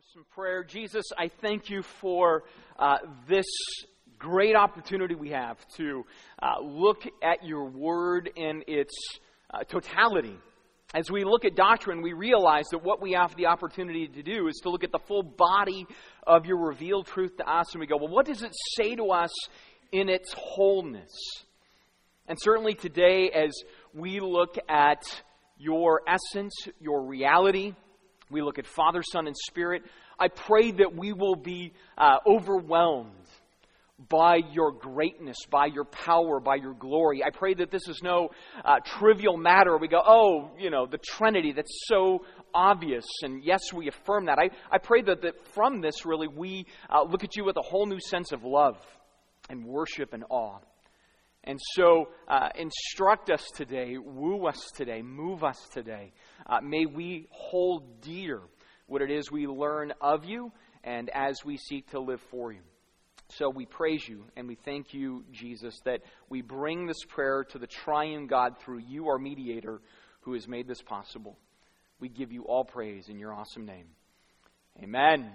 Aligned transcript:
with 0.00 0.12
some 0.14 0.24
prayer. 0.34 0.64
Jesus, 0.64 1.04
I 1.18 1.28
thank 1.42 1.68
you 1.68 1.82
for 1.82 2.44
uh, 2.78 2.96
this 3.28 3.44
great 4.18 4.56
opportunity 4.56 5.14
we 5.14 5.28
have 5.28 5.58
to 5.76 6.06
uh, 6.42 6.58
look 6.62 7.02
at 7.22 7.44
your 7.44 7.64
word 7.66 8.30
in 8.34 8.62
its 8.66 8.94
uh, 9.52 9.62
totality. 9.64 10.38
As 10.94 11.10
we 11.10 11.24
look 11.24 11.44
at 11.44 11.54
doctrine, 11.54 12.00
we 12.00 12.14
realize 12.14 12.64
that 12.70 12.82
what 12.82 13.02
we 13.02 13.12
have 13.12 13.36
the 13.36 13.46
opportunity 13.46 14.08
to 14.08 14.22
do 14.22 14.48
is 14.48 14.56
to 14.62 14.70
look 14.70 14.84
at 14.84 14.92
the 14.92 15.00
full 15.06 15.22
body 15.22 15.86
of 16.26 16.46
your 16.46 16.56
revealed 16.56 17.06
truth 17.06 17.36
to 17.36 17.46
us, 17.46 17.74
and 17.74 17.80
we 17.80 17.86
go, 17.86 17.98
well, 17.98 18.08
what 18.08 18.24
does 18.24 18.42
it 18.42 18.52
say 18.76 18.94
to 18.94 19.10
us 19.10 19.32
in 19.92 20.08
its 20.08 20.32
wholeness? 20.32 21.12
And 22.26 22.38
certainly 22.40 22.72
today, 22.72 23.28
as 23.34 23.52
we 23.92 24.20
look 24.20 24.56
at 24.66 25.02
your 25.58 26.00
essence, 26.08 26.54
your 26.80 27.04
reality, 27.04 27.74
we 28.30 28.42
look 28.42 28.58
at 28.58 28.66
Father, 28.66 29.02
Son, 29.02 29.26
and 29.26 29.36
Spirit. 29.36 29.82
I 30.18 30.28
pray 30.28 30.70
that 30.72 30.94
we 30.94 31.12
will 31.12 31.36
be 31.36 31.72
uh, 31.98 32.18
overwhelmed 32.26 33.12
by 34.08 34.36
your 34.52 34.72
greatness, 34.72 35.36
by 35.50 35.66
your 35.66 35.84
power, 35.84 36.40
by 36.40 36.56
your 36.56 36.72
glory. 36.72 37.22
I 37.22 37.30
pray 37.30 37.54
that 37.54 37.70
this 37.70 37.86
is 37.86 38.00
no 38.02 38.30
uh, 38.64 38.76
trivial 38.84 39.36
matter. 39.36 39.76
We 39.76 39.88
go, 39.88 40.02
oh, 40.04 40.50
you 40.58 40.70
know, 40.70 40.86
the 40.86 40.98
Trinity, 40.98 41.52
that's 41.52 41.84
so 41.86 42.24
obvious. 42.54 43.04
And 43.22 43.44
yes, 43.44 43.72
we 43.72 43.88
affirm 43.88 44.26
that. 44.26 44.38
I, 44.38 44.50
I 44.70 44.78
pray 44.78 45.02
that, 45.02 45.22
that 45.22 45.46
from 45.54 45.80
this, 45.80 46.06
really, 46.06 46.28
we 46.28 46.66
uh, 46.88 47.02
look 47.02 47.24
at 47.24 47.36
you 47.36 47.44
with 47.44 47.56
a 47.56 47.62
whole 47.62 47.86
new 47.86 48.00
sense 48.00 48.32
of 48.32 48.42
love 48.42 48.78
and 49.50 49.64
worship 49.64 50.14
and 50.14 50.24
awe. 50.30 50.58
And 51.44 51.58
so, 51.74 52.10
uh, 52.28 52.50
instruct 52.58 53.30
us 53.30 53.44
today, 53.54 53.96
woo 53.96 54.46
us 54.46 54.70
today, 54.74 55.00
move 55.00 55.42
us 55.42 55.58
today. 55.72 56.12
Uh, 56.46 56.60
may 56.60 56.84
we 56.84 57.28
hold 57.30 58.02
dear 58.02 58.40
what 58.86 59.00
it 59.00 59.10
is 59.10 59.30
we 59.30 59.46
learn 59.46 59.92
of 60.00 60.24
you 60.24 60.52
and 60.84 61.08
as 61.10 61.44
we 61.44 61.56
seek 61.56 61.90
to 61.90 62.00
live 62.00 62.20
for 62.30 62.52
you. 62.52 62.60
So 63.30 63.48
we 63.48 63.64
praise 63.64 64.06
you 64.08 64.24
and 64.36 64.48
we 64.48 64.56
thank 64.56 64.92
you, 64.92 65.24
Jesus, 65.30 65.78
that 65.84 66.02
we 66.28 66.42
bring 66.42 66.86
this 66.86 67.04
prayer 67.08 67.44
to 67.50 67.58
the 67.58 67.66
triune 67.66 68.26
God 68.26 68.58
through 68.58 68.80
you, 68.80 69.06
our 69.08 69.18
mediator, 69.18 69.80
who 70.22 70.34
has 70.34 70.48
made 70.48 70.66
this 70.66 70.82
possible. 70.82 71.38
We 72.00 72.08
give 72.08 72.32
you 72.32 72.44
all 72.44 72.64
praise 72.64 73.08
in 73.08 73.18
your 73.18 73.32
awesome 73.32 73.66
name. 73.66 73.86
Amen. 74.82 75.30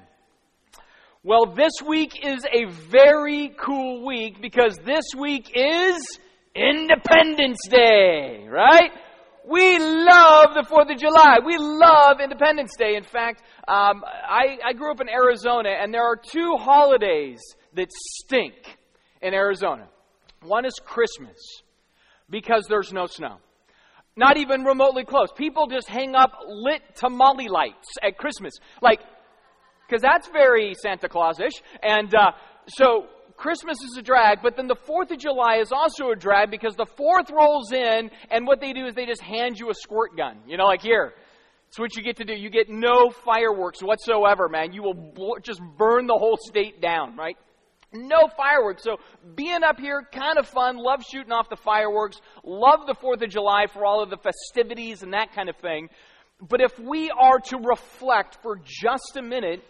Well, 1.28 1.48
this 1.56 1.72
week 1.84 2.24
is 2.24 2.46
a 2.54 2.66
very 2.92 3.56
cool 3.60 4.06
week 4.06 4.40
because 4.40 4.78
this 4.86 5.06
week 5.18 5.50
is 5.56 6.20
Independence 6.54 7.58
Day, 7.68 8.46
right? 8.48 8.92
We 9.50 9.80
love 9.80 10.54
the 10.54 10.68
4th 10.70 10.92
of 10.92 11.00
July. 11.00 11.38
We 11.44 11.58
love 11.58 12.22
Independence 12.22 12.74
Day. 12.78 12.96
In 12.96 13.02
fact, 13.02 13.42
um, 13.68 14.04
I, 14.06 14.60
I 14.64 14.74
grew 14.74 14.92
up 14.92 15.02
in 15.02 15.10
Arizona, 15.10 15.70
and 15.70 15.92
there 15.92 16.04
are 16.04 16.16
two 16.16 16.58
holidays 16.60 17.40
that 17.74 17.88
stink 17.92 18.78
in 19.24 19.34
Arizona. 19.34 19.88
One 20.44 20.64
is 20.64 20.76
Christmas 20.86 21.40
because 22.30 22.68
there's 22.70 22.94
no 22.94 23.08
snow. 23.08 23.38
Not 24.16 24.38
even 24.38 24.64
remotely 24.64 25.04
close. 25.04 25.30
People 25.36 25.66
just 25.66 25.90
hang 25.90 26.14
up 26.14 26.34
lit 26.48 26.84
tamale 26.96 27.50
lights 27.50 27.88
at 28.04 28.20
Christmas. 28.20 28.54
Like, 28.80 29.00
because 29.88 30.02
that's 30.02 30.28
very 30.30 30.74
Santa 30.82 31.08
Claus-ish. 31.08 31.62
And 31.84 32.14
uh, 32.14 32.32
so 32.68 33.08
Christmas 33.38 33.78
is 33.82 33.98
a 33.98 34.02
drag, 34.02 34.42
but 34.42 34.56
then 34.56 34.68
the 34.68 34.76
4th 34.76 35.12
of 35.12 35.20
July 35.20 35.58
is 35.58 35.72
also 35.72 36.10
a 36.10 36.16
drag 36.16 36.52
because 36.52 36.76
the 36.76 36.86
4th 36.86 37.32
rolls 37.32 37.72
in, 37.72 38.10
and 38.32 38.48
what 38.48 38.62
they 38.62 38.74
do 38.74 38.86
is 38.86 38.96
they 38.96 39.06
just 39.06 39.22
hand 39.22 39.60
you 39.60 39.70
a 39.70 39.74
squirt 39.74 40.16
gun. 40.16 40.38
You 40.48 40.58
know, 40.58 40.66
like 40.66 40.82
here. 40.82 41.14
It's 41.68 41.80
what 41.80 41.96
you 41.98 42.04
get 42.04 42.18
to 42.18 42.24
do. 42.24 42.34
You 42.34 42.50
get 42.50 42.70
no 42.70 43.10
fireworks 43.10 43.82
whatsoever, 43.82 44.48
man. 44.48 44.72
You 44.72 44.84
will 44.84 44.94
bl- 44.94 45.40
just 45.44 45.60
burn 45.78 46.08
the 46.08 46.18
whole 46.18 46.38
state 46.40 46.80
down, 46.80 47.18
right? 47.18 47.36
No 47.92 48.30
fireworks. 48.38 48.84
So 48.84 48.98
being 49.36 49.64
up 49.64 49.80
here, 49.80 50.08
kind 50.14 50.38
of 50.38 50.48
fun. 50.48 50.78
Love 50.78 51.04
shooting 51.04 51.34
off 51.34 51.50
the 51.50 51.58
fireworks. 51.58 52.22
Love 52.44 52.82
the 52.88 52.96
4th 52.96 53.22
of 53.24 53.30
July 53.30 53.66
for 53.74 53.86
all 53.86 54.02
of 54.02 54.10
the 54.10 54.18
festivities 54.18 55.04
and 55.04 55.14
that 55.14 55.34
kind 55.34 55.50
of 55.50 55.58
thing. 55.58 55.90
But 56.40 56.62
if 56.62 56.78
we 56.80 57.10
are 57.12 57.40
to 57.40 57.58
reflect 57.58 58.38
for 58.42 58.58
just 58.64 59.18
a 59.18 59.22
minute 59.22 59.62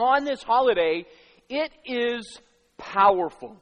on 0.00 0.24
this 0.24 0.42
holiday, 0.42 1.04
it 1.48 1.72
is 1.84 2.40
powerful. 2.78 3.56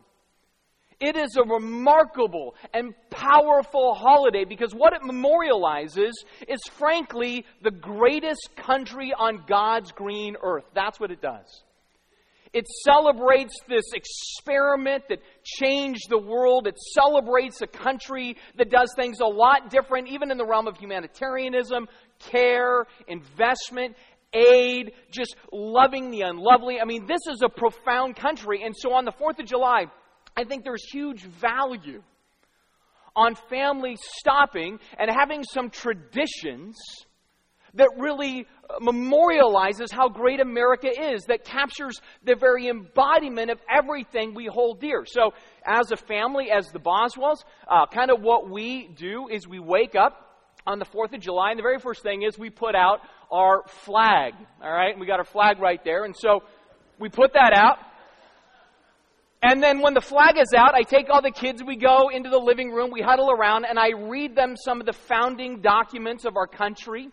It 1.00 1.16
is 1.16 1.36
a 1.36 1.44
remarkable 1.44 2.56
and 2.74 2.92
powerful 3.10 3.94
holiday 3.94 4.44
because 4.44 4.74
what 4.74 4.92
it 4.92 5.02
memorializes 5.02 6.12
is, 6.48 6.60
frankly, 6.72 7.44
the 7.62 7.70
greatest 7.70 8.50
country 8.56 9.12
on 9.16 9.44
God's 9.46 9.92
green 9.92 10.36
earth. 10.42 10.64
That's 10.74 10.98
what 10.98 11.12
it 11.12 11.22
does. 11.22 11.62
It 12.52 12.66
celebrates 12.84 13.54
this 13.68 13.84
experiment 13.92 15.04
that 15.10 15.18
changed 15.44 16.08
the 16.08 16.18
world. 16.18 16.66
It 16.66 16.78
celebrates 16.94 17.60
a 17.60 17.66
country 17.66 18.36
that 18.56 18.70
does 18.70 18.90
things 18.96 19.20
a 19.20 19.26
lot 19.26 19.70
different, 19.70 20.08
even 20.08 20.30
in 20.30 20.38
the 20.38 20.46
realm 20.46 20.66
of 20.66 20.76
humanitarianism, 20.78 21.88
care, 22.18 22.86
investment, 23.06 23.96
aid, 24.32 24.92
just 25.10 25.36
loving 25.52 26.10
the 26.10 26.22
unlovely. 26.22 26.80
I 26.80 26.84
mean, 26.84 27.06
this 27.06 27.20
is 27.30 27.42
a 27.42 27.48
profound 27.48 28.16
country. 28.16 28.62
And 28.64 28.74
so 28.76 28.92
on 28.92 29.04
the 29.04 29.12
4th 29.12 29.38
of 29.40 29.46
July, 29.46 29.86
I 30.36 30.44
think 30.44 30.64
there's 30.64 30.84
huge 30.90 31.22
value 31.22 32.02
on 33.16 33.34
families 33.50 33.98
stopping 34.18 34.78
and 34.98 35.10
having 35.10 35.42
some 35.42 35.70
traditions 35.70 36.76
that 37.74 37.88
really 37.98 38.46
memorializes 38.80 39.92
how 39.92 40.08
great 40.08 40.40
America 40.40 40.88
is, 40.88 41.24
that 41.24 41.44
captures 41.44 42.00
the 42.24 42.34
very 42.34 42.68
embodiment 42.68 43.50
of 43.50 43.58
everything 43.70 44.34
we 44.34 44.46
hold 44.46 44.80
dear. 44.80 45.04
So, 45.06 45.32
as 45.66 45.90
a 45.90 45.96
family, 45.96 46.50
as 46.50 46.66
the 46.68 46.78
Boswells, 46.78 47.44
uh, 47.68 47.86
kind 47.86 48.10
of 48.10 48.20
what 48.20 48.48
we 48.48 48.88
do 48.96 49.28
is 49.28 49.46
we 49.46 49.58
wake 49.58 49.94
up 49.94 50.24
on 50.66 50.78
the 50.78 50.84
4th 50.84 51.14
of 51.14 51.20
July, 51.20 51.50
and 51.50 51.58
the 51.58 51.62
very 51.62 51.78
first 51.78 52.02
thing 52.02 52.22
is 52.22 52.38
we 52.38 52.50
put 52.50 52.74
out 52.74 53.00
our 53.30 53.62
flag. 53.84 54.34
All 54.62 54.70
right? 54.70 54.98
We 54.98 55.06
got 55.06 55.18
our 55.18 55.24
flag 55.24 55.60
right 55.60 55.82
there. 55.84 56.04
And 56.04 56.14
so 56.16 56.42
we 56.98 57.08
put 57.08 57.34
that 57.34 57.52
out. 57.52 57.78
And 59.42 59.62
then 59.62 59.80
when 59.80 59.94
the 59.94 60.00
flag 60.00 60.36
is 60.36 60.52
out, 60.52 60.74
I 60.74 60.82
take 60.82 61.10
all 61.10 61.22
the 61.22 61.30
kids, 61.30 61.62
we 61.62 61.76
go 61.76 62.08
into 62.08 62.28
the 62.28 62.38
living 62.38 62.72
room, 62.72 62.90
we 62.90 63.00
huddle 63.00 63.30
around, 63.30 63.66
and 63.66 63.78
I 63.78 63.90
read 63.90 64.34
them 64.34 64.56
some 64.56 64.80
of 64.80 64.86
the 64.86 64.92
founding 64.92 65.60
documents 65.60 66.24
of 66.24 66.36
our 66.36 66.48
country 66.48 67.08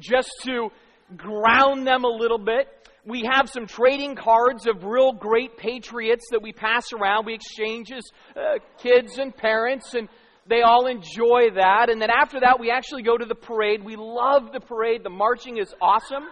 just 0.00 0.30
to 0.44 0.70
ground 1.16 1.86
them 1.86 2.02
a 2.02 2.08
little 2.08 2.38
bit. 2.38 2.66
We 3.04 3.28
have 3.30 3.48
some 3.48 3.66
trading 3.66 4.16
cards 4.16 4.66
of 4.66 4.84
real 4.84 5.12
great 5.12 5.56
patriots 5.56 6.26
that 6.32 6.42
we 6.42 6.52
pass 6.52 6.92
around. 6.92 7.26
We 7.26 7.34
exchange 7.34 7.92
as 7.92 8.10
uh, 8.36 8.58
kids 8.82 9.18
and 9.18 9.34
parents, 9.34 9.94
and 9.94 10.08
they 10.48 10.62
all 10.62 10.86
enjoy 10.86 11.50
that. 11.54 11.90
And 11.90 12.00
then 12.00 12.10
after 12.10 12.40
that, 12.40 12.58
we 12.58 12.70
actually 12.70 13.02
go 13.02 13.16
to 13.16 13.24
the 13.24 13.34
parade. 13.34 13.84
We 13.84 13.96
love 13.96 14.52
the 14.52 14.60
parade. 14.60 15.04
The 15.04 15.10
marching 15.10 15.58
is 15.58 15.74
awesome. 15.80 16.24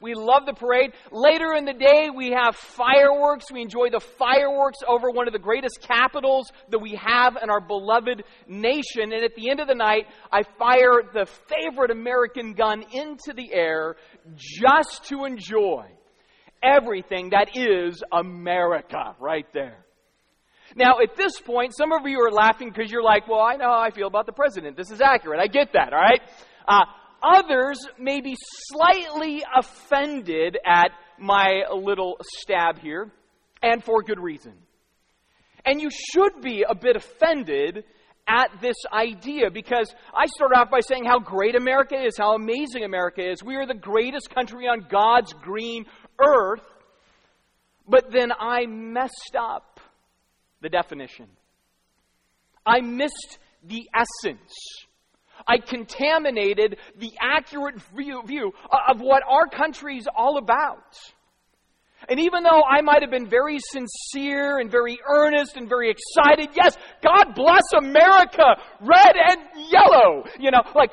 We 0.00 0.14
love 0.14 0.46
the 0.46 0.54
parade. 0.54 0.92
Later 1.12 1.52
in 1.52 1.66
the 1.66 1.74
day, 1.74 2.08
we 2.14 2.30
have 2.30 2.56
fireworks. 2.56 3.52
We 3.52 3.60
enjoy 3.60 3.90
the 3.90 4.00
fireworks 4.00 4.78
over 4.88 5.10
one 5.10 5.26
of 5.26 5.34
the 5.34 5.38
greatest 5.38 5.80
capitals 5.82 6.50
that 6.70 6.78
we 6.78 6.98
have 7.04 7.36
in 7.42 7.50
our 7.50 7.60
beloved 7.60 8.24
nation. 8.48 9.12
And 9.12 9.22
at 9.24 9.34
the 9.34 9.50
end 9.50 9.60
of 9.60 9.68
the 9.68 9.74
night, 9.74 10.06
I 10.32 10.42
fire 10.58 11.02
the 11.12 11.26
favorite 11.26 11.90
American 11.90 12.54
gun 12.54 12.82
into 12.92 13.34
the 13.36 13.52
air 13.52 13.96
just 14.36 15.04
to 15.08 15.26
enjoy 15.26 15.84
everything 16.62 17.30
that 17.30 17.54
is 17.54 18.02
America 18.12 19.14
right 19.18 19.46
there. 19.52 19.84
Now, 20.76 20.98
at 21.02 21.16
this 21.16 21.40
point, 21.40 21.74
some 21.76 21.92
of 21.92 22.06
you 22.06 22.20
are 22.20 22.30
laughing 22.30 22.70
because 22.70 22.90
you're 22.90 23.02
like, 23.02 23.28
well, 23.28 23.40
I 23.40 23.56
know 23.56 23.68
how 23.68 23.80
I 23.80 23.90
feel 23.90 24.06
about 24.06 24.26
the 24.26 24.32
president. 24.32 24.76
This 24.76 24.90
is 24.90 25.00
accurate. 25.00 25.40
I 25.40 25.46
get 25.46 25.72
that, 25.72 25.92
all 25.92 26.00
right? 26.00 26.20
Uh, 26.66 26.84
others 27.22 27.86
may 27.98 28.20
be 28.20 28.36
slightly 28.68 29.42
offended 29.56 30.58
at 30.64 30.90
my 31.18 31.64
little 31.74 32.16
stab 32.22 32.78
here, 32.78 33.10
and 33.62 33.82
for 33.82 34.02
good 34.02 34.20
reason. 34.20 34.54
And 35.64 35.80
you 35.80 35.90
should 35.90 36.40
be 36.42 36.64
a 36.68 36.74
bit 36.74 36.96
offended 36.96 37.84
at 38.26 38.60
this 38.60 38.76
idea 38.92 39.50
because 39.50 39.92
I 40.14 40.26
start 40.26 40.52
off 40.54 40.70
by 40.70 40.80
saying 40.80 41.04
how 41.04 41.18
great 41.18 41.56
America 41.56 42.00
is, 42.00 42.16
how 42.16 42.34
amazing 42.34 42.84
America 42.84 43.28
is. 43.28 43.42
We 43.42 43.56
are 43.56 43.66
the 43.66 43.74
greatest 43.74 44.30
country 44.30 44.66
on 44.66 44.86
God's 44.88 45.32
green 45.32 45.84
earth. 46.18 46.62
But 47.88 48.12
then 48.12 48.30
I 48.30 48.66
messed 48.66 49.36
up 49.36 49.79
the 50.60 50.68
definition. 50.68 51.26
I 52.66 52.80
missed 52.80 53.38
the 53.64 53.88
essence. 53.94 54.52
I 55.46 55.58
contaminated 55.58 56.76
the 56.98 57.12
accurate 57.20 57.80
view, 57.96 58.52
of 58.88 59.00
what 59.00 59.22
our 59.28 59.46
country 59.46 59.96
is 59.96 60.06
all 60.14 60.36
about. 60.38 60.98
And 62.08 62.20
even 62.20 62.42
though 62.42 62.62
I 62.62 62.80
might 62.82 63.02
have 63.02 63.10
been 63.10 63.28
very 63.28 63.58
sincere 63.58 64.58
and 64.58 64.70
very 64.70 64.98
earnest 65.06 65.56
and 65.56 65.68
very 65.68 65.90
excited, 65.90 66.50
yes, 66.54 66.76
God 67.02 67.34
bless 67.34 67.62
America, 67.76 68.56
red 68.80 69.14
and 69.16 69.40
yellow, 69.70 70.24
you 70.38 70.50
know, 70.50 70.62
like, 70.74 70.92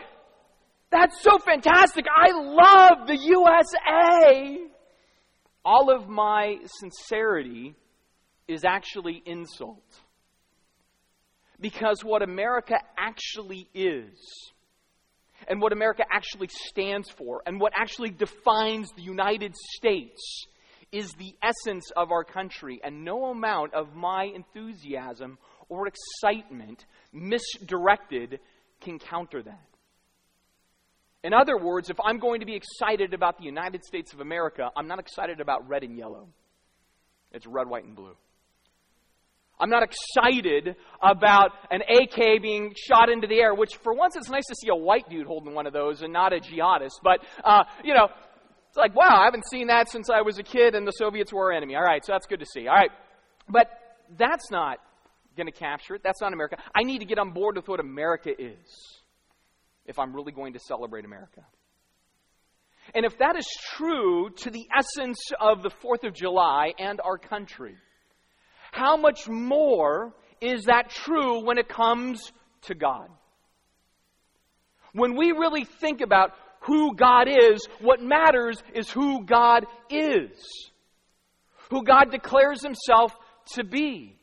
that's 0.92 1.22
so 1.22 1.38
fantastic. 1.40 2.06
I 2.08 2.32
love 2.32 3.08
the 3.08 3.18
USA. 3.18 4.68
all 5.68 5.94
of 5.94 6.08
my 6.08 6.56
sincerity 6.80 7.76
is 8.48 8.64
actually 8.64 9.22
insult. 9.26 9.84
Because 11.60 12.04
what 12.04 12.22
America 12.22 12.76
actually 12.98 13.68
is, 13.74 14.18
and 15.48 15.62
what 15.62 15.74
America 15.74 16.04
actually 16.12 16.50
stands 16.50 17.10
for, 17.10 17.42
and 17.46 17.60
what 17.60 17.74
actually 17.76 18.12
defines 18.12 18.90
the 18.96 19.02
United 19.02 19.56
States, 19.76 20.46
is 20.92 21.12
the 21.14 21.36
essence 21.42 21.92
of 21.96 22.12
our 22.12 22.24
country. 22.24 22.80
And 22.84 23.04
no 23.04 23.26
amount 23.26 23.74
of 23.74 23.94
my 23.94 24.24
enthusiasm 24.24 25.38
or 25.68 25.88
excitement 25.88 26.86
misdirected 27.12 28.40
can 28.80 29.00
counter 29.00 29.42
that. 29.44 29.68
In 31.24 31.34
other 31.34 31.58
words, 31.58 31.90
if 31.90 31.98
I'm 32.00 32.20
going 32.20 32.40
to 32.40 32.46
be 32.46 32.56
excited 32.56 33.14
about 33.14 33.38
the 33.38 33.44
United 33.44 33.84
States 33.84 34.14
of 34.14 34.22
America, 34.22 34.70
I'm 34.78 34.88
not 34.88 35.00
excited 35.00 35.42
about 35.42 35.68
red 35.68 35.84
and 35.84 35.98
yellow. 35.98 36.30
It's 37.32 37.46
red, 37.46 37.68
white, 37.68 37.84
and 37.84 37.96
blue. 37.96 38.16
I'm 39.60 39.70
not 39.70 39.84
excited 39.84 40.76
about 41.02 41.52
an 41.72 41.82
AK 41.82 42.42
being 42.42 42.74
shot 42.78 43.10
into 43.10 43.28
the 43.28 43.40
air, 43.40 43.56
which 43.56 43.76
for 43.84 43.94
once 43.94 44.16
it's 44.16 44.30
nice 44.30 44.46
to 44.46 44.56
see 44.56 44.70
a 44.70 44.76
white 44.76 45.10
dude 45.10 45.26
holding 45.26 45.54
one 45.54 45.66
of 45.66 45.74
those 45.74 46.04
and 46.04 46.14
not 46.14 46.32
a 46.32 46.38
jihadist. 46.38 47.00
But, 47.04 47.22
uh, 47.44 47.64
you 47.84 47.94
know, 47.94 48.08
it's 48.70 48.78
like, 48.78 48.96
wow, 48.96 49.22
I 49.22 49.26
haven't 49.26 49.46
seen 49.50 49.68
that 49.68 49.90
since 49.90 50.10
I 50.10 50.22
was 50.22 50.38
a 50.38 50.44
kid 50.44 50.76
and 50.76 50.88
the 50.88 50.92
Soviets 50.92 51.34
were 51.34 51.46
our 51.46 51.52
enemy. 51.52 51.76
All 51.76 51.84
right, 51.84 52.06
so 52.06 52.12
that's 52.12 52.28
good 52.28 52.40
to 52.40 52.46
see. 52.46 52.68
All 52.68 52.76
right. 52.76 52.92
But 53.50 53.68
that's 54.18 54.52
not 54.52 54.78
going 55.36 55.48
to 55.48 55.58
capture 55.58 55.96
it. 55.96 56.02
That's 56.04 56.22
not 56.22 56.34
America. 56.34 56.58
I 56.76 56.84
need 56.84 57.00
to 57.00 57.06
get 57.06 57.18
on 57.18 57.32
board 57.32 57.56
with 57.56 57.68
what 57.68 57.80
America 57.80 58.30
is 58.38 59.02
if 59.86 59.98
I'm 59.98 60.14
really 60.14 60.32
going 60.32 60.54
to 60.54 60.60
celebrate 60.60 61.06
America. 61.06 61.42
And 62.94 63.06
if 63.06 63.18
that 63.20 63.36
is 63.36 63.48
true 63.76 64.30
to 64.30 64.50
the 64.50 64.68
essence 64.76 65.20
of 65.40 65.64
the 65.64 65.70
4th 65.70 66.08
of 66.08 66.14
July 66.14 66.74
and 66.78 67.02
our 67.04 67.18
country, 67.18 67.76
how 68.72 68.98
much 68.98 69.28
more 69.28 70.14
is 70.42 70.66
that 70.66 70.90
true 70.90 71.44
when 71.44 71.58
it 71.58 71.68
comes 71.68 72.32
to 72.64 72.76
God? 72.76 73.10
When 74.94 75.16
we 75.16 75.32
really 75.32 75.64
think 75.64 76.02
about 76.02 76.32
who 76.62 76.96
God 76.96 77.28
is, 77.28 77.66
what 77.80 78.02
matters 78.02 78.62
is 78.74 78.90
who 78.90 79.26
God 79.26 79.66
is, 79.90 80.72
who 81.70 81.84
God 81.84 82.12
declares 82.12 82.62
himself 82.64 83.16
to 83.54 83.64
be. 83.64 84.17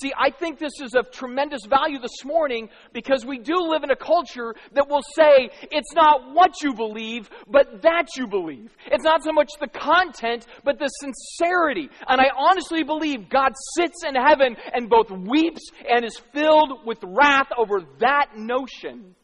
See, 0.00 0.12
I 0.16 0.30
think 0.30 0.58
this 0.58 0.80
is 0.82 0.94
of 0.94 1.10
tremendous 1.10 1.64
value 1.66 1.98
this 1.98 2.24
morning 2.24 2.68
because 2.92 3.24
we 3.24 3.38
do 3.38 3.54
live 3.56 3.82
in 3.82 3.90
a 3.90 3.96
culture 3.96 4.54
that 4.72 4.88
will 4.88 5.02
say 5.14 5.50
it's 5.70 5.94
not 5.94 6.34
what 6.34 6.62
you 6.62 6.74
believe, 6.74 7.30
but 7.48 7.82
that 7.82 8.08
you 8.16 8.26
believe. 8.26 8.76
It's 8.86 9.04
not 9.04 9.22
so 9.22 9.32
much 9.32 9.50
the 9.58 9.68
content, 9.68 10.46
but 10.64 10.78
the 10.78 10.88
sincerity. 10.88 11.88
And 12.06 12.20
I 12.20 12.26
honestly 12.36 12.82
believe 12.82 13.30
God 13.30 13.52
sits 13.74 14.04
in 14.06 14.14
heaven 14.14 14.56
and 14.74 14.90
both 14.90 15.10
weeps 15.10 15.70
and 15.88 16.04
is 16.04 16.20
filled 16.34 16.84
with 16.84 16.98
wrath 17.02 17.48
over 17.56 17.80
that 18.00 18.36
notion. 18.36 19.14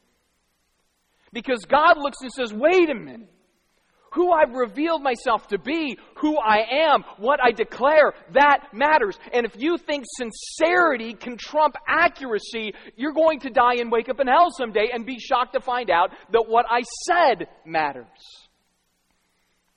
Because 1.31 1.65
God 1.65 1.97
looks 1.97 2.17
and 2.21 2.31
says, 2.31 2.51
wait 2.51 2.89
a 2.89 2.95
minute 2.95 3.29
who 4.13 4.31
I've 4.31 4.53
revealed 4.53 5.01
myself 5.01 5.47
to 5.47 5.57
be, 5.57 5.97
who 6.17 6.37
I 6.37 6.65
am, 6.91 7.03
what 7.17 7.39
I 7.43 7.51
declare, 7.51 8.13
that 8.33 8.67
matters. 8.73 9.17
And 9.33 9.45
if 9.45 9.55
you 9.57 9.77
think 9.77 10.05
sincerity 10.17 11.13
can 11.13 11.37
trump 11.37 11.75
accuracy, 11.87 12.73
you're 12.95 13.13
going 13.13 13.39
to 13.41 13.49
die 13.49 13.75
and 13.79 13.91
wake 13.91 14.09
up 14.09 14.19
in 14.19 14.27
hell 14.27 14.49
someday 14.51 14.89
and 14.93 15.05
be 15.05 15.19
shocked 15.19 15.53
to 15.53 15.61
find 15.61 15.89
out 15.89 16.11
that 16.31 16.45
what 16.47 16.65
I 16.69 16.81
said 17.07 17.47
matters. 17.65 18.05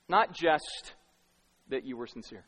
Not 0.08 0.32
just 0.34 0.94
that 1.70 1.84
you 1.84 1.96
were 1.96 2.06
sincere. 2.06 2.44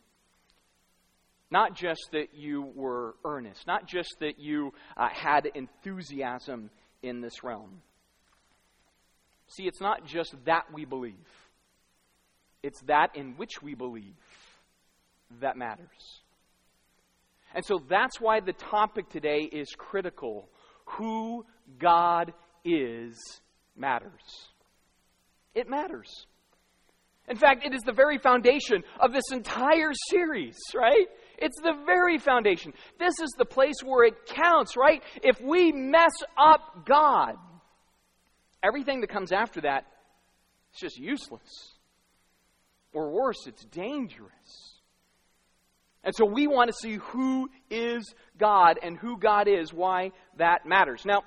Not 1.50 1.75
just 1.75 2.11
that 2.12 2.34
you 2.34 2.70
were 2.75 3.14
earnest. 3.25 3.67
Not 3.67 3.87
just 3.87 4.14
that 4.20 4.38
you 4.38 4.73
uh, 4.96 5.08
had 5.11 5.49
enthusiasm 5.55 6.70
in 7.02 7.23
this 7.23 7.43
realm. 7.43 7.81
See, 9.49 9.62
it's 9.62 9.81
not 9.81 10.05
just 10.05 10.34
that 10.44 10.64
we 10.73 10.84
believe. 10.84 11.14
It's 12.69 12.82
that 12.82 13.17
in 13.17 13.32
which 13.38 13.62
we 13.62 13.75
believe 13.75 14.15
that 15.41 15.56
matters. 15.56 16.20
And 17.55 17.65
so 17.65 17.81
that's 17.88 18.20
why 18.20 18.41
the 18.41 18.53
topic 18.53 19.09
today 19.09 19.49
is 19.50 19.69
critical. 19.79 20.50
Who 20.99 21.47
God 21.79 22.35
is 22.67 23.17
matters. 23.75 24.50
It 25.55 25.70
matters. 25.70 26.26
In 27.26 27.37
fact, 27.37 27.65
it 27.65 27.73
is 27.73 27.81
the 27.87 27.93
very 27.94 28.19
foundation 28.19 28.82
of 29.00 29.15
this 29.15 29.32
entire 29.32 29.93
series, 30.11 30.59
right? 30.75 31.06
It's 31.38 31.59
the 31.62 31.73
very 31.87 32.19
foundation. 32.19 32.75
This 32.99 33.15
is 33.23 33.31
the 33.38 33.47
place 33.47 33.76
where 33.82 34.05
it 34.05 34.26
counts, 34.26 34.76
right? 34.76 35.03
If 35.23 35.41
we 35.41 35.73
mess 35.73 36.12
up 36.37 36.85
God, 36.85 37.37
everything 38.62 39.00
that 39.00 39.09
comes 39.09 39.32
after 39.32 39.62
that 39.62 39.87
is 40.75 40.81
just 40.81 40.99
useless. 40.99 41.77
Or 42.98 43.10
worse, 43.10 43.46
it's 43.46 43.64
dangerous. 43.66 44.80
And 46.02 46.12
so 46.16 46.24
we 46.24 46.48
want 46.48 46.68
to 46.68 46.74
see 46.74 46.96
who 46.96 47.48
is 47.70 48.12
God 48.36 48.80
and 48.82 48.98
who 48.98 49.16
God 49.16 49.46
is, 49.46 49.72
why 49.72 50.10
that 50.38 50.66
matters. 50.66 51.04
Now, 51.06 51.22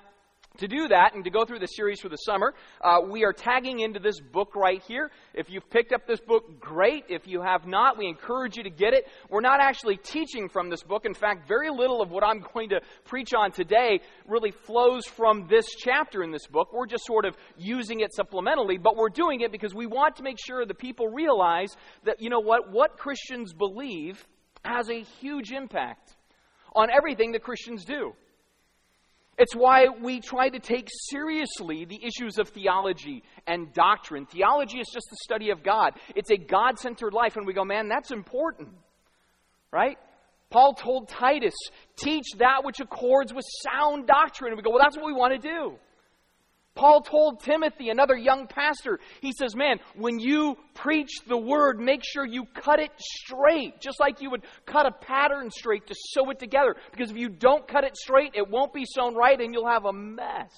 to 0.57 0.67
do 0.67 0.87
that 0.89 1.13
and 1.15 1.23
to 1.23 1.29
go 1.29 1.45
through 1.45 1.59
the 1.59 1.67
series 1.67 1.99
for 2.01 2.09
the 2.09 2.17
summer, 2.17 2.53
uh, 2.81 2.97
we 3.09 3.23
are 3.23 3.33
tagging 3.33 3.79
into 3.79 3.99
this 3.99 4.19
book 4.19 4.55
right 4.55 4.81
here. 4.87 5.11
If 5.33 5.49
you've 5.49 5.69
picked 5.69 5.93
up 5.93 6.05
this 6.07 6.19
book, 6.19 6.59
great. 6.59 7.05
If 7.09 7.27
you 7.27 7.41
have 7.41 7.65
not, 7.65 7.97
we 7.97 8.07
encourage 8.07 8.57
you 8.57 8.63
to 8.63 8.69
get 8.69 8.93
it. 8.93 9.07
We're 9.29 9.41
not 9.41 9.61
actually 9.61 9.97
teaching 9.97 10.49
from 10.49 10.69
this 10.69 10.83
book. 10.83 11.05
In 11.05 11.13
fact, 11.13 11.47
very 11.47 11.69
little 11.69 12.01
of 12.01 12.11
what 12.11 12.23
I'm 12.23 12.43
going 12.53 12.69
to 12.69 12.81
preach 13.05 13.33
on 13.33 13.51
today 13.51 14.01
really 14.27 14.51
flows 14.51 15.05
from 15.05 15.47
this 15.47 15.65
chapter 15.77 16.23
in 16.23 16.31
this 16.31 16.47
book. 16.47 16.73
We're 16.73 16.87
just 16.87 17.05
sort 17.05 17.25
of 17.25 17.35
using 17.57 18.01
it 18.01 18.11
supplementally, 18.17 18.81
but 18.81 18.95
we're 18.95 19.09
doing 19.09 19.41
it 19.41 19.51
because 19.51 19.73
we 19.73 19.87
want 19.87 20.17
to 20.17 20.23
make 20.23 20.37
sure 20.45 20.65
the 20.65 20.73
people 20.73 21.07
realize 21.07 21.75
that, 22.03 22.21
you 22.21 22.29
know 22.29 22.39
what, 22.39 22.71
what 22.71 22.97
Christians 22.97 23.53
believe 23.53 24.25
has 24.63 24.89
a 24.89 25.01
huge 25.01 25.51
impact 25.51 26.15
on 26.73 26.89
everything 26.89 27.31
that 27.31 27.43
Christians 27.43 27.83
do. 27.85 28.13
It's 29.41 29.55
why 29.55 29.87
we 29.87 30.19
try 30.19 30.49
to 30.49 30.59
take 30.59 30.87
seriously 31.09 31.85
the 31.85 31.99
issues 32.05 32.37
of 32.37 32.49
theology 32.49 33.23
and 33.47 33.73
doctrine. 33.73 34.27
Theology 34.27 34.77
is 34.77 34.87
just 34.93 35.07
the 35.09 35.17
study 35.23 35.49
of 35.49 35.63
God, 35.63 35.93
it's 36.15 36.29
a 36.29 36.37
God 36.37 36.77
centered 36.77 37.11
life, 37.11 37.37
and 37.37 37.47
we 37.47 37.53
go, 37.53 37.65
man, 37.65 37.89
that's 37.89 38.11
important. 38.11 38.69
Right? 39.71 39.97
Paul 40.51 40.75
told 40.75 41.09
Titus, 41.09 41.55
teach 41.95 42.25
that 42.37 42.63
which 42.63 42.81
accords 42.81 43.33
with 43.33 43.45
sound 43.63 44.05
doctrine. 44.05 44.51
And 44.51 44.57
we 44.57 44.63
go, 44.63 44.69
well, 44.69 44.81
that's 44.83 44.95
what 44.95 45.07
we 45.07 45.13
want 45.13 45.33
to 45.33 45.39
do. 45.39 45.73
Paul 46.73 47.01
told 47.01 47.41
Timothy, 47.41 47.89
another 47.89 48.15
young 48.15 48.47
pastor, 48.47 48.99
he 49.19 49.33
says, 49.33 49.55
Man, 49.55 49.79
when 49.95 50.19
you 50.19 50.57
preach 50.73 51.09
the 51.27 51.37
word, 51.37 51.79
make 51.79 52.01
sure 52.03 52.25
you 52.25 52.45
cut 52.45 52.79
it 52.79 52.91
straight, 52.97 53.81
just 53.81 53.99
like 53.99 54.21
you 54.21 54.31
would 54.31 54.43
cut 54.65 54.85
a 54.85 54.91
pattern 54.91 55.51
straight 55.51 55.87
to 55.87 55.95
sew 55.97 56.29
it 56.29 56.39
together. 56.39 56.75
Because 56.91 57.11
if 57.11 57.17
you 57.17 57.27
don't 57.27 57.67
cut 57.67 57.83
it 57.83 57.97
straight, 57.97 58.35
it 58.35 58.49
won't 58.49 58.73
be 58.73 58.85
sewn 58.85 59.15
right 59.15 59.39
and 59.39 59.53
you'll 59.53 59.67
have 59.67 59.85
a 59.85 59.93
mess. 59.93 60.51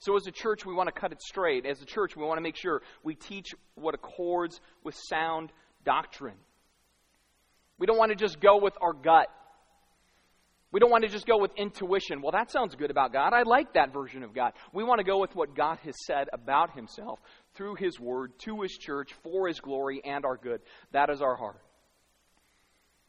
So, 0.00 0.16
as 0.16 0.26
a 0.26 0.30
church, 0.30 0.64
we 0.64 0.74
want 0.74 0.88
to 0.88 0.98
cut 0.98 1.12
it 1.12 1.20
straight. 1.22 1.66
As 1.66 1.80
a 1.82 1.86
church, 1.86 2.16
we 2.16 2.24
want 2.24 2.38
to 2.38 2.42
make 2.42 2.56
sure 2.56 2.82
we 3.02 3.14
teach 3.14 3.48
what 3.74 3.94
accords 3.94 4.60
with 4.82 4.94
sound 4.94 5.52
doctrine. 5.84 6.36
We 7.78 7.86
don't 7.86 7.98
want 7.98 8.10
to 8.10 8.16
just 8.16 8.40
go 8.40 8.58
with 8.58 8.74
our 8.80 8.92
gut. 8.92 9.28
We 10.72 10.78
don't 10.78 10.90
want 10.90 11.02
to 11.02 11.10
just 11.10 11.26
go 11.26 11.36
with 11.36 11.50
intuition. 11.56 12.22
Well, 12.22 12.30
that 12.32 12.52
sounds 12.52 12.76
good 12.76 12.92
about 12.92 13.12
God. 13.12 13.32
I 13.32 13.42
like 13.42 13.74
that 13.74 13.92
version 13.92 14.22
of 14.22 14.32
God. 14.32 14.52
We 14.72 14.84
want 14.84 15.00
to 15.00 15.04
go 15.04 15.18
with 15.18 15.34
what 15.34 15.56
God 15.56 15.78
has 15.84 15.94
said 16.06 16.28
about 16.32 16.74
himself 16.74 17.18
through 17.54 17.74
his 17.74 17.98
word 17.98 18.32
to 18.44 18.62
his 18.62 18.72
church 18.78 19.12
for 19.24 19.48
his 19.48 19.58
glory 19.58 20.00
and 20.04 20.24
our 20.24 20.36
good. 20.36 20.60
That 20.92 21.10
is 21.10 21.20
our 21.22 21.34
heart. 21.34 21.60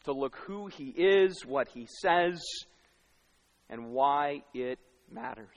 To 0.06 0.14
look 0.14 0.36
who 0.48 0.68
he 0.68 0.86
is, 0.86 1.46
what 1.46 1.68
he 1.68 1.88
says, 2.02 2.42
and 3.70 3.92
why 3.92 4.42
it 4.56 4.80
matters. 5.12 5.48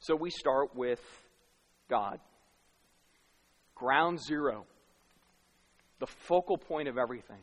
So 0.00 0.16
we 0.16 0.30
start 0.30 0.74
with 0.74 1.00
God. 1.88 2.18
Ground 3.76 4.20
zero. 4.20 4.66
The 6.00 6.06
focal 6.06 6.58
point 6.58 6.88
of 6.88 6.98
everything. 6.98 7.42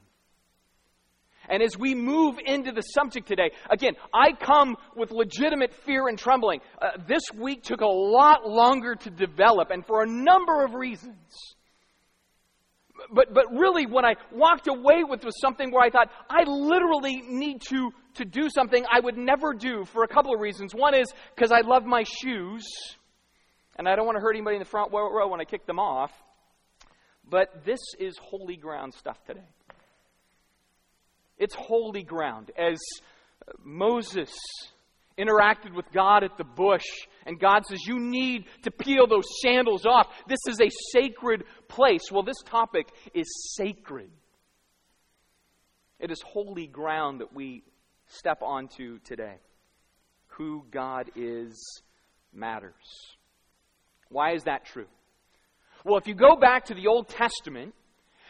And 1.50 1.62
as 1.62 1.78
we 1.78 1.96
move 1.96 2.36
into 2.44 2.72
the 2.72 2.82
subject 2.82 3.28
today, 3.28 3.52
again, 3.70 3.94
I 4.14 4.32
come 4.34 4.75
with 4.96 5.12
legitimate 5.12 5.74
fear 5.86 6.08
and 6.08 6.18
trembling. 6.18 6.62
Uh, 6.82 6.92
this 7.08 7.24
week 7.38 7.64
took 7.64 7.82
a 7.82 7.88
lot 7.88 8.48
longer 8.48 8.96
to 8.96 9.10
develop, 9.10 9.70
and 9.72 9.86
for 9.86 10.04
a 10.04 10.08
number 10.08 10.64
of 10.64 10.74
reasons. 10.74 11.16
But, 13.14 13.34
but 13.34 13.46
really, 13.52 13.86
when 13.86 14.06
I 14.06 14.16
walked 14.32 14.68
away 14.68 15.04
with 15.04 15.24
was 15.24 15.40
something 15.42 15.72
where 15.72 15.84
I 15.84 15.90
thought, 15.90 16.10
I 16.30 16.44
literally 16.50 17.22
need 17.28 17.62
to, 17.70 17.92
to 18.16 18.25
do 18.25 18.50
something 18.50 18.86
I 18.92 19.00
would 19.02 19.18
never 19.18 19.54
do 19.54 19.84
for 19.86 20.04
a 20.04 20.08
couple 20.08 20.34
of 20.34 20.40
reasons. 20.40 20.74
One 20.74 20.96
is 20.96 21.08
because 21.36 21.52
I 21.52 21.62
love 21.62 21.84
my 21.84 22.04
shoes, 22.22 22.66
and 23.78 23.88
I 23.88 23.96
don't 23.96 24.06
want 24.06 24.16
to 24.18 24.22
hurt 24.22 24.36
anybody 24.36 24.56
in 24.56 24.62
the 24.62 24.70
front 24.70 24.92
row 24.94 25.28
when 25.28 25.42
I 25.42 25.44
kick 25.44 25.66
them 25.66 25.80
off. 25.80 26.12
But 27.30 27.66
this 27.66 27.80
is 28.00 28.18
holy 28.22 28.56
ground 28.56 28.94
stuff 28.94 29.18
today. 29.25 29.42
It's 31.38 31.56
holy 31.56 32.04
ground. 32.04 32.51
As 32.58 32.80
Moses 33.63 34.34
interacted 35.18 35.74
with 35.74 35.86
God 35.94 36.24
at 36.24 36.38
the 36.38 36.44
bush, 36.44 36.86
and 37.25 37.39
God 37.39 37.65
says, 37.65 37.80
You 37.86 38.00
need 38.00 38.46
to 38.63 38.72
peel 38.72 39.08
those 39.08 39.25
sandals 39.42 39.86
off. 39.86 40.08
This 40.27 40.39
is 40.48 40.60
a 40.62 40.70
sacred 40.92 41.44
place. 41.68 42.12
Well, 42.12 42.24
this 42.24 42.42
topic 42.46 42.88
is 43.13 43.27
sacred. 43.56 44.10
It 46.00 46.12
is 46.12 46.22
holy 46.25 46.68
ground 46.68 47.22
that 47.22 47.34
we 47.34 47.63
step 48.08 48.42
onto 48.42 49.00
today. 49.00 49.38
Who 50.38 50.65
God 50.70 51.12
is 51.15 51.82
matters. 52.34 52.74
Why 54.10 54.34
is 54.34 54.44
that 54.44 54.65
true? 54.65 54.88
Well, 55.86 55.98
if 55.98 56.08
you 56.08 56.15
go 56.15 56.36
back 56.36 56.65
to 56.65 56.74
the 56.74 56.88
Old 56.88 57.08
Testament, 57.08 57.74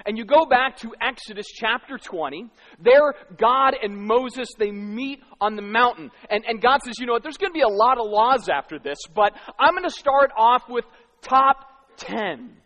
and 0.05 0.17
you 0.17 0.25
go 0.25 0.45
back 0.45 0.77
to 0.77 0.93
Exodus 1.01 1.47
chapter 1.47 1.97
20, 1.97 2.47
there 2.79 3.13
God 3.37 3.75
and 3.81 3.97
Moses, 3.97 4.49
they 4.57 4.71
meet 4.71 5.19
on 5.39 5.55
the 5.55 5.61
mountain. 5.61 6.11
And, 6.29 6.43
and 6.47 6.61
God 6.61 6.79
says, 6.83 6.95
you 6.99 7.05
know 7.05 7.13
what, 7.13 7.23
there's 7.23 7.37
going 7.37 7.51
to 7.51 7.57
be 7.57 7.61
a 7.61 7.67
lot 7.67 7.97
of 7.97 8.05
laws 8.07 8.49
after 8.49 8.79
this, 8.79 8.97
but 9.13 9.33
I'm 9.59 9.73
going 9.73 9.83
to 9.83 9.89
start 9.89 10.31
off 10.37 10.63
with 10.69 10.85
top 11.21 11.65
10. 11.97 12.57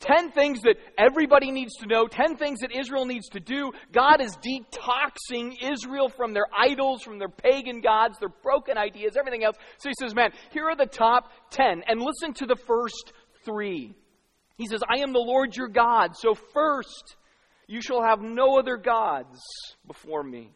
10 0.00 0.30
things 0.32 0.60
that 0.62 0.76
everybody 0.98 1.50
needs 1.50 1.74
to 1.76 1.86
know, 1.86 2.06
10 2.06 2.36
things 2.36 2.60
that 2.60 2.70
Israel 2.76 3.06
needs 3.06 3.28
to 3.30 3.40
do. 3.40 3.72
God 3.92 4.20
is 4.20 4.36
detoxing 4.36 5.54
Israel 5.62 6.10
from 6.10 6.34
their 6.34 6.46
idols, 6.56 7.02
from 7.02 7.18
their 7.18 7.30
pagan 7.30 7.80
gods, 7.80 8.18
their 8.18 8.28
broken 8.28 8.76
ideas, 8.76 9.16
everything 9.18 9.42
else. 9.42 9.56
So 9.78 9.88
he 9.88 9.94
says, 9.98 10.14
man, 10.14 10.32
here 10.50 10.68
are 10.68 10.76
the 10.76 10.86
top 10.86 11.30
10. 11.50 11.82
And 11.88 12.02
listen 12.02 12.34
to 12.34 12.46
the 12.46 12.56
first 12.66 13.12
three. 13.44 13.94
He 14.56 14.66
says, 14.66 14.80
I 14.88 15.00
am 15.00 15.12
the 15.12 15.18
Lord 15.18 15.54
your 15.54 15.68
God. 15.68 16.16
So 16.16 16.34
first, 16.34 17.16
you 17.66 17.82
shall 17.82 18.02
have 18.02 18.20
no 18.20 18.58
other 18.58 18.76
gods 18.76 19.40
before 19.86 20.22
me. 20.22 20.50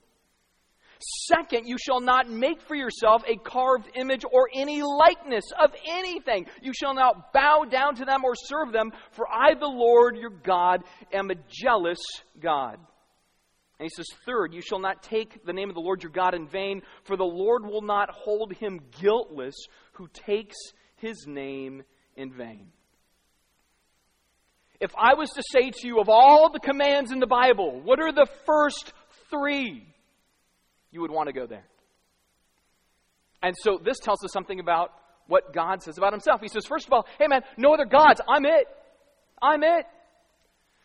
Second, 1.28 1.66
you 1.66 1.76
shall 1.78 2.00
not 2.00 2.28
make 2.28 2.60
for 2.60 2.74
yourself 2.74 3.22
a 3.26 3.36
carved 3.36 3.88
image 3.94 4.22
or 4.30 4.50
any 4.54 4.82
likeness 4.82 5.44
of 5.58 5.70
anything. 5.88 6.46
You 6.60 6.72
shall 6.74 6.94
not 6.94 7.32
bow 7.32 7.64
down 7.70 7.94
to 7.96 8.04
them 8.04 8.22
or 8.22 8.34
serve 8.34 8.72
them, 8.72 8.92
for 9.12 9.26
I, 9.26 9.54
the 9.54 9.66
Lord 9.66 10.16
your 10.16 10.30
God, 10.30 10.82
am 11.12 11.30
a 11.30 11.36
jealous 11.48 12.00
God. 12.38 12.78
And 13.78 13.86
he 13.86 13.96
says, 13.96 14.08
Third, 14.26 14.52
you 14.52 14.60
shall 14.60 14.78
not 14.78 15.02
take 15.02 15.44
the 15.46 15.54
name 15.54 15.70
of 15.70 15.74
the 15.74 15.80
Lord 15.80 16.02
your 16.02 16.12
God 16.12 16.34
in 16.34 16.46
vain, 16.46 16.82
for 17.04 17.16
the 17.16 17.24
Lord 17.24 17.64
will 17.64 17.80
not 17.80 18.10
hold 18.10 18.52
him 18.52 18.80
guiltless 19.00 19.56
who 19.92 20.06
takes 20.12 20.56
his 20.96 21.24
name 21.26 21.82
in 22.14 22.30
vain. 22.30 22.66
If 24.80 24.92
I 24.96 25.14
was 25.14 25.30
to 25.30 25.42
say 25.52 25.70
to 25.70 25.86
you, 25.86 26.00
of 26.00 26.08
all 26.08 26.50
the 26.50 26.58
commands 26.58 27.12
in 27.12 27.20
the 27.20 27.26
Bible, 27.26 27.80
what 27.82 28.00
are 28.00 28.12
the 28.12 28.26
first 28.46 28.92
three? 29.28 29.86
You 30.90 31.02
would 31.02 31.10
want 31.10 31.28
to 31.28 31.32
go 31.32 31.46
there. 31.46 31.64
And 33.42 33.54
so 33.62 33.78
this 33.82 33.98
tells 33.98 34.24
us 34.24 34.32
something 34.32 34.58
about 34.58 34.90
what 35.26 35.52
God 35.52 35.82
says 35.82 35.96
about 35.96 36.12
himself. 36.12 36.40
He 36.40 36.48
says, 36.48 36.66
first 36.66 36.86
of 36.86 36.92
all, 36.92 37.06
hey 37.18 37.26
man, 37.28 37.42
no 37.56 37.72
other 37.72 37.84
gods. 37.84 38.20
I'm 38.28 38.44
it. 38.44 38.66
I'm 39.40 39.62
it. 39.62 39.86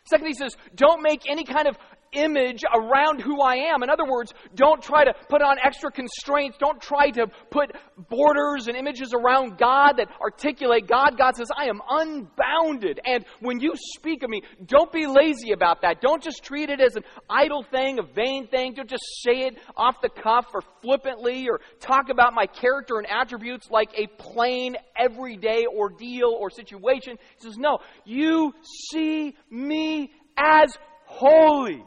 Second, 0.08 0.26
he 0.28 0.34
says, 0.34 0.54
don't 0.74 1.02
make 1.02 1.22
any 1.28 1.44
kind 1.44 1.66
of 1.66 1.76
image 2.12 2.62
around 2.74 3.20
who 3.20 3.40
I 3.40 3.56
am. 3.72 3.82
In 3.82 3.90
other 3.90 4.06
words, 4.06 4.32
don't 4.54 4.82
try 4.82 5.04
to 5.04 5.14
put 5.28 5.42
on 5.42 5.56
extra 5.62 5.90
constraints. 5.90 6.56
Don't 6.58 6.80
try 6.80 7.10
to 7.10 7.26
put 7.50 7.72
borders 8.08 8.68
and 8.68 8.76
images 8.76 9.12
around 9.14 9.58
God 9.58 9.94
that 9.98 10.08
articulate 10.20 10.86
God. 10.86 11.18
God 11.18 11.36
says, 11.36 11.48
I 11.56 11.64
am 11.64 11.80
unbounded. 11.88 13.00
And 13.04 13.24
when 13.40 13.60
you 13.60 13.72
speak 13.96 14.22
of 14.22 14.30
me, 14.30 14.42
don't 14.64 14.92
be 14.92 15.06
lazy 15.06 15.52
about 15.52 15.82
that. 15.82 16.00
Don't 16.00 16.22
just 16.22 16.42
treat 16.42 16.70
it 16.70 16.80
as 16.80 16.96
an 16.96 17.04
idle 17.28 17.64
thing, 17.70 17.98
a 17.98 18.02
vain 18.02 18.48
thing. 18.48 18.74
Don't 18.74 18.88
just 18.88 19.04
say 19.22 19.42
it 19.42 19.54
off 19.76 20.00
the 20.02 20.08
cuff 20.08 20.46
or 20.54 20.62
flippantly 20.82 21.48
or 21.48 21.60
talk 21.80 22.08
about 22.10 22.34
my 22.34 22.46
character 22.46 22.98
and 22.98 23.06
attributes 23.10 23.68
like 23.70 23.90
a 23.96 24.06
plain, 24.20 24.76
everyday 24.98 25.64
ordeal 25.66 26.36
or 26.38 26.50
situation. 26.50 27.18
He 27.38 27.44
says, 27.44 27.56
No, 27.56 27.78
you 28.04 28.54
see 28.90 29.36
me 29.50 30.12
as 30.36 30.76
holy. 31.06 31.84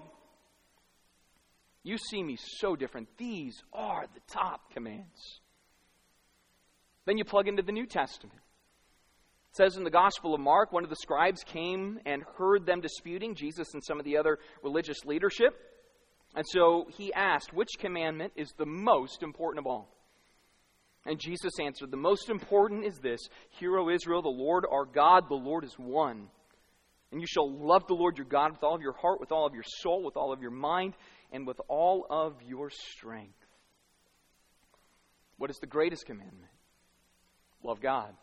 You 1.89 1.97
see 1.97 2.21
me 2.21 2.37
so 2.59 2.75
different. 2.75 3.07
These 3.17 3.63
are 3.73 4.05
the 4.13 4.21
top 4.31 4.71
commands. 4.71 5.41
Then 7.07 7.17
you 7.17 7.25
plug 7.25 7.47
into 7.47 7.63
the 7.63 7.71
New 7.71 7.87
Testament. 7.87 8.37
It 8.37 9.55
says 9.55 9.75
in 9.75 9.83
the 9.83 9.89
Gospel 9.89 10.35
of 10.35 10.39
Mark, 10.39 10.71
one 10.71 10.83
of 10.83 10.91
the 10.91 10.95
scribes 10.97 11.43
came 11.43 11.99
and 12.05 12.21
heard 12.37 12.67
them 12.67 12.79
disputing, 12.79 13.33
Jesus 13.33 13.73
and 13.73 13.83
some 13.83 13.97
of 13.97 14.05
the 14.05 14.17
other 14.17 14.37
religious 14.61 15.03
leadership. 15.03 15.55
And 16.35 16.45
so 16.47 16.85
he 16.95 17.11
asked, 17.11 17.53
Which 17.53 17.69
commandment 17.79 18.33
is 18.35 18.53
the 18.55 18.67
most 18.67 19.23
important 19.23 19.65
of 19.65 19.71
all? 19.71 19.89
And 21.07 21.19
Jesus 21.19 21.53
answered, 21.59 21.89
The 21.89 21.97
most 21.97 22.29
important 22.29 22.85
is 22.85 22.99
this 22.99 23.21
Hear, 23.57 23.79
O 23.79 23.89
Israel, 23.89 24.21
the 24.21 24.29
Lord 24.29 24.63
our 24.71 24.85
God, 24.85 25.23
the 25.27 25.33
Lord 25.33 25.63
is 25.63 25.73
one. 25.79 26.27
And 27.11 27.19
you 27.19 27.25
shall 27.25 27.51
love 27.51 27.87
the 27.87 27.95
Lord 27.95 28.19
your 28.19 28.27
God 28.27 28.51
with 28.51 28.63
all 28.63 28.75
of 28.75 28.81
your 28.81 28.93
heart, 28.93 29.19
with 29.19 29.31
all 29.31 29.47
of 29.47 29.55
your 29.55 29.63
soul, 29.81 30.03
with 30.03 30.15
all 30.15 30.31
of 30.31 30.43
your 30.43 30.51
mind, 30.51 30.93
and 31.31 31.45
with 31.45 31.59
all 31.67 32.05
of 32.09 32.35
your 32.47 32.69
strength. 32.69 33.33
What 35.37 35.49
is 35.49 35.57
the 35.57 35.67
greatest 35.67 36.05
commandment? 36.05 36.51
Love 37.63 37.81
God. 37.81 38.13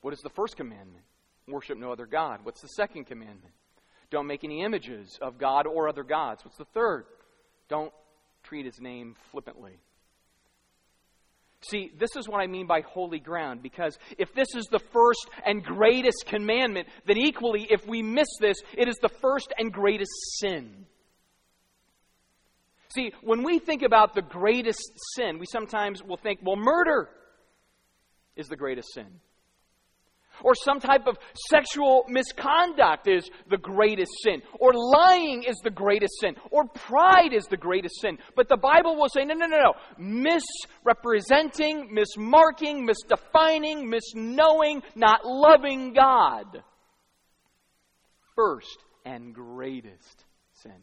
What 0.00 0.14
is 0.14 0.20
the 0.20 0.30
first 0.30 0.56
commandment? 0.56 1.04
Worship 1.48 1.78
no 1.78 1.92
other 1.92 2.06
God. 2.06 2.40
What's 2.42 2.60
the 2.60 2.68
second 2.68 3.04
commandment? 3.04 3.54
Don't 4.10 4.26
make 4.26 4.44
any 4.44 4.62
images 4.62 5.18
of 5.20 5.38
God 5.38 5.66
or 5.66 5.88
other 5.88 6.04
gods. 6.04 6.44
What's 6.44 6.58
the 6.58 6.64
third? 6.66 7.04
Don't 7.68 7.92
treat 8.42 8.64
his 8.64 8.80
name 8.80 9.16
flippantly. 9.32 9.78
See, 11.68 11.90
this 11.98 12.14
is 12.16 12.28
what 12.28 12.40
I 12.40 12.46
mean 12.46 12.66
by 12.66 12.82
holy 12.82 13.18
ground, 13.18 13.62
because 13.62 13.98
if 14.18 14.32
this 14.34 14.54
is 14.54 14.66
the 14.66 14.78
first 14.78 15.28
and 15.44 15.64
greatest 15.64 16.24
commandment, 16.26 16.86
then 17.06 17.16
equally, 17.16 17.66
if 17.68 17.86
we 17.86 18.02
miss 18.02 18.28
this, 18.40 18.56
it 18.76 18.88
is 18.88 18.96
the 19.02 19.08
first 19.08 19.52
and 19.58 19.72
greatest 19.72 20.12
sin. 20.38 20.86
See, 22.88 23.12
when 23.22 23.42
we 23.42 23.58
think 23.58 23.82
about 23.82 24.14
the 24.14 24.22
greatest 24.22 24.92
sin, 25.14 25.38
we 25.38 25.46
sometimes 25.50 26.02
will 26.02 26.16
think, 26.16 26.40
well, 26.42 26.56
murder 26.56 27.08
is 28.36 28.48
the 28.48 28.56
greatest 28.56 28.88
sin. 28.94 29.20
Or 30.42 30.54
some 30.54 30.80
type 30.80 31.06
of 31.06 31.16
sexual 31.48 32.04
misconduct 32.08 33.08
is 33.08 33.30
the 33.48 33.56
greatest 33.56 34.10
sin. 34.22 34.42
Or 34.60 34.72
lying 34.74 35.44
is 35.44 35.56
the 35.64 35.70
greatest 35.70 36.12
sin. 36.20 36.36
Or 36.50 36.66
pride 36.66 37.32
is 37.32 37.46
the 37.46 37.56
greatest 37.56 38.00
sin. 38.00 38.18
But 38.34 38.48
the 38.48 38.58
Bible 38.58 38.96
will 38.96 39.08
say, 39.08 39.24
no, 39.24 39.34
no, 39.34 39.46
no, 39.46 39.56
no. 39.56 39.72
Misrepresenting, 39.98 41.88
mismarking, 41.88 42.86
misdefining, 42.86 43.88
misknowing, 43.88 44.82
not 44.94 45.24
loving 45.24 45.94
God. 45.94 46.62
First 48.34 48.84
and 49.06 49.34
greatest 49.34 50.24
sin. 50.52 50.82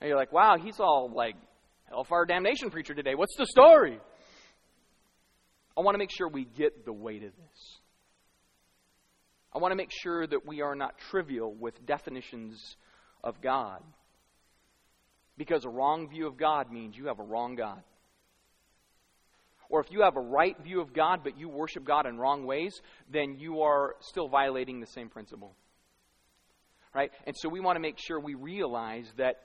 And 0.00 0.08
you're 0.08 0.16
like, 0.18 0.32
wow, 0.32 0.56
he's 0.56 0.80
all 0.80 1.10
like 1.14 1.36
hellfire 1.88 2.24
damnation 2.24 2.70
preacher 2.70 2.94
today. 2.94 3.14
What's 3.14 3.36
the 3.36 3.46
story? 3.46 3.98
I 5.76 5.82
want 5.82 5.94
to 5.94 5.98
make 5.98 6.10
sure 6.10 6.28
we 6.28 6.44
get 6.44 6.84
the 6.84 6.92
weight 6.92 7.22
of 7.22 7.32
this. 7.36 7.78
I 9.52 9.58
want 9.58 9.72
to 9.72 9.76
make 9.76 9.90
sure 9.90 10.26
that 10.26 10.46
we 10.46 10.62
are 10.62 10.74
not 10.74 10.96
trivial 11.10 11.52
with 11.52 11.84
definitions 11.84 12.76
of 13.22 13.40
God. 13.40 13.82
Because 15.36 15.64
a 15.64 15.68
wrong 15.68 16.08
view 16.08 16.26
of 16.26 16.36
God 16.36 16.70
means 16.70 16.96
you 16.96 17.06
have 17.06 17.18
a 17.18 17.24
wrong 17.24 17.56
God. 17.56 17.82
Or 19.68 19.80
if 19.80 19.90
you 19.90 20.02
have 20.02 20.16
a 20.16 20.20
right 20.20 20.56
view 20.62 20.80
of 20.80 20.92
God, 20.92 21.20
but 21.22 21.38
you 21.38 21.48
worship 21.48 21.84
God 21.84 22.06
in 22.06 22.18
wrong 22.18 22.44
ways, 22.44 22.80
then 23.10 23.36
you 23.38 23.62
are 23.62 23.94
still 24.00 24.28
violating 24.28 24.80
the 24.80 24.86
same 24.86 25.08
principle. 25.08 25.54
Right? 26.94 27.10
And 27.26 27.36
so 27.38 27.48
we 27.48 27.60
want 27.60 27.76
to 27.76 27.80
make 27.80 27.96
sure 27.98 28.18
we 28.18 28.34
realize 28.34 29.06
that 29.16 29.36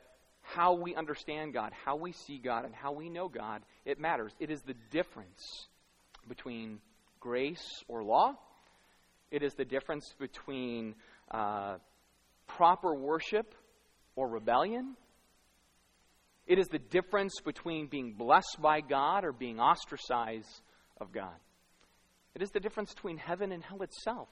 how 0.46 0.74
we 0.74 0.96
understand 0.96 1.54
God, 1.54 1.72
how 1.86 1.96
we 1.96 2.12
see 2.12 2.38
God, 2.38 2.66
and 2.66 2.74
how 2.74 2.92
we 2.92 3.10
know 3.10 3.28
God, 3.28 3.64
it 3.84 4.00
matters. 4.00 4.34
It 4.40 4.52
is 4.52 4.62
the 4.62 4.76
difference 4.92 5.68
between 6.28 6.80
grace 7.20 7.66
or 7.88 8.04
law, 8.04 8.34
it 9.32 9.42
is 9.42 9.54
the 9.56 9.66
difference 9.66 10.14
between 10.20 10.96
uh, 11.32 11.78
proper 12.48 12.94
worship 12.94 13.56
or 14.16 14.30
rebellion. 14.30 14.96
It 16.48 16.60
is 16.60 16.68
the 16.68 16.80
difference 16.80 17.34
between 17.44 17.88
being 17.88 18.14
blessed 18.14 18.58
by 18.62 18.82
God 18.82 19.26
or 19.26 19.32
being 19.32 19.60
ostracized 19.60 20.62
of 21.02 21.12
God. 21.12 21.34
It 22.36 22.44
is 22.44 22.50
the 22.52 22.60
difference 22.60 22.94
between 22.94 23.18
heaven 23.18 23.52
and 23.52 23.64
hell 23.64 23.82
itself 23.82 24.30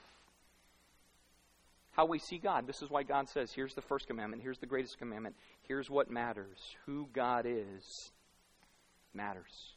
how 1.93 2.05
we 2.05 2.19
see 2.19 2.39
God. 2.39 2.67
This 2.67 2.81
is 2.81 2.89
why 2.89 3.03
God 3.03 3.29
says, 3.29 3.51
here's 3.55 3.73
the 3.73 3.81
first 3.81 4.07
commandment, 4.07 4.41
here's 4.41 4.59
the 4.59 4.65
greatest 4.65 4.97
commandment, 4.97 5.35
here's 5.62 5.89
what 5.89 6.09
matters. 6.09 6.59
Who 6.85 7.07
God 7.13 7.45
is 7.47 8.12
matters. 9.13 9.73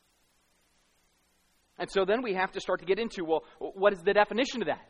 And 1.79 1.91
so 1.91 2.05
then 2.07 2.23
we 2.23 2.35
have 2.35 2.53
to 2.53 2.61
start 2.61 2.81
to 2.81 2.87
get 2.87 2.99
into 2.99 3.25
well, 3.25 3.45
what 3.59 3.93
is 3.93 4.01
the 4.01 4.15
definition 4.15 4.63
of 4.63 4.69
that? 4.69 4.89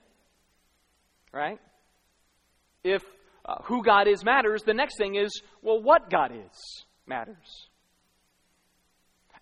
Right? 1.32 1.58
If 2.84 3.02
uh, 3.44 3.56
who 3.64 3.82
God 3.82 4.06
is 4.06 4.24
matters, 4.24 4.62
the 4.62 4.74
next 4.74 4.96
thing 4.96 5.16
is, 5.16 5.42
well, 5.62 5.82
what 5.82 6.08
God 6.10 6.30
is 6.32 6.84
matters. 7.06 7.68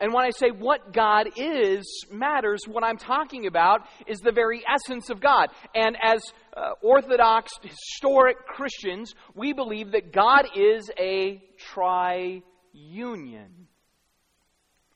And 0.01 0.13
when 0.13 0.25
I 0.25 0.31
say 0.31 0.51
what 0.51 0.93
God 0.93 1.29
is 1.37 2.05
matters, 2.11 2.61
what 2.67 2.85
I'm 2.85 2.97
talking 2.97 3.47
about 3.47 3.83
is 4.07 4.19
the 4.19 4.33
very 4.33 4.63
essence 4.69 5.11
of 5.11 5.21
God. 5.21 5.49
And 5.75 5.97
as 6.03 6.21
uh, 6.57 6.73
Orthodox, 6.83 7.53
historic 7.63 8.39
Christians, 8.47 9.15
we 9.35 9.53
believe 9.53 9.93
that 9.93 10.13
God 10.13 10.47
is 10.57 10.91
a 10.99 11.43
triunion. 11.75 12.43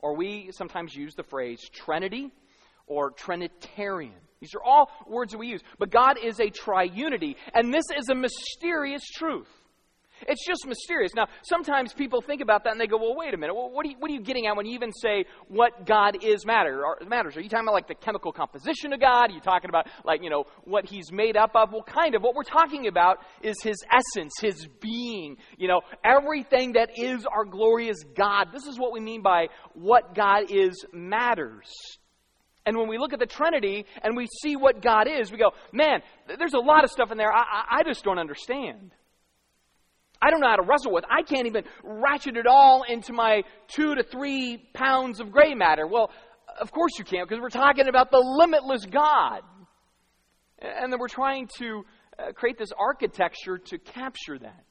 Or 0.00 0.17
we 0.17 0.50
sometimes 0.52 0.95
use 0.95 1.14
the 1.14 1.25
phrase 1.25 1.61
Trinity 1.73 2.31
or 2.87 3.11
Trinitarian. 3.11 4.14
These 4.40 4.55
are 4.55 4.62
all 4.62 4.90
words 5.07 5.33
that 5.33 5.38
we 5.38 5.49
use. 5.49 5.62
But 5.78 5.90
God 5.90 6.17
is 6.23 6.38
a 6.38 6.50
triunity. 6.50 7.35
And 7.55 7.75
this 7.75 7.85
is 7.97 8.09
a 8.09 8.14
mysterious 8.14 9.02
truth. 9.05 9.49
It's 10.27 10.45
just 10.47 10.67
mysterious. 10.67 11.13
Now, 11.15 11.29
sometimes 11.43 11.93
people 11.93 12.21
think 12.21 12.41
about 12.41 12.65
that 12.65 12.73
and 12.73 12.81
they 12.81 12.87
go, 12.87 12.99
well, 12.99 13.15
wait 13.17 13.35
a 13.35 13.37
minute. 13.37 13.55
What, 13.55 13.87
are 13.87 13.89
you, 13.89 13.97
what 13.99 14.11
are 14.11 14.15
you 14.15 14.21
getting 14.21 14.47
at 14.47 14.57
when 14.57 14.67
you 14.67 14.75
even 14.75 14.93
say 14.93 15.25
what 15.49 15.87
God 15.87 16.25
is 16.25 16.45
matter, 16.45 16.83
matters? 17.07 17.37
Are 17.37 17.41
you 17.41 17.49
talking 17.49 17.67
about 17.67 17.75
like 17.75 17.89
the 17.89 17.95
chemical 17.95 18.33
composition 18.33 18.93
of 18.93 19.01
God? 19.01 19.31
Are 19.31 19.35
you 19.35 19.41
talking 19.41 19.69
about 19.71 19.87
like, 20.05 20.23
you 20.23 20.31
know, 20.31 20.45
what 20.65 20.87
he's 20.87 21.13
made 21.13 21.37
up 21.37 21.51
of? 21.55 21.73
Well, 21.73 21.83
kind 21.83 22.15
of. 22.15 22.23
What 22.23 22.35
we're 22.35 22.43
talking 22.43 22.87
about 22.87 23.19
is 23.43 23.57
his 23.63 23.77
essence, 23.93 24.33
his 24.41 24.67
being. 24.81 25.37
You 25.57 25.69
know, 25.69 25.81
everything 26.05 26.73
that 26.73 26.91
is 26.97 27.27
our 27.27 27.45
glorious 27.45 27.99
God. 28.17 28.49
This 28.53 28.67
is 28.67 28.79
what 28.79 28.93
we 28.93 29.01
mean 29.01 29.23
by 29.23 29.49
what 29.75 30.15
God 30.15 30.51
is 30.51 30.85
matters. 30.93 31.69
And 32.69 32.77
when 32.77 32.89
we 32.89 32.99
look 32.99 33.15
at 33.15 33.19
the 33.19 33.27
Trinity 33.27 33.87
and 34.03 34.15
we 34.15 34.27
see 34.43 34.55
what 34.55 34.83
God 34.83 35.09
is, 35.09 35.33
we 35.33 35.39
go, 35.39 35.53
man, 35.73 36.03
there's 36.39 36.53
a 36.53 36.59
lot 36.59 36.85
of 36.85 36.91
stuff 36.91 37.11
in 37.11 37.17
there 37.17 37.33
I, 37.33 37.41
I, 37.41 37.79
I 37.79 37.83
just 37.83 38.05
don't 38.05 38.19
understand. 38.19 38.93
I 40.21 40.31
don't 40.31 40.41
know 40.41 40.49
how 40.49 40.57
to 40.57 40.63
wrestle 40.63 40.93
with. 40.93 41.05
I 41.09 41.23
can't 41.23 41.47
even 41.47 41.65
ratchet 41.85 42.37
it 42.37 42.47
all 42.47 42.85
into 42.89 43.13
my 43.13 43.43
two 43.69 43.95
to 43.95 44.03
three 44.03 44.59
pounds 44.75 45.21
of 45.21 45.31
gray 45.31 45.55
matter. 45.55 45.87
Well, 45.87 46.11
of 46.61 46.73
course 46.73 46.93
you 46.99 47.05
can't, 47.05 47.29
because 47.29 47.41
we're 47.41 47.51
talking 47.51 47.89
about 47.89 48.11
the 48.11 48.19
limitless 48.19 48.85
God. 48.85 49.43
And 50.61 50.93
then 50.93 50.99
we're 50.99 51.09
trying 51.09 51.49
to 51.59 51.85
uh, 52.19 52.33
create 52.33 52.59
this 52.59 52.71
architecture 52.77 53.59
to 53.59 53.79
capture 53.79 54.39
that. 54.41 54.65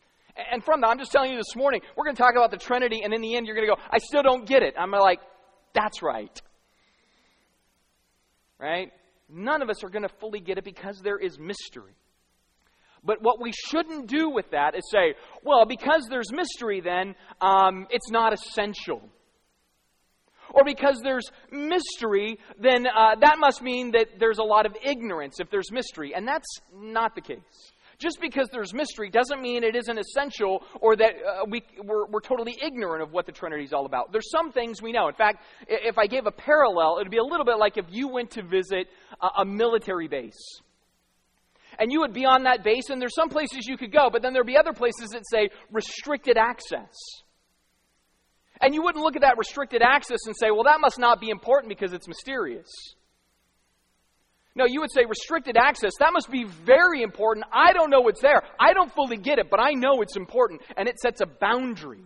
And 0.52 0.64
from 0.64 0.82
that, 0.82 0.88
I'm 0.88 1.00
just 1.00 1.12
telling 1.12 1.32
you 1.32 1.38
this 1.38 1.56
morning, 1.56 1.82
we're 1.96 2.04
going 2.04 2.16
to 2.16 2.22
talk 2.22 2.34
about 2.36 2.52
the 2.52 2.58
Trinity, 2.58 3.02
and 3.04 3.14
in 3.14 3.22
the 3.22 3.36
end, 3.36 3.48
you're 3.48 3.56
going 3.56 3.68
to 3.68 3.74
go, 3.74 3.82
I 3.90 3.98
still 4.00 4.22
don't 4.22 4.46
get 4.46 4.62
it. 4.64 4.76
I'm 4.78 4.92
like, 4.92 5.20
that's 5.74 6.04
right. 6.04 6.42
Right? 8.60 8.92
None 9.30 9.62
of 9.62 9.70
us 9.70 9.84
are 9.84 9.90
going 9.90 10.04
to 10.04 10.14
fully 10.20 10.40
get 10.40 10.58
it 10.58 10.64
because 10.64 11.00
there 11.02 11.18
is 11.18 11.40
mystery. 11.40 11.96
But 13.08 13.22
what 13.22 13.42
we 13.42 13.54
shouldn't 13.54 14.08
do 14.08 14.30
with 14.30 14.52
that 14.52 14.76
is 14.76 14.84
say, 14.92 15.16
well, 15.42 15.66
because 15.66 16.06
there's 16.10 16.30
mystery, 16.30 16.82
then 16.82 17.16
um, 17.40 17.88
it's 17.90 18.12
not 18.12 18.34
essential. 18.34 19.02
Or 20.54 20.66
because 20.66 21.00
there's 21.02 21.32
mystery, 21.50 22.38
then 22.62 22.86
uh, 22.86 23.16
that 23.22 23.38
must 23.40 23.62
mean 23.62 23.92
that 23.92 24.20
there's 24.20 24.40
a 24.40 24.44
lot 24.44 24.66
of 24.66 24.76
ignorance 24.84 25.40
if 25.40 25.50
there's 25.50 25.72
mystery. 25.72 26.14
And 26.14 26.28
that's 26.28 26.60
not 26.76 27.16
the 27.16 27.22
case. 27.22 27.72
Just 27.98 28.20
because 28.20 28.50
there's 28.52 28.74
mystery 28.74 29.10
doesn't 29.10 29.42
mean 29.42 29.64
it 29.64 29.76
isn't 29.76 29.98
essential 29.98 30.62
or 30.82 30.98
that 30.98 31.14
uh, 31.14 31.46
we, 31.50 31.64
we're, 31.84 32.08
we're, 32.08 32.20
totally 32.20 32.56
ignorant 32.62 33.02
of 33.02 33.12
what 33.12 33.26
the 33.26 33.32
Trinity 33.32 33.64
is 33.64 33.74
all 33.74 33.86
about. 33.86 34.12
There's 34.12 34.30
some 34.30 34.52
things 34.52 34.82
we 34.82 34.92
know. 34.92 35.08
In 35.08 35.16
fact, 35.16 35.44
if 35.68 35.98
I 35.98 36.06
gave 36.08 36.28
a 36.28 36.32
parallel, 36.32 36.98
it 36.98 37.04
would 37.04 37.12
be 37.12 37.18
a 37.18 37.24
little 37.24 37.46
bit 37.46 37.58
like 37.58 37.78
if 37.78 37.86
you 37.90 38.08
went 38.10 38.32
to 38.32 38.44
visit 38.44 38.88
a, 39.20 39.42
a 39.42 39.46
military 39.46 40.08
base 40.08 40.62
and 41.80 41.92
you 41.92 42.02
would 42.02 42.14
be 42.14 42.26
on 42.26 42.44
that 42.44 42.64
base, 42.64 42.90
and 42.90 43.02
there's 43.02 43.16
some 43.16 43.30
places 43.30 43.68
you 43.68 43.78
could 43.78 43.92
go, 43.92 44.10
but 44.12 44.22
then 44.22 44.34
there'd 44.34 44.46
be 44.46 44.58
other 44.58 44.74
places 44.74 45.10
that 45.12 45.24
say 45.30 45.50
restricted 45.72 46.38
access. 46.38 46.96
And 48.60 48.74
you 48.74 48.82
wouldn't 48.82 49.04
look 49.04 49.16
at 49.16 49.22
that 49.22 49.38
restricted 49.38 49.82
access 49.82 50.20
and 50.26 50.36
say, 50.36 50.50
well, 50.50 50.64
that 50.64 50.80
must 50.80 50.98
not 50.98 51.22
be 51.22 51.30
important 51.30 51.70
because 51.70 51.94
it's 51.94 52.08
mysterious. 52.08 52.68
No, 54.56 54.66
you 54.66 54.82
would 54.82 54.92
say 54.92 55.06
restricted 55.06 55.56
access, 55.56 55.92
that 56.00 56.14
must 56.14 56.32
be 56.32 56.44
very 56.44 57.04
important. 57.04 57.46
I 57.54 57.74
don't 57.74 57.92
know 57.92 58.02
what's 58.02 58.22
there. 58.22 58.42
I 58.60 58.74
don't 58.74 58.92
fully 58.92 59.18
get 59.18 59.38
it, 59.38 59.52
but 59.52 59.60
I 59.60 59.72
know 59.72 60.02
it's 60.02 60.18
important, 60.18 60.62
and 60.76 60.88
it 60.88 60.98
sets 60.98 61.22
a 61.22 61.28
boundary 61.28 62.04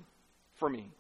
for 0.60 0.70
me. 0.70 0.92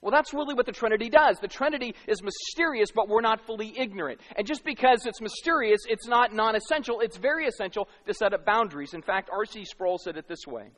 Well, 0.00 0.12
that's 0.12 0.32
really 0.32 0.54
what 0.54 0.66
the 0.66 0.72
Trinity 0.72 1.08
does. 1.08 1.38
The 1.40 1.48
Trinity 1.48 1.94
is 2.06 2.22
mysterious, 2.22 2.90
but 2.94 3.08
we're 3.08 3.20
not 3.20 3.44
fully 3.46 3.76
ignorant. 3.76 4.20
And 4.36 4.46
just 4.46 4.64
because 4.64 5.06
it's 5.06 5.20
mysterious, 5.20 5.80
it's 5.88 6.06
not 6.06 6.32
non 6.32 6.54
essential. 6.54 7.00
It's 7.00 7.16
very 7.16 7.46
essential 7.46 7.88
to 8.06 8.14
set 8.14 8.32
up 8.32 8.44
boundaries. 8.44 8.94
In 8.94 9.02
fact, 9.02 9.28
R.C. 9.32 9.64
Sproul 9.64 9.98
said 9.98 10.16
it 10.16 10.28
this 10.28 10.46
way 10.46 10.70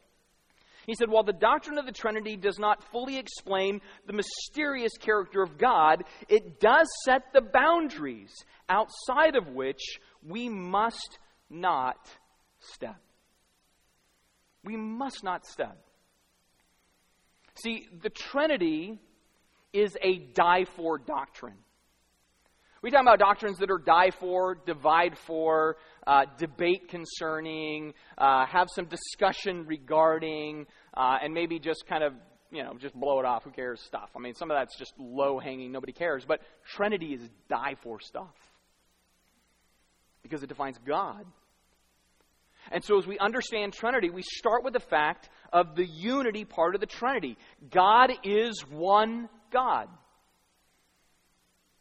He 0.87 0.95
said, 0.95 1.11
While 1.11 1.23
the 1.23 1.35
doctrine 1.35 1.77
of 1.77 1.85
the 1.85 1.93
Trinity 1.93 2.37
does 2.37 2.59
not 2.59 2.83
fully 2.91 3.19
explain 3.19 3.83
the 4.07 4.15
mysterious 4.15 4.97
character 4.97 5.43
of 5.43 5.59
God, 5.59 6.05
it 6.31 6.59
does 6.59 6.89
set 7.05 7.25
the 7.35 7.43
boundaries 7.43 8.33
outside 8.71 9.37
of 9.37 9.49
which 9.49 9.99
we 10.27 10.49
must 10.49 11.19
not 11.51 12.09
step. 12.59 12.97
We 14.65 14.79
must 14.79 15.23
not 15.23 15.45
step. 15.45 15.77
See, 17.63 17.87
the 18.03 18.11
Trinity 18.11 18.99
is 19.73 19.97
a 20.03 20.19
die 20.35 20.65
for 20.77 20.99
doctrine. 20.99 21.59
We 22.83 22.91
talk 22.91 23.03
about 23.03 23.19
doctrines 23.19 23.59
that 23.59 23.71
are 23.71 23.79
die 23.79 24.11
for, 24.11 24.55
divide 24.55 25.19
for, 25.27 25.77
uh, 26.07 26.25
debate 26.39 26.89
concerning, 26.89 27.93
uh, 28.17 28.47
have 28.47 28.69
some 28.75 28.87
discussion 28.87 29.67
regarding, 29.67 30.67
uh, 30.95 31.19
and 31.23 31.35
maybe 31.35 31.59
just 31.59 31.85
kind 31.87 32.03
of, 32.03 32.15
you 32.51 32.63
know, 32.63 32.73
just 32.79 32.95
blow 32.95 33.21
it 33.21 33.27
off. 33.27 33.45
Who 33.45 33.51
cares 33.51 33.83
stuff? 33.83 34.09
I 34.17 34.19
mean, 34.19 34.35
some 34.35 34.51
of 34.51 34.57
that's 34.57 34.79
just 34.79 34.95
low 34.99 35.39
hanging, 35.39 35.73
nobody 35.73 35.93
cares. 35.93 36.25
But 36.27 36.41
Trinity 36.75 37.13
is 37.13 37.29
die 37.51 37.75
for 37.83 38.01
stuff 38.01 38.35
because 40.23 40.43
it 40.43 40.49
defines 40.49 40.79
God. 40.87 41.27
And 42.71 42.83
so, 42.83 42.99
as 42.99 43.07
we 43.07 43.19
understand 43.19 43.75
Trinity, 43.75 44.11
we 44.11 44.23
start 44.23 44.65
with 44.65 44.73
the 44.73 44.81
fact 44.81 45.29
of 45.53 45.77
the 45.77 45.87
unity 45.87 46.45
part 46.45 46.75
of 46.75 46.81
the 46.81 46.87
Trinity. 46.87 47.37
God 47.71 48.11
is 48.23 48.65
one 48.71 49.29
God. 49.51 49.89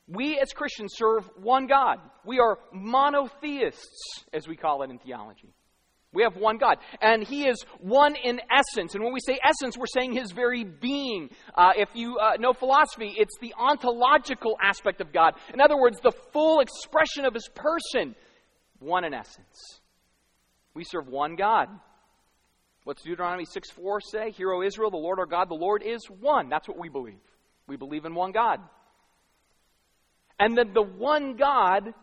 We 0.08 0.40
as 0.40 0.52
Christians 0.52 0.94
serve 0.96 1.30
one 1.42 1.68
God. 1.68 2.00
We 2.26 2.40
are 2.40 2.58
monotheists, 2.74 4.26
as 4.34 4.48
we 4.48 4.56
call 4.56 4.82
it 4.82 4.90
in 4.90 4.98
theology. 4.98 5.54
We 6.12 6.24
have 6.24 6.36
one 6.36 6.58
God. 6.58 6.78
And 7.02 7.24
He 7.24 7.48
is 7.48 7.64
one 7.80 8.16
in 8.16 8.42
essence. 8.52 8.96
And 8.96 9.04
when 9.04 9.14
we 9.14 9.20
say 9.20 9.40
essence, 9.44 9.78
we're 9.78 9.86
saying 9.86 10.14
His 10.14 10.32
very 10.32 10.64
being. 10.64 11.30
Uh, 11.54 11.72
if 11.78 11.90
you 11.94 12.18
uh, 12.18 12.38
know 12.40 12.54
philosophy, 12.54 13.14
it's 13.18 13.38
the 13.40 13.54
ontological 13.58 14.58
aspect 14.62 15.02
of 15.02 15.14
God. 15.14 15.36
In 15.54 15.62
other 15.62 15.78
words, 15.78 16.00
the 16.02 16.14
full 16.34 16.62
expression 16.62 17.26
of 17.26 17.36
His 17.36 17.48
person. 17.54 18.16
One 18.80 19.04
in 19.04 19.14
essence. 19.14 19.82
We 20.74 20.84
serve 20.84 21.08
one 21.08 21.36
God. 21.36 21.68
What's 22.86 23.04
Deuteronomy 23.04 23.46
6 23.46 23.70
4 23.72 24.02
say? 24.02 24.32
Hear, 24.32 24.52
O 24.54 24.64
Israel, 24.64 24.90
the 24.90 24.98
Lord 24.98 25.20
our 25.20 25.26
God, 25.26 25.50
the 25.50 25.54
Lord 25.54 25.84
is 25.84 26.00
one. 26.06 26.50
That's 26.50 26.68
what 26.68 26.78
we 26.78 26.90
believe. 26.90 27.20
We 27.70 27.78
believe 27.78 28.06
in 28.06 28.16
one 28.16 28.32
God. 28.32 28.60
And 30.40 30.58
that 30.58 30.74
the 30.74 30.82
one 30.82 31.36
God 31.36 31.94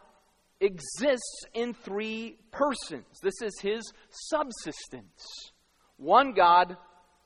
exists 0.60 1.44
in 1.54 1.74
three 1.74 2.38
persons. 2.50 3.04
This 3.22 3.42
is 3.42 3.58
his 3.60 3.92
subsistence. 4.10 5.52
One 5.96 6.32
God, 6.32 6.76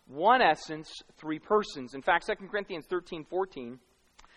one 0.07 0.43
essence, 0.43 0.91
three 1.19 1.39
persons. 1.39 1.95
In 1.95 2.03
fact, 2.03 2.27
2 2.27 2.49
Corinthians 2.49 2.87
13 2.89 3.25
14 3.25 3.79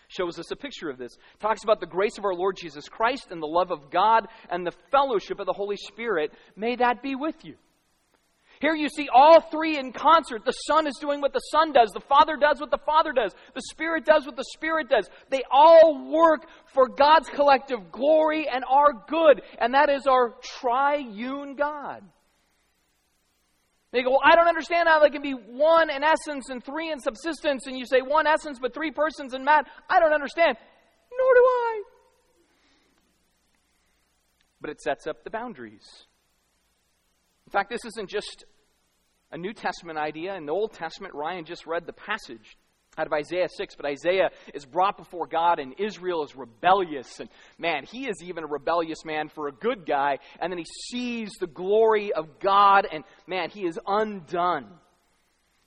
shows 0.08 0.38
us 0.38 0.50
a 0.50 0.56
picture 0.56 0.90
of 0.90 0.98
this. 0.98 1.12
It 1.14 1.40
talks 1.40 1.64
about 1.64 1.80
the 1.80 1.86
grace 1.86 2.18
of 2.18 2.24
our 2.24 2.34
Lord 2.34 2.56
Jesus 2.56 2.88
Christ 2.88 3.28
and 3.30 3.42
the 3.42 3.46
love 3.46 3.70
of 3.70 3.90
God 3.90 4.26
and 4.50 4.66
the 4.66 4.74
fellowship 4.90 5.40
of 5.40 5.46
the 5.46 5.52
Holy 5.52 5.76
Spirit. 5.76 6.32
May 6.56 6.76
that 6.76 7.02
be 7.02 7.14
with 7.14 7.44
you. 7.44 7.56
Here 8.60 8.74
you 8.74 8.88
see 8.88 9.08
all 9.12 9.40
three 9.40 9.78
in 9.78 9.92
concert. 9.92 10.44
The 10.44 10.52
Son 10.52 10.86
is 10.86 10.96
doing 11.00 11.20
what 11.20 11.32
the 11.32 11.40
Son 11.50 11.72
does, 11.72 11.90
the 11.90 12.00
Father 12.00 12.36
does 12.36 12.60
what 12.60 12.70
the 12.70 12.78
Father 12.78 13.12
does, 13.12 13.34
the 13.54 13.62
Spirit 13.70 14.04
does 14.04 14.26
what 14.26 14.36
the 14.36 14.44
Spirit 14.54 14.88
does. 14.88 15.08
They 15.30 15.42
all 15.50 16.10
work 16.10 16.46
for 16.72 16.88
God's 16.88 17.28
collective 17.28 17.90
glory 17.90 18.48
and 18.48 18.64
our 18.70 18.92
good, 19.08 19.42
and 19.58 19.74
that 19.74 19.90
is 19.90 20.06
our 20.06 20.34
triune 20.60 21.56
God. 21.56 22.02
They 23.94 24.02
go, 24.02 24.10
well, 24.10 24.20
I 24.24 24.34
don't 24.34 24.48
understand 24.48 24.88
how 24.88 24.98
they 24.98 25.10
can 25.10 25.22
be 25.22 25.32
one 25.32 25.88
in 25.88 26.02
essence 26.02 26.48
and 26.48 26.64
three 26.64 26.90
in 26.90 26.98
subsistence, 26.98 27.68
and 27.68 27.78
you 27.78 27.86
say 27.86 28.02
one 28.02 28.26
essence 28.26 28.58
but 28.60 28.74
three 28.74 28.90
persons 28.90 29.34
in 29.34 29.44
man. 29.44 29.62
I 29.88 30.00
don't 30.00 30.12
understand. 30.12 30.56
Nor 31.16 31.34
do 31.34 31.40
I. 31.40 31.82
But 34.60 34.70
it 34.70 34.80
sets 34.80 35.06
up 35.06 35.22
the 35.22 35.30
boundaries. 35.30 36.06
Fact, 37.54 37.70
this 37.70 37.84
isn't 37.84 38.10
just 38.10 38.44
a 39.30 39.38
New 39.38 39.52
Testament 39.52 39.96
idea. 39.96 40.34
In 40.34 40.44
the 40.44 40.50
Old 40.52 40.72
Testament, 40.72 41.14
Ryan 41.14 41.44
just 41.44 41.68
read 41.68 41.86
the 41.86 41.92
passage 41.92 42.56
out 42.98 43.06
of 43.06 43.12
Isaiah 43.12 43.48
6, 43.48 43.76
but 43.76 43.86
Isaiah 43.86 44.30
is 44.52 44.64
brought 44.64 44.96
before 44.96 45.28
God 45.28 45.60
and 45.60 45.72
Israel 45.78 46.24
is 46.24 46.34
rebellious. 46.34 47.20
And 47.20 47.28
man, 47.56 47.84
he 47.84 48.08
is 48.08 48.20
even 48.24 48.42
a 48.42 48.48
rebellious 48.48 49.04
man 49.04 49.28
for 49.28 49.46
a 49.46 49.52
good 49.52 49.86
guy. 49.86 50.18
And 50.40 50.50
then 50.50 50.58
he 50.58 50.66
sees 50.90 51.30
the 51.38 51.46
glory 51.46 52.12
of 52.12 52.40
God 52.40 52.88
and 52.90 53.04
man, 53.28 53.50
he 53.50 53.64
is 53.68 53.78
undone. 53.86 54.66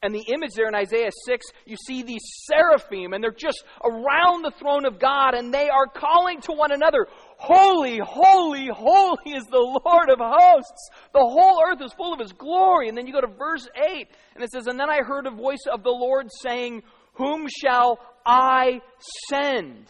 And 0.04 0.14
the 0.14 0.26
image 0.32 0.52
there 0.56 0.68
in 0.68 0.76
Isaiah 0.76 1.10
6, 1.26 1.46
you 1.66 1.76
see 1.76 2.04
these 2.04 2.22
seraphim, 2.46 3.14
and 3.14 3.24
they're 3.24 3.32
just 3.32 3.64
around 3.84 4.44
the 4.44 4.52
throne 4.60 4.86
of 4.86 5.00
God, 5.00 5.34
and 5.34 5.52
they 5.52 5.70
are 5.70 5.88
calling 5.88 6.40
to 6.42 6.52
one 6.52 6.72
another, 6.72 7.08
Holy, 7.40 8.00
holy, 8.00 8.68
holy 8.68 9.32
is 9.34 9.46
the 9.46 9.80
Lord 9.86 10.10
of 10.10 10.18
hosts. 10.20 10.90
The 11.14 11.20
whole 11.20 11.62
earth 11.64 11.82
is 11.82 11.94
full 11.94 12.12
of 12.12 12.20
his 12.20 12.34
glory. 12.34 12.90
And 12.90 12.98
then 12.98 13.06
you 13.06 13.14
go 13.14 13.22
to 13.22 13.28
verse 13.28 13.68
8, 13.76 14.08
and 14.36 14.44
it 14.44 14.52
says, 14.52 14.66
And 14.68 14.80
then 14.80 14.90
I 14.90 15.04
heard 15.04 15.28
a 15.28 15.32
voice 15.32 15.66
of 15.72 15.84
the 15.84 15.92
Lord 15.92 16.30
saying, 16.42 16.82
Whom 17.14 17.48
shall 17.48 18.00
I 18.26 18.82
send? 19.30 19.86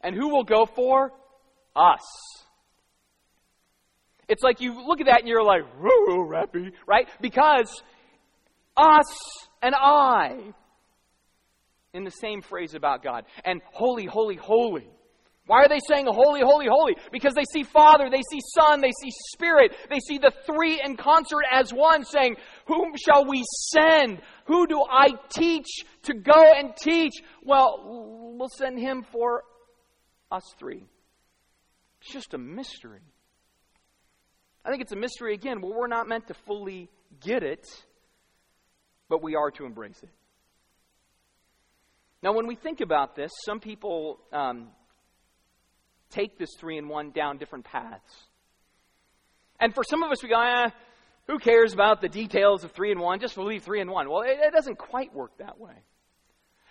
And 0.00 0.14
who 0.14 0.28
will 0.28 0.44
go 0.44 0.66
for? 0.66 1.12
Us. 1.76 2.00
It's 4.28 4.42
like 4.42 4.60
you 4.60 4.86
look 4.86 5.00
at 5.00 5.06
that 5.06 5.20
and 5.20 5.28
you're 5.28 5.42
like, 5.42 5.62
whoa, 5.78 6.26
rappy, 6.26 6.72
right? 6.86 7.08
Because 7.20 7.82
us 8.76 9.06
and 9.62 9.74
I 9.74 10.54
in 11.92 12.04
the 12.04 12.10
same 12.10 12.42
phrase 12.42 12.74
about 12.74 13.02
God. 13.02 13.24
And 13.44 13.60
holy, 13.72 14.06
holy, 14.06 14.36
holy. 14.36 14.88
Why 15.46 15.62
are 15.62 15.68
they 15.68 15.80
saying 15.88 16.06
holy, 16.06 16.40
holy, 16.40 16.66
holy? 16.66 16.96
Because 17.12 17.34
they 17.34 17.44
see 17.52 17.62
Father, 17.62 18.08
they 18.10 18.22
see 18.30 18.40
Son, 18.54 18.80
they 18.80 18.92
see 19.02 19.10
Spirit, 19.32 19.76
they 19.90 19.98
see 20.00 20.18
the 20.18 20.32
three 20.46 20.80
in 20.82 20.96
concert 20.96 21.44
as 21.52 21.70
one, 21.70 22.04
saying, 22.04 22.36
Whom 22.66 22.92
shall 22.96 23.26
we 23.28 23.44
send? 23.72 24.22
Who 24.46 24.66
do 24.66 24.82
I 24.90 25.08
teach 25.28 25.84
to 26.04 26.14
go 26.14 26.52
and 26.56 26.74
teach? 26.76 27.12
Well, 27.42 28.34
we'll 28.38 28.48
send 28.48 28.78
him 28.78 29.04
for 29.12 29.42
us 30.32 30.44
three. 30.58 30.86
It's 32.00 32.12
just 32.12 32.32
a 32.32 32.38
mystery. 32.38 33.02
I 34.64 34.70
think 34.70 34.80
it's 34.80 34.92
a 34.92 34.96
mystery 34.96 35.34
again. 35.34 35.60
Well, 35.60 35.74
we're 35.74 35.88
not 35.88 36.08
meant 36.08 36.28
to 36.28 36.34
fully 36.34 36.88
get 37.20 37.42
it 37.42 37.66
but 39.08 39.22
we 39.22 39.34
are 39.36 39.50
to 39.52 39.64
embrace 39.64 40.00
it. 40.02 40.08
Now, 42.22 42.32
when 42.32 42.46
we 42.46 42.54
think 42.54 42.80
about 42.80 43.14
this, 43.14 43.30
some 43.44 43.60
people 43.60 44.18
um, 44.32 44.68
take 46.14 46.38
this 46.38 46.50
three 46.58 46.78
in 46.78 46.88
one 46.88 47.10
down 47.10 47.38
different 47.38 47.64
paths. 47.64 48.14
And 49.60 49.74
for 49.74 49.84
some 49.84 50.02
of 50.02 50.10
us, 50.10 50.22
we 50.22 50.28
go, 50.28 50.40
eh, 50.40 50.70
who 51.26 51.38
cares 51.38 51.72
about 51.72 52.00
the 52.00 52.08
details 52.08 52.64
of 52.64 52.72
three 52.72 52.90
and 52.90 53.00
one? 53.00 53.20
Just 53.20 53.34
believe 53.34 53.62
three 53.62 53.80
and 53.80 53.90
one. 53.90 54.10
Well, 54.10 54.22
it, 54.22 54.38
it 54.40 54.52
doesn't 54.52 54.78
quite 54.78 55.14
work 55.14 55.32
that 55.38 55.58
way. 55.58 55.74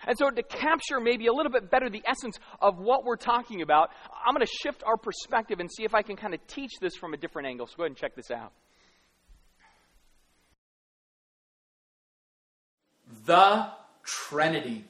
And 0.05 0.17
so, 0.17 0.29
to 0.29 0.43
capture 0.43 0.99
maybe 0.99 1.27
a 1.27 1.33
little 1.33 1.51
bit 1.51 1.71
better 1.71 1.89
the 1.89 2.03
essence 2.05 2.37
of 2.61 2.77
what 2.77 3.05
we're 3.05 3.15
talking 3.15 3.61
about, 3.61 3.89
I'm 4.25 4.33
going 4.33 4.45
to 4.45 4.51
shift 4.51 4.83
our 4.85 4.97
perspective 4.97 5.61
and 5.61 5.71
see 5.71 5.85
if 5.85 5.95
I 5.95 6.01
can 6.01 6.17
kind 6.17 6.33
of 6.33 6.45
teach 6.47 6.71
this 6.81 6.95
from 6.95 7.13
a 7.13 7.17
different 7.17 7.47
angle. 7.47 7.67
So, 7.67 7.75
go 7.77 7.83
ahead 7.83 7.91
and 7.91 7.97
check 7.97 8.15
this 8.15 8.29
out. 8.29 8.51
the 13.25 13.67
Trinity. 14.03 14.85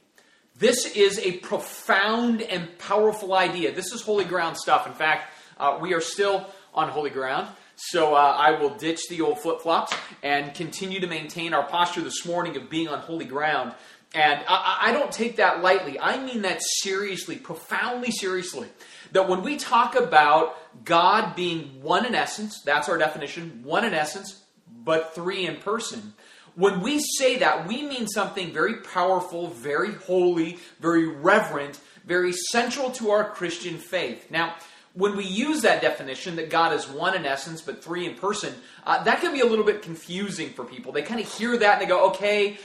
This 0.63 0.85
is 0.95 1.19
a 1.19 1.33
profound 1.39 2.41
and 2.41 2.77
powerful 2.77 3.33
idea. 3.33 3.73
This 3.73 3.91
is 3.91 4.01
holy 4.01 4.23
ground 4.23 4.55
stuff. 4.55 4.87
In 4.87 4.93
fact, 4.93 5.33
uh, 5.57 5.77
we 5.81 5.93
are 5.93 5.99
still 5.99 6.49
on 6.73 6.87
holy 6.87 7.09
ground. 7.09 7.49
So 7.75 8.15
uh, 8.15 8.37
I 8.39 8.51
will 8.51 8.69
ditch 8.69 9.09
the 9.09 9.19
old 9.19 9.41
flip 9.41 9.59
flops 9.59 9.93
and 10.23 10.55
continue 10.55 11.01
to 11.01 11.07
maintain 11.07 11.53
our 11.53 11.63
posture 11.63 11.99
this 11.99 12.25
morning 12.25 12.55
of 12.55 12.69
being 12.69 12.87
on 12.87 12.99
holy 12.99 13.25
ground. 13.25 13.73
And 14.15 14.39
I, 14.47 14.77
I 14.83 14.91
don't 14.93 15.11
take 15.11 15.35
that 15.35 15.61
lightly. 15.61 15.99
I 15.99 16.23
mean 16.23 16.43
that 16.43 16.61
seriously, 16.61 17.35
profoundly 17.35 18.11
seriously. 18.11 18.69
That 19.11 19.27
when 19.27 19.43
we 19.43 19.57
talk 19.57 19.97
about 19.97 20.55
God 20.85 21.35
being 21.35 21.81
one 21.81 22.05
in 22.05 22.15
essence, 22.15 22.61
that's 22.61 22.87
our 22.87 22.97
definition, 22.97 23.63
one 23.65 23.83
in 23.83 23.93
essence, 23.93 24.41
but 24.65 25.13
three 25.13 25.45
in 25.45 25.57
person 25.57 26.13
when 26.55 26.81
we 26.81 26.99
say 26.99 27.37
that, 27.39 27.67
we 27.67 27.83
mean 27.83 28.07
something 28.07 28.51
very 28.51 28.75
powerful, 28.75 29.47
very 29.47 29.93
holy, 29.93 30.59
very 30.79 31.07
reverent, 31.07 31.79
very 32.05 32.31
central 32.31 32.91
to 32.91 33.11
our 33.11 33.29
Christian 33.29 33.77
faith. 33.77 34.29
Now, 34.29 34.55
when 34.93 35.15
we 35.15 35.25
use 35.25 35.63
that 35.63 35.81
definition 35.81 36.35
that 36.35 36.51
God 36.51 36.73
is 36.73 36.87
one 36.87 37.15
in 37.15 37.25
essence 37.25 37.61
but 37.61 37.83
three 37.83 38.05
in 38.05 38.15
person, 38.15 38.53
uh, 38.85 39.03
that 39.03 39.21
can 39.21 39.33
be 39.33 39.39
a 39.39 39.45
little 39.45 39.65
bit 39.65 39.81
confusing 39.81 40.49
for 40.49 40.63
people. 40.63 40.91
They 40.91 41.01
kind 41.01 41.19
of 41.19 41.31
hear 41.33 41.57
that 41.57 41.73
and 41.73 41.81
they 41.81 41.87
go, 41.87 42.09
okay, 42.09 42.57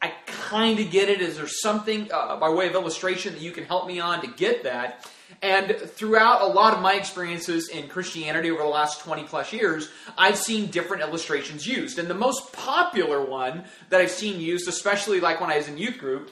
I 0.00 0.14
kind 0.26 0.78
of 0.78 0.90
get 0.90 1.08
it. 1.08 1.20
Is 1.20 1.36
there 1.36 1.48
something 1.48 2.10
uh, 2.12 2.36
by 2.36 2.48
way 2.48 2.66
of 2.68 2.74
illustration 2.74 3.34
that 3.34 3.42
you 3.42 3.52
can 3.52 3.64
help 3.64 3.86
me 3.86 4.00
on 4.00 4.22
to 4.22 4.26
get 4.26 4.64
that? 4.64 5.06
And 5.42 5.76
throughout 5.76 6.42
a 6.42 6.46
lot 6.46 6.74
of 6.74 6.80
my 6.80 6.94
experiences 6.94 7.68
in 7.68 7.88
Christianity 7.88 8.50
over 8.50 8.62
the 8.62 8.68
last 8.68 9.00
20 9.00 9.24
plus 9.24 9.52
years, 9.52 9.90
I've 10.16 10.38
seen 10.38 10.66
different 10.70 11.02
illustrations 11.02 11.66
used. 11.66 11.98
And 11.98 12.08
the 12.08 12.14
most 12.14 12.52
popular 12.52 13.24
one 13.24 13.64
that 13.90 14.00
I've 14.00 14.10
seen 14.10 14.40
used, 14.40 14.68
especially 14.68 15.20
like 15.20 15.40
when 15.40 15.50
I 15.50 15.58
was 15.58 15.68
in 15.68 15.78
youth 15.78 15.98
group, 15.98 16.30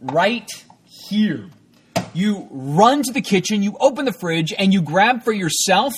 right 0.00 0.50
here. 0.84 1.48
You 2.12 2.46
run 2.50 3.02
to 3.02 3.12
the 3.12 3.22
kitchen, 3.22 3.62
you 3.62 3.76
open 3.80 4.04
the 4.04 4.12
fridge, 4.12 4.52
and 4.56 4.72
you 4.72 4.80
grab 4.80 5.24
for 5.24 5.32
yourself 5.32 5.94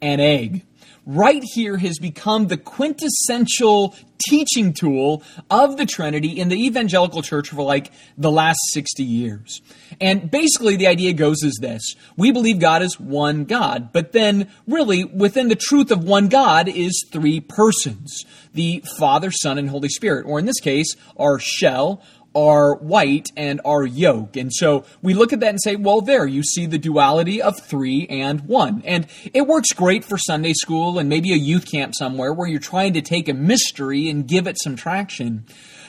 an 0.00 0.18
egg 0.18 0.66
right 1.06 1.42
here 1.54 1.78
has 1.78 1.98
become 1.98 2.46
the 2.46 2.56
quintessential 2.56 3.94
teaching 4.28 4.72
tool 4.72 5.22
of 5.50 5.76
the 5.76 5.86
Trinity 5.86 6.38
in 6.38 6.48
the 6.48 6.66
evangelical 6.66 7.22
church 7.22 7.50
for 7.50 7.62
like 7.62 7.90
the 8.16 8.30
last 8.30 8.58
60 8.72 9.02
years. 9.02 9.60
And 10.00 10.30
basically, 10.30 10.76
the 10.76 10.86
idea 10.86 11.12
goes 11.12 11.42
as 11.44 11.56
this 11.60 11.94
We 12.16 12.30
believe 12.30 12.60
God 12.60 12.82
is 12.82 13.00
one 13.00 13.44
God, 13.44 13.92
but 13.92 14.12
then, 14.12 14.50
really, 14.66 15.04
within 15.04 15.48
the 15.48 15.56
truth 15.56 15.90
of 15.90 16.04
one 16.04 16.28
God 16.28 16.68
is 16.68 17.04
three 17.10 17.40
persons 17.40 18.24
the 18.54 18.84
Father, 18.98 19.30
Son, 19.30 19.58
and 19.58 19.70
Holy 19.70 19.88
Spirit, 19.88 20.26
or 20.26 20.38
in 20.38 20.44
this 20.44 20.60
case, 20.60 20.94
our 21.16 21.38
shell, 21.38 22.02
are 22.34 22.74
white 22.76 23.28
and 23.36 23.60
are 23.64 23.84
yolk. 23.84 24.36
And 24.36 24.52
so 24.52 24.84
we 25.02 25.14
look 25.14 25.32
at 25.32 25.40
that 25.40 25.50
and 25.50 25.62
say, 25.62 25.76
well, 25.76 26.00
there, 26.00 26.26
you 26.26 26.42
see 26.42 26.66
the 26.66 26.78
duality 26.78 27.42
of 27.42 27.60
three 27.60 28.06
and 28.08 28.40
one. 28.42 28.82
And 28.84 29.06
it 29.32 29.46
works 29.46 29.72
great 29.72 30.04
for 30.04 30.18
Sunday 30.18 30.52
school 30.54 30.98
and 30.98 31.08
maybe 31.08 31.32
a 31.32 31.36
youth 31.36 31.70
camp 31.70 31.94
somewhere 31.94 32.32
where 32.32 32.48
you're 32.48 32.60
trying 32.60 32.94
to 32.94 33.02
take 33.02 33.28
a 33.28 33.34
mystery 33.34 34.08
and 34.08 34.26
give 34.26 34.46
it 34.46 34.56
some 34.62 34.76
traction. 34.76 35.44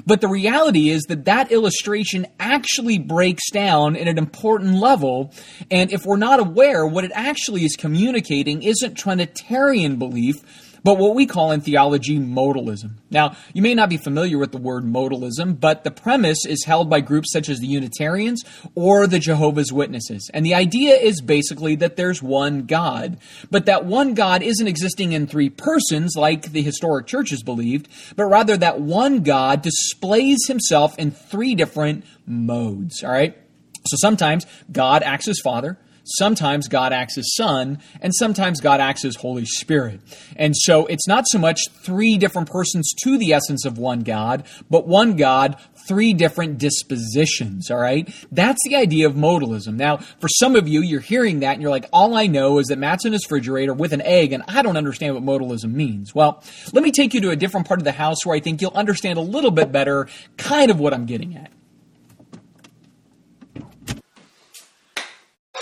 But 0.06 0.22
the 0.22 0.28
reality 0.28 0.90
is 0.90 1.04
that 1.04 1.26
that 1.26 1.52
illustration 1.52 2.28
actually 2.40 3.00
breaks 3.00 3.50
down 3.52 3.96
at 3.96 4.08
an 4.08 4.18
important 4.18 4.76
level. 4.76 5.34
And 5.70 5.92
if 5.92 6.06
we're 6.06 6.18
not 6.18 6.40
aware, 6.40 6.86
what 6.86 7.04
it 7.04 7.12
actually 7.14 7.64
is 7.64 7.76
communicating 7.76 8.64
isn't 8.64 8.96
Trinitarian 8.96 9.98
belief, 9.98 10.44
but 10.84 10.98
what 10.98 11.16
we 11.16 11.26
call 11.26 11.52
in 11.52 11.62
theology 11.62 12.20
modalism. 12.20 12.98
Now, 13.10 13.36
you 13.54 13.62
may 13.62 13.74
not 13.74 13.90
be 13.90 13.98
familiar 13.98 14.38
with 14.38 14.52
the 14.52 14.58
word 14.58 14.84
modalism, 14.84 15.60
but 15.60 15.84
the 15.84 15.92
premise 15.92 16.46
is 16.46 16.66
held 16.66 16.90
by 16.90 17.00
groups 17.00 17.32
such 17.32 17.50
as 17.50 17.60
the 17.60 17.68
Unitarians 17.68 18.44
or 18.76 19.08
the 19.08 19.20
Jehovah's 19.20 19.72
Witnesses. 19.72 20.30
And 20.34 20.46
the 20.46 20.54
idea 20.54 20.96
is 20.96 21.22
basically 21.22 21.76
that 21.78 21.96
there's 21.96 22.22
one 22.22 22.66
God, 22.66 23.18
but 23.50 23.66
that 23.66 23.86
one 23.86 24.14
God 24.14 24.44
isn't 24.44 24.68
existing 24.68 25.14
in 25.14 25.28
three 25.28 25.50
persons 25.50 26.16
like 26.16 26.52
the 26.52 26.62
historic 26.62 27.08
churches 27.08 27.44
believed, 27.44 27.88
but 28.16 28.26
rather 28.26 28.58
that 28.58 28.82
one 28.82 29.24
God 29.24 29.62
displays 29.62 30.46
himself 30.48 30.98
in 31.00 31.12
three 31.12 31.56
different 31.56 32.04
modes, 32.26 33.04
all 33.04 33.12
right? 33.12 33.38
So 33.86 33.98
sometimes 33.98 34.46
God 34.72 35.04
acts 35.04 35.28
as 35.28 35.40
Father, 35.40 35.78
Sometimes 36.04 36.68
God 36.68 36.92
acts 36.92 37.18
as 37.18 37.34
Son, 37.36 37.80
and 38.02 38.14
sometimes 38.14 38.60
God 38.60 38.82
acts 38.82 39.06
as 39.06 39.16
Holy 39.16 39.46
Spirit. 39.46 40.02
And 40.36 40.56
so 40.56 40.86
it's 40.88 41.08
not 41.08 41.26
so 41.28 41.40
much 41.40 41.62
three 41.70 42.18
different 42.18 42.50
persons 42.50 42.92
to 43.04 43.18
the 43.18 43.34
essence 43.34 43.66
of 43.66 43.78
one 43.78 44.02
God, 44.02 44.44
but 44.70 44.86
one 44.86 45.16
God, 45.16 45.58
three 45.88 46.14
different 46.14 46.58
dispositions, 46.58 47.72
all 47.72 47.78
right? 47.78 48.14
That's 48.32 48.60
the 48.66 48.76
idea 48.76 49.08
of 49.08 49.14
modalism. 49.14 49.76
Now, 49.76 49.98
for 49.98 50.28
some 50.28 50.56
of 50.58 50.68
you, 50.68 50.82
you're 50.82 51.00
hearing 51.00 51.40
that 51.40 51.54
and 51.54 51.62
you're 51.62 51.72
like, 51.72 51.88
all 51.94 52.16
I 52.16 52.28
know 52.28 52.60
is 52.60 52.68
that 52.68 52.78
Matt's 52.78 53.06
in 53.06 53.14
his 53.14 53.26
refrigerator 53.26 53.74
with 53.74 53.94
an 53.94 54.02
egg, 54.02 54.34
and 54.34 54.44
I 54.48 54.62
don't 54.62 54.78
understand 54.78 55.16
what 55.16 55.24
modalism 55.24 55.74
means. 55.74 56.14
Well, 56.14 56.44
let 56.74 56.84
me 56.84 56.92
take 56.92 57.14
you 57.14 57.22
to 57.22 57.30
a 57.30 57.36
different 57.36 57.68
part 57.68 57.80
of 57.80 57.86
the 57.86 57.94
house 57.94 58.26
where 58.26 58.36
I 58.36 58.42
think 58.42 58.62
you'll 58.62 58.72
understand 58.76 59.18
a 59.18 59.22
little 59.22 59.52
bit 59.52 59.72
better 59.72 60.08
kind 60.38 60.70
of 60.70 60.80
what 60.80 60.94
I'm 60.94 61.06
getting 61.06 61.38
at. 61.38 61.50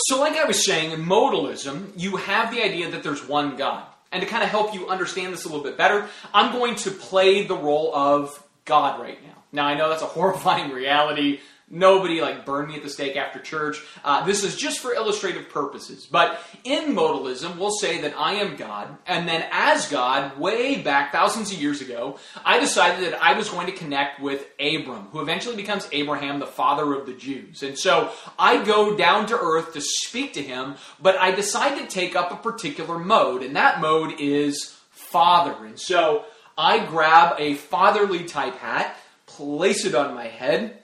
So, 0.05 0.19
like 0.19 0.37
I 0.37 0.45
was 0.45 0.65
saying, 0.65 0.91
in 0.91 1.05
modalism, 1.05 1.91
you 1.95 2.17
have 2.17 2.51
the 2.51 2.63
idea 2.63 2.89
that 2.91 3.03
there's 3.03 3.27
one 3.27 3.55
God. 3.55 3.85
And 4.11 4.21
to 4.21 4.27
kind 4.27 4.43
of 4.43 4.49
help 4.49 4.73
you 4.73 4.89
understand 4.89 5.31
this 5.31 5.45
a 5.45 5.47
little 5.47 5.63
bit 5.63 5.77
better, 5.77 6.07
I'm 6.33 6.51
going 6.51 6.75
to 6.77 6.91
play 6.91 7.45
the 7.45 7.55
role 7.55 7.95
of 7.95 8.43
God 8.65 8.99
right 8.99 9.23
now. 9.23 9.43
Now, 9.53 9.65
I 9.65 9.75
know 9.75 9.89
that's 9.89 10.01
a 10.01 10.05
horrifying 10.17 10.71
reality. 10.71 11.39
Nobody 11.73 12.19
like 12.19 12.45
burn 12.45 12.67
me 12.67 12.75
at 12.75 12.83
the 12.83 12.89
stake 12.89 13.15
after 13.15 13.39
church. 13.39 13.81
Uh, 14.03 14.25
this 14.25 14.43
is 14.43 14.57
just 14.57 14.79
for 14.79 14.93
illustrative 14.93 15.47
purposes. 15.47 16.05
But 16.05 16.41
in 16.65 16.93
modalism, 16.93 17.57
we'll 17.57 17.71
say 17.71 18.01
that 18.01 18.13
I 18.17 18.33
am 18.33 18.57
God, 18.57 18.97
and 19.07 19.25
then 19.27 19.45
as 19.51 19.87
God, 19.87 20.37
way 20.37 20.81
back 20.81 21.13
thousands 21.13 21.51
of 21.53 21.61
years 21.61 21.79
ago, 21.79 22.19
I 22.43 22.59
decided 22.59 23.05
that 23.05 23.23
I 23.23 23.37
was 23.37 23.49
going 23.49 23.67
to 23.67 23.71
connect 23.71 24.19
with 24.19 24.45
Abram, 24.59 25.07
who 25.11 25.21
eventually 25.21 25.55
becomes 25.55 25.87
Abraham, 25.93 26.39
the 26.39 26.45
father 26.45 26.93
of 26.93 27.05
the 27.05 27.13
Jews. 27.13 27.63
And 27.63 27.77
so 27.77 28.11
I 28.37 28.63
go 28.63 28.97
down 28.97 29.27
to 29.27 29.39
earth 29.39 29.71
to 29.73 29.81
speak 29.81 30.33
to 30.33 30.43
him, 30.43 30.75
but 31.01 31.17
I 31.17 31.31
decide 31.31 31.77
to 31.77 31.87
take 31.87 32.17
up 32.17 32.31
a 32.31 32.35
particular 32.35 32.99
mode, 32.99 33.43
and 33.43 33.55
that 33.55 33.79
mode 33.79 34.19
is 34.19 34.77
father. 34.89 35.65
And 35.65 35.79
so 35.79 36.25
I 36.57 36.85
grab 36.85 37.35
a 37.39 37.55
fatherly 37.55 38.25
type 38.25 38.57
hat, 38.57 38.97
place 39.25 39.85
it 39.85 39.95
on 39.95 40.13
my 40.13 40.27
head 40.27 40.80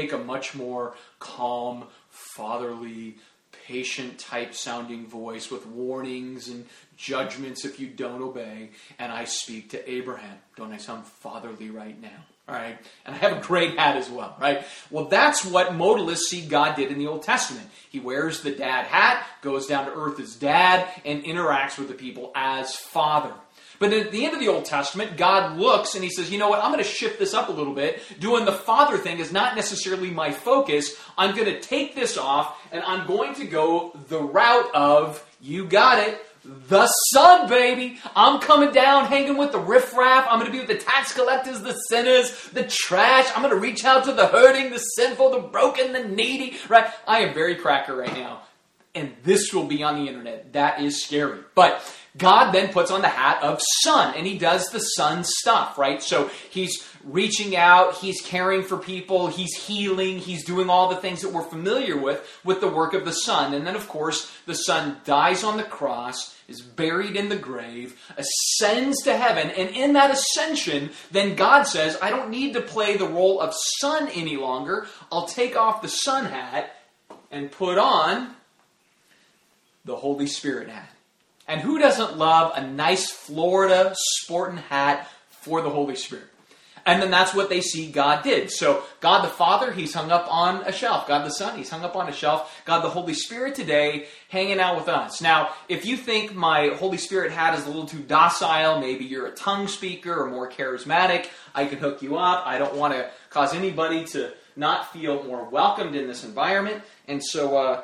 take 0.00 0.12
a 0.12 0.18
much 0.18 0.54
more 0.54 0.94
calm, 1.18 1.84
fatherly, 2.10 3.16
patient 3.66 4.18
type 4.18 4.54
sounding 4.54 5.06
voice 5.06 5.50
with 5.50 5.66
warnings 5.66 6.48
and 6.48 6.66
judgments 6.96 7.64
if 7.64 7.78
you 7.78 7.88
don't 7.88 8.22
obey, 8.22 8.70
and 8.98 9.12
I 9.12 9.24
speak 9.24 9.70
to 9.70 9.90
Abraham. 9.90 10.38
Don't 10.56 10.72
I 10.72 10.78
sound 10.78 11.04
fatherly 11.06 11.70
right 11.70 12.00
now? 12.00 12.24
All 12.48 12.54
right. 12.54 12.78
And 13.04 13.14
I 13.14 13.18
have 13.18 13.36
a 13.36 13.40
great 13.42 13.78
hat 13.78 13.96
as 13.96 14.08
well, 14.08 14.34
right? 14.40 14.64
Well, 14.90 15.04
that's 15.04 15.44
what 15.44 15.72
modalists 15.72 16.28
see 16.28 16.46
God 16.46 16.76
did 16.76 16.90
in 16.90 16.98
the 16.98 17.06
Old 17.06 17.22
Testament. 17.22 17.68
He 17.90 18.00
wears 18.00 18.40
the 18.40 18.52
dad 18.52 18.86
hat, 18.86 19.26
goes 19.42 19.66
down 19.66 19.84
to 19.84 19.92
earth 19.92 20.18
as 20.18 20.34
dad, 20.34 20.88
and 21.04 21.24
interacts 21.24 21.78
with 21.78 21.88
the 21.88 21.94
people 21.94 22.32
as 22.34 22.74
father. 22.74 23.34
But 23.78 23.92
at 23.92 24.10
the 24.10 24.24
end 24.24 24.34
of 24.34 24.40
the 24.40 24.48
Old 24.48 24.64
Testament, 24.64 25.16
God 25.16 25.56
looks 25.56 25.94
and 25.94 26.02
he 26.02 26.10
says, 26.10 26.30
you 26.30 26.38
know 26.38 26.48
what, 26.48 26.62
I'm 26.62 26.72
going 26.72 26.82
to 26.82 26.88
shift 26.88 27.18
this 27.18 27.32
up 27.32 27.48
a 27.48 27.52
little 27.52 27.74
bit. 27.74 28.02
Doing 28.18 28.44
the 28.44 28.52
father 28.52 28.98
thing 28.98 29.18
is 29.18 29.32
not 29.32 29.54
necessarily 29.54 30.10
my 30.10 30.32
focus. 30.32 30.96
I'm 31.16 31.34
going 31.36 31.46
to 31.46 31.60
take 31.60 31.94
this 31.94 32.16
off 32.16 32.60
and 32.72 32.82
I'm 32.82 33.06
going 33.06 33.34
to 33.34 33.44
go 33.44 33.92
the 34.08 34.20
route 34.20 34.74
of, 34.74 35.24
you 35.40 35.66
got 35.66 36.00
it, 36.06 36.20
the 36.44 36.86
son, 37.12 37.48
baby. 37.48 37.98
I'm 38.16 38.40
coming 38.40 38.72
down, 38.72 39.06
hanging 39.06 39.36
with 39.36 39.52
the 39.52 39.60
riffraff. 39.60 40.26
I'm 40.28 40.38
going 40.40 40.50
to 40.50 40.52
be 40.52 40.58
with 40.58 40.68
the 40.68 40.84
tax 40.84 41.12
collectors, 41.12 41.60
the 41.60 41.74
sinners, 41.88 42.48
the 42.52 42.64
trash. 42.64 43.26
I'm 43.34 43.42
going 43.42 43.54
to 43.54 43.60
reach 43.60 43.84
out 43.84 44.04
to 44.04 44.12
the 44.12 44.26
hurting, 44.26 44.70
the 44.70 44.78
sinful, 44.78 45.30
the 45.30 45.40
broken, 45.40 45.92
the 45.92 46.04
needy. 46.04 46.56
Right? 46.68 46.86
I 47.06 47.20
am 47.20 47.34
very 47.34 47.56
cracker 47.56 47.94
right 47.94 48.12
now. 48.14 48.42
And 48.94 49.14
this 49.22 49.52
will 49.52 49.66
be 49.66 49.82
on 49.82 49.96
the 49.96 50.08
internet. 50.08 50.54
That 50.54 50.80
is 50.80 51.04
scary. 51.04 51.40
But 51.54 51.84
God 52.18 52.52
then 52.52 52.72
puts 52.72 52.90
on 52.90 53.00
the 53.00 53.08
hat 53.08 53.42
of 53.42 53.60
son 53.82 54.14
and 54.16 54.26
he 54.26 54.36
does 54.36 54.70
the 54.70 54.80
son 54.80 55.24
stuff, 55.24 55.78
right? 55.78 56.02
So 56.02 56.30
he's 56.50 56.84
reaching 57.04 57.56
out, 57.56 57.94
he's 57.94 58.20
caring 58.20 58.62
for 58.62 58.76
people, 58.76 59.28
he's 59.28 59.54
healing, 59.54 60.18
he's 60.18 60.44
doing 60.44 60.68
all 60.68 60.88
the 60.88 60.96
things 60.96 61.22
that 61.22 61.32
we're 61.32 61.42
familiar 61.42 61.96
with 61.96 62.26
with 62.44 62.60
the 62.60 62.68
work 62.68 62.92
of 62.92 63.04
the 63.04 63.12
son. 63.12 63.54
And 63.54 63.66
then, 63.66 63.76
of 63.76 63.88
course, 63.88 64.30
the 64.46 64.54
son 64.54 64.98
dies 65.04 65.44
on 65.44 65.56
the 65.56 65.62
cross, 65.62 66.36
is 66.48 66.60
buried 66.60 67.16
in 67.16 67.28
the 67.28 67.36
grave, 67.36 67.98
ascends 68.16 69.02
to 69.04 69.16
heaven, 69.16 69.50
and 69.50 69.70
in 69.70 69.92
that 69.94 70.10
ascension, 70.10 70.90
then 71.10 71.36
God 71.36 71.64
says, 71.64 71.98
I 72.02 72.10
don't 72.10 72.30
need 72.30 72.54
to 72.54 72.60
play 72.60 72.96
the 72.96 73.08
role 73.08 73.40
of 73.40 73.54
son 73.80 74.08
any 74.08 74.36
longer. 74.36 74.86
I'll 75.12 75.28
take 75.28 75.56
off 75.56 75.82
the 75.82 75.88
son 75.88 76.26
hat 76.26 76.74
and 77.30 77.50
put 77.50 77.78
on 77.78 78.34
the 79.84 79.96
Holy 79.96 80.26
Spirit 80.26 80.68
hat. 80.68 80.90
And 81.48 81.62
who 81.62 81.78
doesn't 81.78 82.18
love 82.18 82.52
a 82.54 82.66
nice 82.66 83.10
Florida 83.10 83.94
sporting 83.96 84.58
hat 84.58 85.08
for 85.30 85.62
the 85.62 85.70
Holy 85.70 85.96
Spirit? 85.96 86.26
And 86.88 87.02
then 87.02 87.10
that's 87.10 87.34
what 87.34 87.50
they 87.50 87.60
see 87.60 87.90
God 87.90 88.22
did. 88.22 88.50
So, 88.50 88.82
God 89.00 89.22
the 89.22 89.28
Father, 89.28 89.72
He's 89.72 89.92
hung 89.92 90.10
up 90.10 90.26
on 90.30 90.62
a 90.62 90.72
shelf. 90.72 91.06
God 91.06 91.26
the 91.26 91.30
Son, 91.30 91.56
He's 91.56 91.68
hung 91.68 91.84
up 91.84 91.96
on 91.96 92.08
a 92.08 92.12
shelf. 92.12 92.62
God 92.64 92.80
the 92.80 92.88
Holy 92.88 93.12
Spirit 93.12 93.54
today, 93.54 94.06
hanging 94.30 94.58
out 94.58 94.76
with 94.76 94.88
us. 94.88 95.20
Now, 95.20 95.50
if 95.68 95.84
you 95.84 95.98
think 95.98 96.34
my 96.34 96.68
Holy 96.78 96.96
Spirit 96.96 97.30
hat 97.30 97.58
is 97.58 97.64
a 97.64 97.68
little 97.68 97.84
too 97.84 97.98
docile, 97.98 98.80
maybe 98.80 99.04
you're 99.04 99.26
a 99.26 99.32
tongue 99.32 99.68
speaker 99.68 100.14
or 100.14 100.30
more 100.30 100.50
charismatic, 100.50 101.28
I 101.54 101.66
can 101.66 101.78
hook 101.78 102.00
you 102.00 102.16
up. 102.16 102.46
I 102.46 102.56
don't 102.56 102.74
want 102.74 102.94
to 102.94 103.10
cause 103.28 103.54
anybody 103.54 104.04
to 104.06 104.32
not 104.56 104.90
feel 104.90 105.22
more 105.24 105.44
welcomed 105.44 105.94
in 105.94 106.06
this 106.06 106.24
environment. 106.24 106.82
And 107.06 107.22
so, 107.22 107.56
uh, 107.56 107.82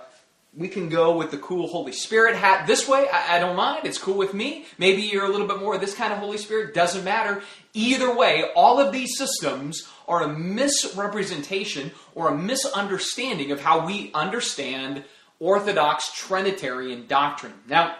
we 0.57 0.69
can 0.69 0.89
go 0.89 1.17
with 1.17 1.31
the 1.31 1.39
cool 1.39 1.67
Holy 1.67 1.93
Spirit 1.93 2.37
hat 2.37 2.67
this 2.67 2.89
way. 2.89 3.07
I, 3.13 3.37
I, 3.37 3.39
don't 3.41 3.57
mind. 3.57 3.87
It's 3.87 3.99
cool 3.99 4.17
with 4.17 4.35
me. 4.35 4.67
Maybe 4.79 5.03
you're 5.03 5.25
a 5.25 5.29
little 5.29 5.47
bit 5.47 5.59
more 5.59 5.75
of 5.75 5.81
this 5.81 5.95
kind 5.95 6.13
of 6.13 6.19
Holy 6.19 6.39
Spirit. 6.39 6.75
Doesn't 6.75 7.05
matter. 7.05 7.43
Either 7.73 8.15
way, 8.15 8.45
all 8.55 8.79
of 8.79 8.93
these 8.93 9.17
systems 9.19 9.89
are 10.07 10.23
a 10.23 10.29
misrepresentation 10.29 11.91
or 12.15 12.29
a 12.29 12.37
misunderstanding 12.37 13.51
of 13.51 13.61
how 13.61 13.87
we 13.87 14.13
understand 14.15 15.05
Orthodox 15.41 16.13
Trinitarian 16.15 17.07
doctrine. 17.09 17.55
Now, 17.69 17.97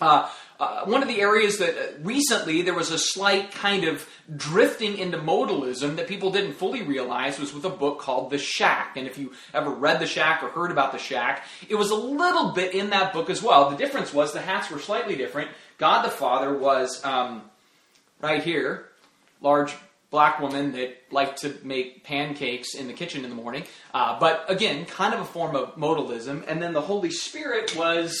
uh, 0.00 0.28
uh, 0.60 0.84
one 0.84 1.02
of 1.02 1.08
the 1.08 1.20
areas 1.20 1.58
that 1.58 1.76
uh, 1.76 1.92
recently 2.02 2.62
there 2.62 2.74
was 2.74 2.92
a 2.92 2.98
slight 2.98 3.50
kind 3.50 3.84
of 3.84 4.08
drifting 4.36 4.96
into 4.98 5.18
modalism 5.18 5.96
that 5.96 6.06
people 6.06 6.30
didn't 6.30 6.52
fully 6.52 6.82
realize 6.82 7.40
was 7.40 7.52
with 7.52 7.64
a 7.64 7.70
book 7.70 7.98
called 7.98 8.30
The 8.30 8.38
Shack. 8.38 8.96
And 8.96 9.08
if 9.08 9.18
you 9.18 9.32
ever 9.52 9.70
read 9.70 9.98
The 9.98 10.06
Shack 10.06 10.44
or 10.44 10.50
heard 10.50 10.70
about 10.70 10.92
The 10.92 10.98
Shack, 10.98 11.44
it 11.68 11.74
was 11.74 11.90
a 11.90 11.96
little 11.96 12.52
bit 12.52 12.72
in 12.72 12.90
that 12.90 13.12
book 13.12 13.30
as 13.30 13.42
well. 13.42 13.68
The 13.68 13.76
difference 13.76 14.14
was 14.14 14.32
the 14.32 14.40
hats 14.40 14.70
were 14.70 14.78
slightly 14.78 15.16
different. 15.16 15.50
God 15.78 16.04
the 16.04 16.10
Father 16.10 16.56
was 16.56 17.04
um, 17.04 17.42
right 18.20 18.42
here, 18.42 18.86
large 19.40 19.74
black 20.12 20.38
woman 20.38 20.70
that 20.72 20.96
liked 21.10 21.40
to 21.40 21.52
make 21.64 22.04
pancakes 22.04 22.76
in 22.76 22.86
the 22.86 22.92
kitchen 22.92 23.24
in 23.24 23.30
the 23.30 23.36
morning. 23.36 23.64
Uh, 23.92 24.20
but 24.20 24.44
again, 24.48 24.84
kind 24.84 25.14
of 25.14 25.20
a 25.20 25.24
form 25.24 25.56
of 25.56 25.74
modalism. 25.74 26.44
And 26.46 26.62
then 26.62 26.72
the 26.72 26.82
Holy 26.82 27.10
Spirit 27.10 27.74
was. 27.76 28.16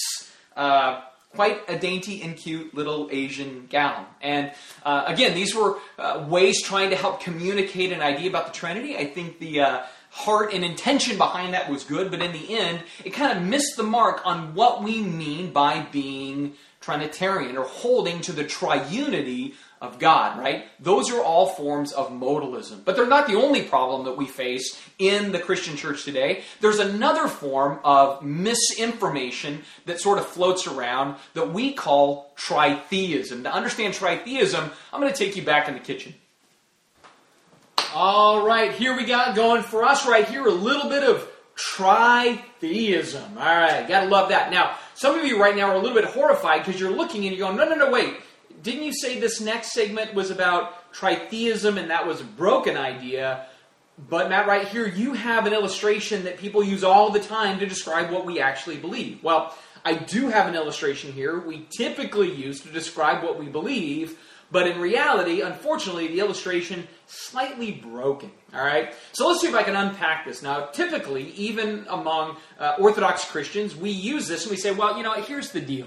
Uh, 0.56 1.02
quite 1.34 1.68
a 1.68 1.78
dainty 1.78 2.22
and 2.22 2.36
cute 2.36 2.74
little 2.74 3.08
Asian 3.10 3.66
gal. 3.68 4.06
And 4.22 4.52
uh, 4.84 5.04
again, 5.06 5.34
these 5.34 5.54
were 5.54 5.78
uh, 5.98 6.24
ways 6.28 6.62
trying 6.62 6.90
to 6.90 6.96
help 6.96 7.20
communicate 7.20 7.92
an 7.92 8.00
idea 8.00 8.28
about 8.28 8.46
the 8.46 8.52
Trinity. 8.52 8.96
I 8.96 9.06
think 9.06 9.38
the 9.38 9.60
uh, 9.60 9.82
heart 10.10 10.54
and 10.54 10.64
intention 10.64 11.18
behind 11.18 11.54
that 11.54 11.68
was 11.68 11.84
good, 11.84 12.10
but 12.10 12.22
in 12.22 12.32
the 12.32 12.56
end, 12.56 12.82
it 13.04 13.10
kind 13.10 13.36
of 13.36 13.44
missed 13.44 13.76
the 13.76 13.82
mark 13.82 14.24
on 14.24 14.54
what 14.54 14.82
we 14.82 15.00
mean 15.00 15.52
by 15.52 15.80
being 15.90 16.54
Trinitarian 16.80 17.56
or 17.56 17.64
holding 17.64 18.20
to 18.22 18.32
the 18.32 18.44
triunity 18.44 19.54
of 19.84 19.98
God, 19.98 20.38
right? 20.38 20.64
Those 20.80 21.10
are 21.10 21.22
all 21.22 21.46
forms 21.46 21.92
of 21.92 22.10
modalism. 22.10 22.84
But 22.84 22.96
they're 22.96 23.06
not 23.06 23.26
the 23.26 23.36
only 23.36 23.62
problem 23.62 24.04
that 24.06 24.16
we 24.16 24.26
face 24.26 24.80
in 24.98 25.32
the 25.32 25.38
Christian 25.38 25.76
church 25.76 26.04
today. 26.04 26.42
There's 26.60 26.78
another 26.78 27.28
form 27.28 27.78
of 27.84 28.22
misinformation 28.22 29.62
that 29.86 30.00
sort 30.00 30.18
of 30.18 30.26
floats 30.26 30.66
around 30.66 31.16
that 31.34 31.52
we 31.52 31.72
call 31.72 32.32
tritheism. 32.36 33.42
To 33.42 33.52
understand 33.52 33.94
tritheism, 33.94 34.72
I'm 34.92 35.00
going 35.00 35.12
to 35.12 35.18
take 35.18 35.36
you 35.36 35.42
back 35.42 35.68
in 35.68 35.74
the 35.74 35.80
kitchen. 35.80 36.14
All 37.94 38.44
right, 38.44 38.72
here 38.72 38.96
we 38.96 39.04
got 39.04 39.36
going 39.36 39.62
for 39.62 39.84
us 39.84 40.06
right 40.06 40.26
here 40.26 40.44
a 40.46 40.50
little 40.50 40.90
bit 40.90 41.04
of 41.04 41.28
tritheism. 41.54 43.36
All 43.36 43.44
right, 43.44 43.86
gotta 43.86 44.08
love 44.08 44.30
that. 44.30 44.50
Now, 44.50 44.76
some 44.94 45.16
of 45.16 45.24
you 45.24 45.40
right 45.40 45.54
now 45.54 45.68
are 45.68 45.76
a 45.76 45.78
little 45.78 45.94
bit 45.94 46.06
horrified 46.06 46.64
because 46.64 46.80
you're 46.80 46.90
looking 46.90 47.24
and 47.24 47.36
you're 47.36 47.46
going, 47.46 47.56
no, 47.56 47.68
no, 47.68 47.76
no, 47.76 47.92
wait 47.92 48.16
didn't 48.64 48.82
you 48.82 48.92
say 48.94 49.20
this 49.20 49.40
next 49.40 49.72
segment 49.72 50.14
was 50.14 50.30
about 50.30 50.92
tritheism 50.92 51.78
and 51.78 51.90
that 51.90 52.06
was 52.06 52.20
a 52.22 52.24
broken 52.24 52.76
idea? 52.76 53.46
But 54.08 54.28
Matt, 54.28 54.48
right 54.48 54.66
here, 54.66 54.88
you 54.88 55.12
have 55.12 55.46
an 55.46 55.52
illustration 55.52 56.24
that 56.24 56.38
people 56.38 56.64
use 56.64 56.82
all 56.82 57.10
the 57.10 57.20
time 57.20 57.60
to 57.60 57.66
describe 57.66 58.10
what 58.10 58.24
we 58.24 58.40
actually 58.40 58.78
believe. 58.78 59.22
Well, 59.22 59.54
I 59.84 59.94
do 59.94 60.28
have 60.28 60.48
an 60.48 60.54
illustration 60.54 61.12
here 61.12 61.38
we 61.38 61.66
typically 61.76 62.32
use 62.32 62.60
to 62.62 62.70
describe 62.70 63.22
what 63.22 63.38
we 63.38 63.46
believe, 63.46 64.18
but 64.50 64.66
in 64.66 64.80
reality, 64.80 65.42
unfortunately, 65.42 66.08
the 66.08 66.20
illustration 66.20 66.88
slightly 67.06 67.72
broken. 67.72 68.30
All 68.54 68.64
right, 68.64 68.94
so 69.12 69.28
let's 69.28 69.42
see 69.42 69.48
if 69.48 69.54
I 69.54 69.62
can 69.62 69.76
unpack 69.76 70.24
this. 70.24 70.42
Now, 70.42 70.66
typically, 70.66 71.32
even 71.32 71.84
among 71.90 72.36
uh, 72.58 72.76
Orthodox 72.78 73.26
Christians, 73.30 73.76
we 73.76 73.90
use 73.90 74.26
this 74.26 74.44
and 74.44 74.50
we 74.50 74.56
say, 74.56 74.70
well, 74.70 74.96
you 74.96 75.02
know, 75.02 75.12
here's 75.14 75.50
the 75.50 75.60
deal. 75.60 75.86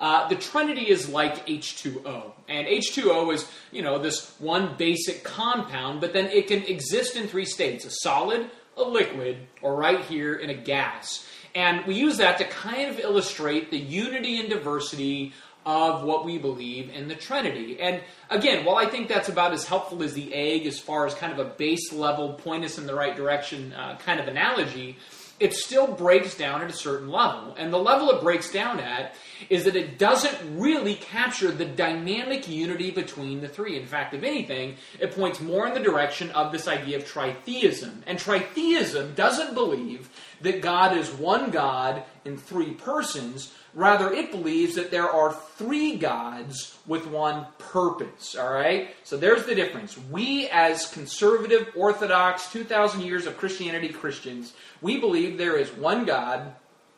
Uh, 0.00 0.28
the 0.28 0.36
Trinity 0.36 0.88
is 0.88 1.08
like 1.08 1.46
H2O. 1.46 2.32
And 2.48 2.66
H2O 2.66 3.34
is, 3.34 3.48
you 3.72 3.82
know, 3.82 3.98
this 3.98 4.34
one 4.38 4.76
basic 4.76 5.24
compound, 5.24 6.00
but 6.00 6.12
then 6.12 6.26
it 6.26 6.46
can 6.46 6.62
exist 6.64 7.16
in 7.16 7.26
three 7.26 7.44
states 7.44 7.84
a 7.84 7.90
solid, 7.90 8.50
a 8.76 8.82
liquid, 8.82 9.38
or 9.60 9.76
right 9.76 10.00
here 10.00 10.34
in 10.34 10.50
a 10.50 10.54
gas. 10.54 11.26
And 11.54 11.84
we 11.86 11.94
use 11.94 12.18
that 12.18 12.38
to 12.38 12.44
kind 12.44 12.90
of 12.90 13.00
illustrate 13.00 13.70
the 13.70 13.78
unity 13.78 14.38
and 14.38 14.48
diversity 14.48 15.32
of 15.66 16.02
what 16.02 16.24
we 16.24 16.38
believe 16.38 16.88
in 16.90 17.08
the 17.08 17.14
Trinity. 17.14 17.78
And 17.80 18.00
again, 18.30 18.64
while 18.64 18.76
I 18.76 18.86
think 18.86 19.08
that's 19.08 19.28
about 19.28 19.52
as 19.52 19.66
helpful 19.66 20.02
as 20.02 20.14
the 20.14 20.32
egg 20.32 20.66
as 20.66 20.78
far 20.78 21.06
as 21.06 21.14
kind 21.14 21.32
of 21.32 21.38
a 21.38 21.50
base 21.50 21.92
level, 21.92 22.34
point 22.34 22.64
us 22.64 22.78
in 22.78 22.86
the 22.86 22.94
right 22.94 23.14
direction 23.14 23.74
uh, 23.74 23.98
kind 23.98 24.18
of 24.20 24.28
analogy, 24.28 24.96
it 25.40 25.54
still 25.54 25.86
breaks 25.86 26.36
down 26.36 26.62
at 26.62 26.70
a 26.70 26.74
certain 26.74 27.08
level. 27.08 27.54
And 27.56 27.72
the 27.72 27.78
level 27.78 28.10
it 28.10 28.22
breaks 28.22 28.50
down 28.50 28.80
at 28.80 29.14
is 29.48 29.64
that 29.64 29.76
it 29.76 29.98
doesn't 29.98 30.58
really 30.58 30.94
capture 30.94 31.50
the 31.50 31.64
dynamic 31.64 32.48
unity 32.48 32.90
between 32.90 33.40
the 33.40 33.48
three. 33.48 33.78
In 33.78 33.86
fact, 33.86 34.14
if 34.14 34.22
anything, 34.22 34.76
it 34.98 35.14
points 35.14 35.40
more 35.40 35.66
in 35.66 35.74
the 35.74 35.80
direction 35.80 36.30
of 36.30 36.50
this 36.50 36.66
idea 36.66 36.96
of 36.96 37.04
tritheism. 37.04 38.02
And 38.06 38.18
tritheism 38.18 39.14
doesn't 39.14 39.54
believe 39.54 40.10
that 40.40 40.62
God 40.62 40.96
is 40.96 41.10
one 41.10 41.50
God 41.50 42.02
in 42.24 42.36
three 42.36 42.72
persons. 42.72 43.52
Rather, 43.74 44.12
it 44.12 44.30
believes 44.30 44.74
that 44.76 44.90
there 44.90 45.08
are 45.08 45.32
three 45.56 45.96
gods 45.96 46.78
with 46.86 47.06
one 47.06 47.46
purpose. 47.58 48.34
All 48.34 48.52
right? 48.52 48.94
So 49.04 49.16
there's 49.16 49.44
the 49.44 49.54
difference. 49.54 49.98
We, 50.10 50.48
as 50.48 50.90
conservative, 50.90 51.68
orthodox, 51.76 52.50
2,000 52.52 53.02
years 53.02 53.26
of 53.26 53.36
Christianity 53.36 53.90
Christians, 53.90 54.54
we 54.80 54.98
believe 54.98 55.36
there 55.36 55.56
is 55.56 55.70
one 55.70 56.04
God 56.04 56.54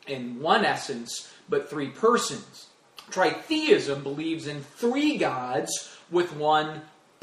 in 0.07 0.39
one 0.39 0.65
essence, 0.65 1.31
but 1.49 1.69
three 1.69 1.89
persons. 1.89 2.67
Tritheism 3.11 4.03
believes 4.03 4.47
in 4.47 4.61
three 4.61 5.17
gods 5.17 5.95
with 6.09 6.33
one 6.35 6.81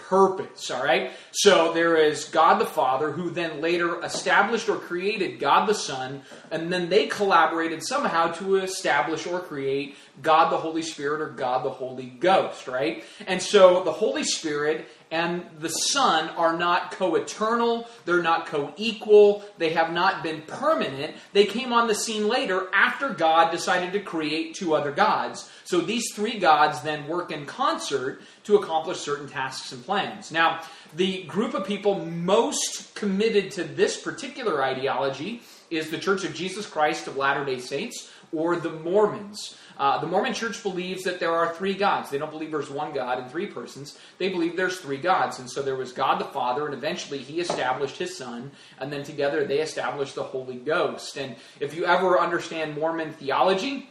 purpose, 0.09 0.71
all 0.71 0.83
right? 0.83 1.13
So 1.33 1.73
there 1.75 1.97
is 1.97 2.25
God 2.25 2.59
the 2.59 2.67
Father, 2.67 3.13
who 3.13 3.29
then 3.29 3.61
later 3.61 4.03
established 4.03 4.69
or 4.69 4.77
created 4.77 5.39
God 5.39 5.69
the 5.69 5.75
Son, 5.75 6.23
and 6.51 6.73
then 6.73 6.89
they 6.89 7.07
collaborated 7.07 7.87
somehow 7.87 8.33
to 8.33 8.57
establish 8.57 9.27
or 9.27 9.41
create 9.41 9.97
God 10.23 10.51
the 10.51 10.57
Holy 10.57 10.83
Spirit 10.83 11.21
or 11.21 11.29
God 11.29 11.65
the 11.65 11.71
Holy 11.71 12.07
Ghost, 12.07 12.67
right? 12.67 13.05
And 13.27 13.43
so 13.43 13.85
the 13.85 13.93
Holy 13.93 14.25
Spirit 14.25 14.89
and 15.11 15.45
the 15.59 15.69
Son 15.69 16.29
are 16.31 16.57
not 16.57 16.93
co 16.93 17.15
eternal, 17.15 17.89
they're 18.05 18.23
not 18.23 18.47
co 18.47 18.73
equal, 18.77 19.43
they 19.57 19.71
have 19.71 19.93
not 19.93 20.23
been 20.23 20.43
permanent. 20.43 21.15
They 21.33 21.45
came 21.45 21.73
on 21.73 21.89
the 21.89 21.95
scene 21.95 22.29
later 22.29 22.69
after 22.75 23.11
God 23.11 23.51
decided 23.51 23.93
to 23.93 24.01
create 24.01 24.55
two 24.55 24.75
other 24.75 24.93
gods. 24.93 25.51
So 25.65 25.81
these 25.81 26.13
three 26.15 26.39
gods 26.39 26.83
then 26.83 27.07
work 27.07 27.31
in 27.31 27.47
concert 27.47 28.21
to 28.45 28.57
accomplish 28.57 28.99
certain 28.99 29.29
tasks 29.29 29.73
and 29.73 29.85
plans. 29.85 30.31
Now, 30.31 30.63
the 30.95 31.25
group 31.25 31.55
of 31.55 31.67
people 31.67 32.05
most 32.05 32.95
committed 32.95 33.51
to 33.53 33.65
this 33.65 34.01
particular 34.01 34.63
ideology 34.63 35.43
is 35.71 35.91
the 35.91 35.99
Church 35.99 36.25
of 36.25 36.35
Jesus 36.35 36.67
Christ 36.67 37.07
of 37.07 37.17
Latter 37.17 37.45
day 37.45 37.59
Saints 37.59 38.11
or 38.33 38.57
the 38.57 38.71
Mormons. 38.71 39.57
Uh, 39.79 40.01
the 40.01 40.07
Mormon 40.07 40.35
church 40.35 40.61
believes 40.63 41.05
that 41.05 41.21
there 41.21 41.33
are 41.33 41.55
three 41.55 41.75
gods. 41.75 42.11
They 42.11 42.19
don't 42.19 42.33
believe 42.33 42.51
there's 42.51 42.69
one 42.69 42.93
God 42.93 43.19
and 43.21 43.31
three 43.31 43.47
persons. 43.47 43.97
They 44.19 44.29
believe 44.29 44.57
there's 44.57 44.79
three 44.81 44.97
gods. 44.97 45.39
And 45.39 45.49
so 45.49 45.63
there 45.63 45.77
was 45.77 45.93
God 45.93 46.19
the 46.19 46.25
Father, 46.25 46.67
and 46.67 46.75
eventually 46.75 47.19
he 47.19 47.41
established 47.41 47.97
his 47.97 48.17
Son, 48.17 48.51
and 48.81 48.93
then 48.93 49.05
together 49.05 49.45
they 49.45 49.61
established 49.61 50.17
the 50.17 50.25
Holy 50.25 50.57
Ghost. 50.57 51.17
And 51.17 51.37
if 51.61 51.75
you 51.75 51.87
ever 51.87 52.19
understand 52.19 52.75
Mormon 52.75 53.13
theology, 53.13 53.89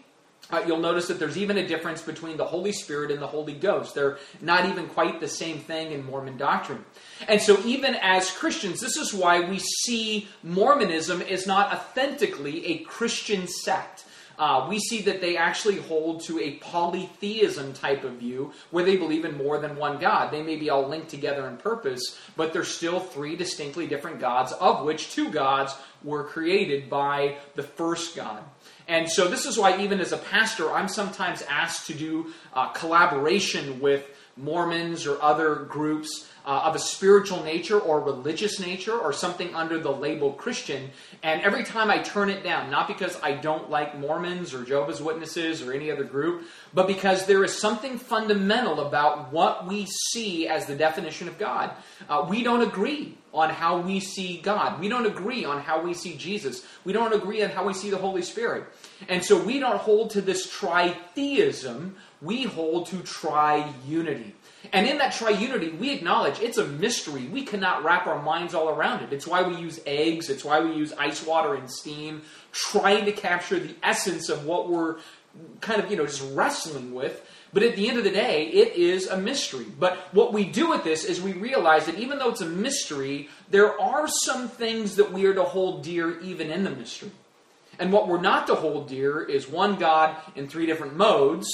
uh, 0.50 0.64
you'll 0.66 0.80
notice 0.80 1.08
that 1.08 1.20
there's 1.20 1.38
even 1.38 1.58
a 1.58 1.68
difference 1.68 2.02
between 2.02 2.38
the 2.38 2.46
Holy 2.46 2.72
Spirit 2.72 3.12
and 3.12 3.22
the 3.22 3.28
Holy 3.28 3.54
Ghost. 3.54 3.94
They're 3.94 4.18
not 4.42 4.66
even 4.66 4.88
quite 4.88 5.20
the 5.20 5.28
same 5.28 5.60
thing 5.60 5.92
in 5.92 6.06
Mormon 6.06 6.38
doctrine. 6.38 6.86
And 7.28 7.42
so, 7.42 7.60
even 7.66 7.96
as 7.96 8.32
Christians, 8.32 8.80
this 8.80 8.96
is 8.96 9.14
why 9.14 9.42
we 9.42 9.60
see 9.60 10.28
Mormonism 10.44 11.22
is 11.22 11.48
not 11.48 11.74
authentically 11.74 12.66
a 12.68 12.78
Christian 12.80 13.48
sect. 13.48 14.06
Uh, 14.40 14.68
we 14.70 14.78
see 14.80 15.02
that 15.02 15.20
they 15.20 15.36
actually 15.36 15.78
hold 15.78 16.22
to 16.22 16.40
a 16.40 16.52
polytheism 16.58 17.74
type 17.74 18.04
of 18.04 18.14
view 18.14 18.54
where 18.70 18.86
they 18.86 18.96
believe 18.96 19.26
in 19.26 19.36
more 19.36 19.58
than 19.58 19.76
one 19.76 19.98
God. 19.98 20.32
They 20.32 20.44
may 20.44 20.58
be 20.58 20.70
all 20.70 20.88
linked 20.88 21.10
together 21.10 21.48
in 21.48 21.58
purpose, 21.58 22.20
but 22.36 22.54
there's 22.54 22.68
still 22.68 23.00
three 23.00 23.36
distinctly 23.36 23.88
different 23.88 24.20
gods, 24.20 24.52
of 24.54 24.86
which 24.86 25.12
two 25.12 25.32
gods 25.32 25.76
were 26.04 26.24
created 26.24 26.88
by 26.88 27.38
the 27.56 27.64
first 27.64 28.16
God. 28.16 28.44
And 28.88 29.10
so, 29.10 29.28
this 29.28 29.46
is 29.46 29.58
why, 29.58 29.82
even 29.82 30.00
as 30.00 30.14
a 30.14 30.18
pastor, 30.18 30.72
I'm 30.72 30.88
sometimes 30.88 31.42
asked 31.44 31.88
to 31.88 31.94
do 31.94 32.34
uh, 32.54 32.70
collaboration 32.70 33.80
with 33.82 34.06
Mormons 34.38 35.06
or 35.06 35.22
other 35.22 35.56
groups 35.56 36.30
uh, 36.48 36.62
of 36.64 36.76
a 36.76 36.80
spiritual 36.80 37.44
nature 37.44 37.78
or 37.78 38.00
religious 38.00 38.58
nature 38.58 38.98
or 38.98 39.12
something 39.12 39.54
under 39.54 39.78
the 39.80 39.92
label 39.92 40.32
Christian. 40.32 40.90
And 41.22 41.42
every 41.42 41.66
time 41.66 41.92
I 41.92 42.00
turn 42.00 42.30
it 42.30 42.42
down, 42.42 42.72
not 42.72 42.88
because 42.88 43.20
I 43.22 43.34
don't 43.34 43.70
like 43.70 44.00
Mormons 44.00 44.54
or 44.54 44.64
Jehovah's 44.64 45.02
Witnesses 45.02 45.62
or 45.62 45.74
any 45.74 45.92
other 45.92 46.06
group, 46.06 46.46
but 46.74 46.88
because 46.88 47.26
there 47.26 47.44
is 47.44 47.60
something 47.60 47.98
fundamental 47.98 48.80
about 48.80 49.34
what 49.34 49.68
we 49.68 49.88
see 49.88 50.48
as 50.48 50.66
the 50.66 50.76
definition 50.76 51.28
of 51.28 51.38
God. 51.38 51.72
Uh, 52.08 52.26
we 52.30 52.44
don't 52.44 52.62
agree 52.62 53.18
on 53.34 53.50
how 53.50 53.80
we 53.80 54.00
see 54.00 54.38
God. 54.38 54.80
We 54.80 54.88
don't 54.88 55.06
agree 55.06 55.44
on 55.44 55.60
how 55.60 55.82
we 55.82 55.94
see 55.94 56.16
Jesus. 56.16 56.66
We 56.86 56.94
don't 56.94 57.14
agree 57.14 57.44
on 57.44 57.50
how 57.50 57.68
we 57.68 57.74
see 57.74 57.90
the 57.90 57.98
Holy 57.98 58.22
Spirit. 58.22 58.64
And 59.10 59.24
so 59.24 59.38
we 59.38 59.60
don't 59.60 59.78
hold 59.78 60.12
to 60.12 60.22
this 60.22 60.48
tritheism, 60.48 61.92
we 62.22 62.44
hold 62.44 62.88
to 62.88 62.96
triunity. 62.98 64.32
And 64.74 64.88
in 64.88 64.98
that 64.98 65.14
triunity, 65.14 65.78
we 65.78 65.92
acknowledge 65.92 66.40
it's 66.40 66.58
a 66.58 66.66
mystery. 66.66 67.28
We 67.28 67.44
cannot 67.44 67.84
wrap 67.84 68.08
our 68.08 68.22
minds 68.22 68.54
all 68.54 68.70
around 68.70 69.04
it. 69.04 69.14
It's 69.14 69.28
why 69.28 69.42
we 69.42 69.56
use 69.56 69.80
eggs, 69.86 70.30
it's 70.30 70.44
why 70.44 70.60
we 70.60 70.74
use 70.74 70.94
ice 70.94 71.26
water 71.26 71.56
and 71.56 71.70
steam, 71.70 72.22
trying 72.52 73.06
to 73.06 73.12
capture 73.12 73.60
the 73.60 73.76
essence 73.84 74.30
of 74.30 74.46
what 74.46 74.70
we're 74.70 74.98
kind 75.62 75.82
of, 75.82 75.92
you 75.92 75.98
know, 75.98 76.06
just 76.06 76.24
wrestling 76.34 76.94
with. 76.94 77.24
But 77.54 77.64
at 77.64 77.76
the 77.76 77.88
end 77.88 77.98
of 77.98 78.04
the 78.04 78.12
day, 78.12 78.48
it 78.48 78.76
is 78.76 79.08
a 79.08 79.18
mystery. 79.18 79.66
But 79.80 79.98
what 80.12 80.34
we 80.34 80.44
do 80.44 80.70
with 80.70 80.84
this 80.84 81.06
is 81.06 81.22
we 81.22 81.34
realize 81.34 81.86
that 81.86 81.98
even 81.98 82.20
though 82.20 82.30
it's 82.30 82.42
a 82.42 82.46
mystery, 82.46 83.30
there 83.50 83.80
are 83.80 84.08
some 84.08 84.50
things 84.50 84.98
that 84.98 85.14
we 85.14 85.26
are 85.26 85.34
to 85.34 85.44
hold 85.44 85.84
dear 85.84 86.20
even 86.20 86.52
in 86.52 86.64
the 86.64 86.70
mystery. 86.70 87.12
And 87.80 87.94
what 87.94 88.08
we're 88.08 88.22
not 88.22 88.48
to 88.48 88.56
hold 88.56 88.90
dear 88.90 89.22
is 89.22 89.48
one 89.48 89.78
God 89.78 90.16
in 90.36 90.48
three 90.48 90.66
different 90.66 90.98
modes 90.98 91.48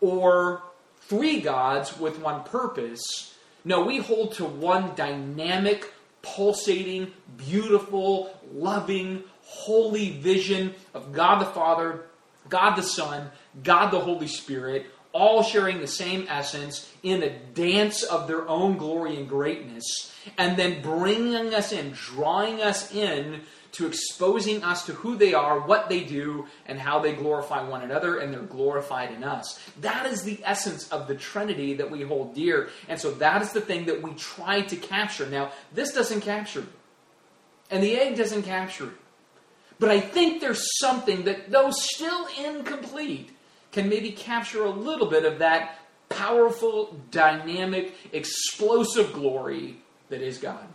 or 0.00 0.62
three 1.10 1.40
gods 1.40 1.98
with 1.98 2.20
one 2.20 2.44
purpose. 2.44 3.34
No, 3.64 3.84
we 3.84 3.98
hold 3.98 4.34
to 4.34 4.44
one 4.44 4.94
dynamic, 4.94 5.92
pulsating, 6.22 7.10
beautiful, 7.36 8.32
loving, 8.54 9.24
holy 9.42 10.10
vision 10.20 10.72
of 10.94 11.12
God 11.12 11.40
the 11.40 11.46
Father, 11.46 12.04
God 12.48 12.76
the 12.76 12.84
Son, 12.84 13.28
God 13.64 13.90
the 13.90 13.98
Holy 13.98 14.28
Spirit, 14.28 14.86
all 15.12 15.42
sharing 15.42 15.80
the 15.80 15.88
same 15.88 16.26
essence 16.28 16.88
in 17.02 17.24
a 17.24 17.36
dance 17.54 18.04
of 18.04 18.28
their 18.28 18.48
own 18.48 18.76
glory 18.76 19.16
and 19.16 19.28
greatness, 19.28 20.14
and 20.38 20.56
then 20.56 20.80
bringing 20.80 21.52
us 21.52 21.72
in, 21.72 21.90
drawing 21.90 22.62
us 22.62 22.94
in 22.94 23.40
to 23.72 23.86
exposing 23.86 24.62
us 24.64 24.86
to 24.86 24.92
who 24.92 25.16
they 25.16 25.32
are, 25.34 25.60
what 25.60 25.88
they 25.88 26.04
do, 26.04 26.46
and 26.66 26.78
how 26.78 26.98
they 26.98 27.12
glorify 27.12 27.62
one 27.62 27.82
another, 27.82 28.18
and 28.18 28.32
they're 28.32 28.40
glorified 28.40 29.12
in 29.12 29.22
us. 29.22 29.60
That 29.80 30.06
is 30.06 30.22
the 30.22 30.40
essence 30.44 30.88
of 30.90 31.06
the 31.06 31.14
Trinity 31.14 31.74
that 31.74 31.90
we 31.90 32.02
hold 32.02 32.34
dear. 32.34 32.70
And 32.88 33.00
so 33.00 33.12
that 33.12 33.42
is 33.42 33.52
the 33.52 33.60
thing 33.60 33.86
that 33.86 34.02
we 34.02 34.12
try 34.14 34.62
to 34.62 34.76
capture. 34.76 35.26
Now, 35.26 35.52
this 35.72 35.92
doesn't 35.92 36.22
capture 36.22 36.60
it, 36.60 36.68
and 37.70 37.82
the 37.82 37.96
egg 37.96 38.16
doesn't 38.16 38.42
capture 38.42 38.88
it. 38.88 38.94
But 39.78 39.90
I 39.90 40.00
think 40.00 40.40
there's 40.40 40.78
something 40.78 41.24
that, 41.24 41.50
though 41.50 41.70
still 41.70 42.28
incomplete, 42.38 43.30
can 43.72 43.88
maybe 43.88 44.10
capture 44.12 44.64
a 44.64 44.70
little 44.70 45.06
bit 45.06 45.24
of 45.24 45.38
that 45.38 45.78
powerful, 46.10 47.00
dynamic, 47.10 47.94
explosive 48.12 49.12
glory 49.12 49.78
that 50.10 50.20
is 50.20 50.38
God. 50.38 50.66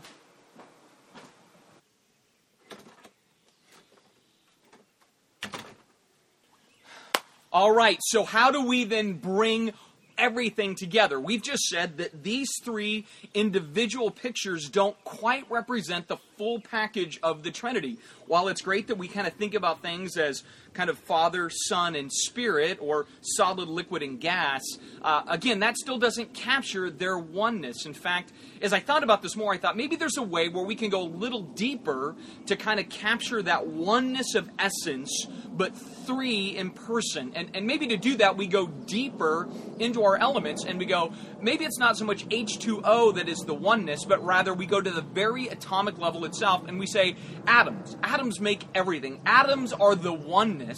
All 7.56 7.72
right, 7.72 7.98
so 8.02 8.26
how 8.26 8.52
do 8.52 8.66
we 8.66 8.84
then 8.84 9.14
bring 9.14 9.72
everything 10.18 10.76
together? 10.76 11.18
We've 11.22 11.42
just 11.42 11.64
said 11.70 12.00
that 12.00 12.22
these 12.22 12.50
three 12.62 13.06
individual 13.34 14.12
pictures 14.12 14.68
don't 14.70 15.02
quite 15.06 15.50
represent 15.50 16.10
the 16.10 16.18
full 16.38 16.60
package 16.60 17.18
of 17.24 17.44
the 17.44 17.52
Trinity. 17.52 17.98
While 18.28 18.48
it's 18.48 18.62
great 18.62 18.88
that 18.88 18.98
we 18.98 19.08
kind 19.08 19.28
of 19.28 19.34
think 19.34 19.54
about 19.54 19.82
things 19.82 20.18
as 20.18 20.44
kind 20.74 20.90
of 20.90 20.98
Father, 21.00 21.50
Son, 21.50 21.96
and 21.96 22.12
Spirit, 22.12 22.78
or 22.82 23.06
solid, 23.22 23.70
liquid, 23.70 24.04
and 24.04 24.20
gas, 24.20 24.62
uh, 25.02 25.24
again, 25.28 25.60
that 25.60 25.78
still 25.78 25.98
doesn't 25.98 26.34
capture 26.34 26.90
their 26.90 27.18
oneness. 27.18 27.86
In 27.86 27.94
fact, 27.94 28.34
as 28.62 28.74
I 28.74 28.80
thought 28.80 29.04
about 29.04 29.22
this 29.22 29.36
more, 29.36 29.54
I 29.54 29.58
thought 29.58 29.78
maybe 29.78 29.96
there's 29.96 30.18
a 30.18 30.24
way 30.24 30.50
where 30.50 30.66
we 30.66 30.76
can 30.76 30.90
go 30.90 31.02
a 31.02 31.08
little 31.08 31.44
deeper 31.44 32.16
to 32.48 32.56
kind 32.56 32.80
of 32.80 32.90
capture 32.90 33.42
that 33.44 33.68
oneness 33.68 34.36
of 34.36 34.50
essence, 34.60 35.28
but 35.54 35.76
three 36.06 36.58
in 36.58 36.72
person. 36.72 37.32
And, 37.36 37.52
and 37.54 37.66
maybe 37.66 37.88
to 37.88 37.98
do 37.98 38.18
that, 38.18 38.38
we 38.38 38.48
go 38.48 38.68
deeper 38.68 39.48
into 39.80 40.04
our 40.04 40.18
elements 40.18 40.66
and 40.66 40.78
we 40.78 40.86
go, 40.86 41.14
maybe 41.42 41.66
it's 41.66 41.80
not 41.80 41.98
so 41.98 42.06
much 42.06 42.28
H2O 42.28 43.16
that 43.16 43.30
is 43.30 43.40
the 43.40 43.54
oneness, 43.54 44.04
but 44.06 44.24
rather 44.24 44.54
we 44.54 44.66
go 44.66 44.82
to 44.82 44.92
the 44.92 45.02
very 45.02 45.48
atomic 45.48 45.98
level 45.98 46.26
itself 46.26 46.68
and 46.68 46.80
we 46.80 46.86
say 46.86 47.16
atoms. 47.48 47.96
Atoms 48.04 48.15
make 48.40 48.66
everything. 48.74 49.22
Atoms 49.26 49.74
are 49.74 49.96
the 49.96 50.14
oneness 50.14 50.78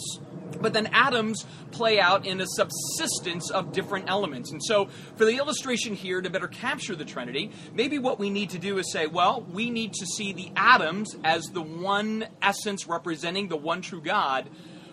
but 0.60 0.72
then 0.72 0.88
atoms 0.92 1.46
play 1.70 2.00
out 2.00 2.26
in 2.26 2.40
a 2.40 2.46
subsistence 2.46 3.50
of 3.50 3.72
different 3.72 4.08
elements. 4.08 4.50
And 4.50 4.62
so, 4.62 4.86
for 5.16 5.24
the 5.24 5.36
illustration 5.36 5.94
here, 5.94 6.20
to 6.20 6.30
better 6.30 6.48
capture 6.48 6.96
the 6.96 7.04
Trinity, 7.04 7.52
maybe 7.74 7.98
what 7.98 8.18
we 8.18 8.30
need 8.30 8.50
to 8.50 8.58
do 8.58 8.78
is 8.78 8.90
say, 8.92 9.06
well, 9.06 9.46
we 9.52 9.70
need 9.70 9.92
to 9.94 10.06
see 10.06 10.32
the 10.32 10.50
atoms 10.56 11.16
as 11.24 11.44
the 11.52 11.62
one 11.62 12.26
essence 12.42 12.86
representing 12.86 13.48
the 13.48 13.56
one 13.56 13.82
true 13.82 14.00
God, 14.00 14.48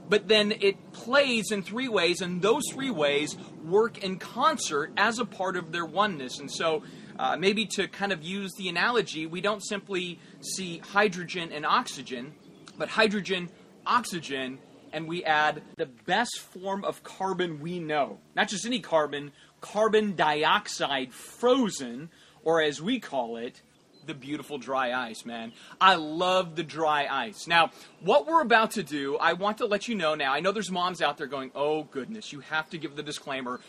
but 0.08 0.28
then 0.28 0.52
it 0.52 0.92
plays 0.92 1.52
in 1.52 1.64
three 1.64 1.88
ways, 1.88 2.22
and 2.22 2.42
those 2.42 2.64
three 2.72 2.92
ways 2.92 3.36
work 3.64 4.04
in 4.04 4.20
concert 4.20 4.92
as 4.98 5.20
a 5.20 5.26
part 5.26 5.56
of 5.56 5.72
their 5.72 5.86
oneness. 5.86 6.40
And 6.40 6.52
so, 6.52 6.84
uh, 7.18 7.38
maybe 7.38 7.66
to 7.66 7.88
kind 7.88 8.12
of 8.12 8.24
use 8.24 8.54
the 8.58 8.70
analogy, 8.70 9.26
we 9.26 9.42
don't 9.42 9.62
simply 9.62 10.20
see 10.42 10.80
hydrogen 10.80 11.52
and 11.52 11.66
oxygen, 11.66 12.34
but 12.78 12.90
hydrogen, 12.90 13.50
oxygen, 13.86 14.60
and 14.92 15.08
we 15.08 15.24
add 15.24 15.62
the 15.78 15.86
best 15.86 16.40
form 16.40 16.84
of 16.84 17.04
carbon 17.04 17.60
we 17.60 17.80
know. 17.80 18.20
Not 18.36 18.48
just 18.48 18.66
any 18.66 18.80
carbon, 18.80 19.32
carbon 19.62 20.16
dioxide 20.16 21.14
frozen, 21.14 22.10
or 22.44 22.62
as 22.62 22.82
we 22.82 23.00
call 23.00 23.38
it, 23.38 23.62
the 24.06 24.14
beautiful 24.14 24.58
dry 24.58 24.94
ice, 24.94 25.26
man. 25.26 25.52
I 25.82 25.96
love 25.96 26.56
the 26.56 26.64
dry 26.64 27.08
ice. 27.10 27.48
Now, 27.48 27.72
what 28.02 28.28
we're 28.28 28.42
about 28.42 28.72
to 28.72 28.84
do, 28.84 29.18
I 29.18 29.34
want 29.34 29.58
to 29.60 29.66
let 29.66 29.88
you 29.88 29.96
know 29.96 30.16
now. 30.16 30.32
I 30.32 30.40
know 30.40 30.52
there's 30.52 30.72
moms 30.72 31.02
out 31.02 31.18
there 31.18 31.28
going, 31.28 31.52
oh 31.56 31.84
goodness, 31.84 32.32
you 32.32 32.42
have 32.42 32.70
to 32.70 32.78
give 32.78 32.96
the 32.96 33.04
disclaimer. 33.04 33.60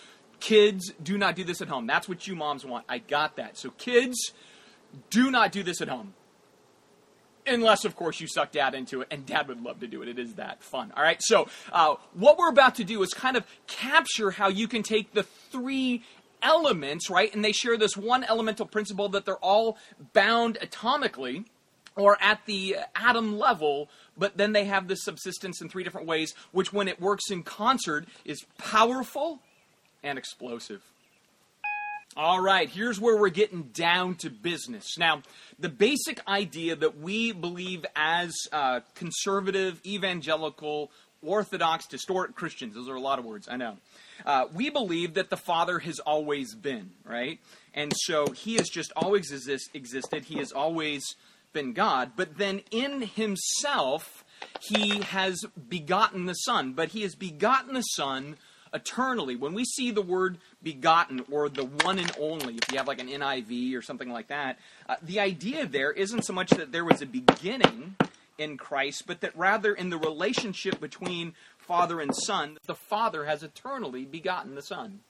Kids, 0.41 0.93
do 1.03 1.16
not 1.16 1.34
do 1.34 1.45
this 1.45 1.61
at 1.61 1.68
home. 1.68 1.87
That's 1.87 2.09
what 2.09 2.26
you 2.26 2.37
moms 2.37 2.64
want. 2.64 2.84
I 2.89 2.99
got 2.99 3.37
that. 3.37 3.57
So, 3.57 3.70
kids, 3.70 4.32
do 5.11 5.30
not 5.30 5.53
do 5.53 5.62
this 5.62 5.80
at 5.80 5.89
home. 5.89 6.14
Unless, 7.47 7.84
of 7.84 7.95
course, 7.95 8.20
you 8.20 8.26
suck 8.26 8.51
dad 8.51 8.74
into 8.74 9.03
it, 9.03 9.09
and 9.11 9.24
dad 9.24 9.47
would 9.47 9.62
love 9.62 9.80
to 9.80 9.87
do 9.87 10.03
it. 10.03 10.09
It 10.09 10.18
is 10.18 10.34
that 10.34 10.62
fun. 10.62 10.93
All 10.97 11.03
right, 11.03 11.22
so 11.22 11.49
uh, 11.72 11.95
what 12.12 12.39
we're 12.39 12.51
about 12.51 12.74
to 12.76 12.84
do 12.84 13.03
is 13.03 13.14
kind 13.14 13.37
of 13.37 13.45
capture 13.68 14.32
how 14.32 14.49
you 14.49 14.66
can 14.66 14.82
take 14.82 15.14
the 15.14 15.22
three 15.22 16.03
elements, 16.43 17.09
right? 17.09 17.32
And 17.32 17.45
they 17.45 17.53
share 17.53 17.76
this 17.76 17.97
one 17.97 18.24
elemental 18.24 18.66
principle 18.66 19.09
that 19.11 19.24
they're 19.24 19.37
all 19.37 19.78
bound 20.12 20.59
atomically 20.61 21.45
or 21.95 22.18
at 22.20 22.45
the 22.47 22.76
atom 22.95 23.39
level, 23.39 23.89
but 24.18 24.37
then 24.37 24.53
they 24.53 24.64
have 24.64 24.87
this 24.89 25.03
subsistence 25.03 25.62
in 25.62 25.68
three 25.68 25.82
different 25.82 26.07
ways, 26.07 26.34
which, 26.53 26.72
when 26.72 26.89
it 26.89 27.01
works 27.01 27.30
in 27.30 27.43
concert, 27.43 28.07
is 28.24 28.45
powerful 28.59 29.41
and 30.07 30.19
explosive. 30.19 30.83
All 32.17 32.41
right, 32.41 32.69
here's 32.69 32.99
where 32.99 33.17
we're 33.17 33.29
getting 33.29 33.65
down 33.75 34.15
to 34.17 34.31
business. 34.31 34.97
Now, 34.97 35.23
the 35.59 35.69
basic 35.69 36.27
idea 36.27 36.75
that 36.77 36.99
we 36.99 37.33
believe 37.33 37.85
as 37.95 38.33
uh, 38.53 38.81
conservative, 38.95 39.81
evangelical, 39.85 40.91
orthodox, 41.23 41.91
historic 41.91 42.35
Christians, 42.35 42.75
those 42.75 42.89
are 42.89 42.95
a 42.95 43.01
lot 43.01 43.19
of 43.19 43.27
words, 43.27 43.49
I 43.51 43.57
know. 43.57 43.77
Uh, 44.25 44.47
we 44.55 44.71
believe 44.71 45.15
that 45.15 45.29
the 45.29 45.37
Father 45.37 45.81
has 45.81 45.99
always 45.99 46.55
been, 46.55 46.93
right? 47.05 47.39
And 47.75 47.93
so 47.95 48.29
he 48.29 48.55
has 48.55 48.71
just 48.71 48.93
always 48.97 49.31
exist, 49.31 49.69
existed, 49.75 50.25
he 50.25 50.39
has 50.39 50.53
always 50.53 51.05
been 51.53 51.75
God, 51.75 52.13
but 52.17 52.39
then 52.39 52.63
in 52.71 53.03
himself, 53.03 54.25
he 54.63 55.01
has 55.01 55.45
begotten 55.69 56.25
the 56.25 56.35
Son, 56.35 56.73
but 56.73 56.91
he 56.91 57.03
has 57.03 57.15
begotten 57.15 57.75
the 57.75 57.83
Son 57.83 58.37
eternally. 58.73 59.37
When 59.37 59.55
we 59.55 59.64
see 59.64 59.91
the 59.91 60.03
word 60.03 60.39
begotten 60.62 61.25
or 61.31 61.49
the 61.49 61.64
one 61.64 61.99
and 61.99 62.11
only, 62.21 62.57
if 62.57 62.71
you 62.71 62.79
have 62.79 62.89
like 62.89 63.01
an 63.01 63.09
NIV 63.09 63.77
or 63.77 63.83
something 63.83 64.11
like 64.11 64.29
that, 64.29 64.59
uh, 64.89 64.97
the 65.03 65.21
idea 65.21 65.67
there 65.67 65.93
isn't 65.93 66.25
so 66.25 66.33
much 66.33 66.51
that 66.51 66.73
there 66.73 66.85
was 66.85 67.03
a 67.03 67.07
beginning 67.07 67.97
in 68.39 68.57
Christ, 68.57 69.05
but 69.07 69.21
that 69.21 69.37
rather 69.37 69.75
in 69.75 69.91
the 69.91 69.99
relationship 69.99 70.81
between 70.81 71.35
Father 71.57 72.01
and 72.01 72.14
Son, 72.14 72.59
the 72.67 72.75
Father 72.75 73.25
has 73.25 73.43
eternally 73.43 74.05
begotten 74.05 74.55
the 74.55 74.62
Son. 74.62 75.01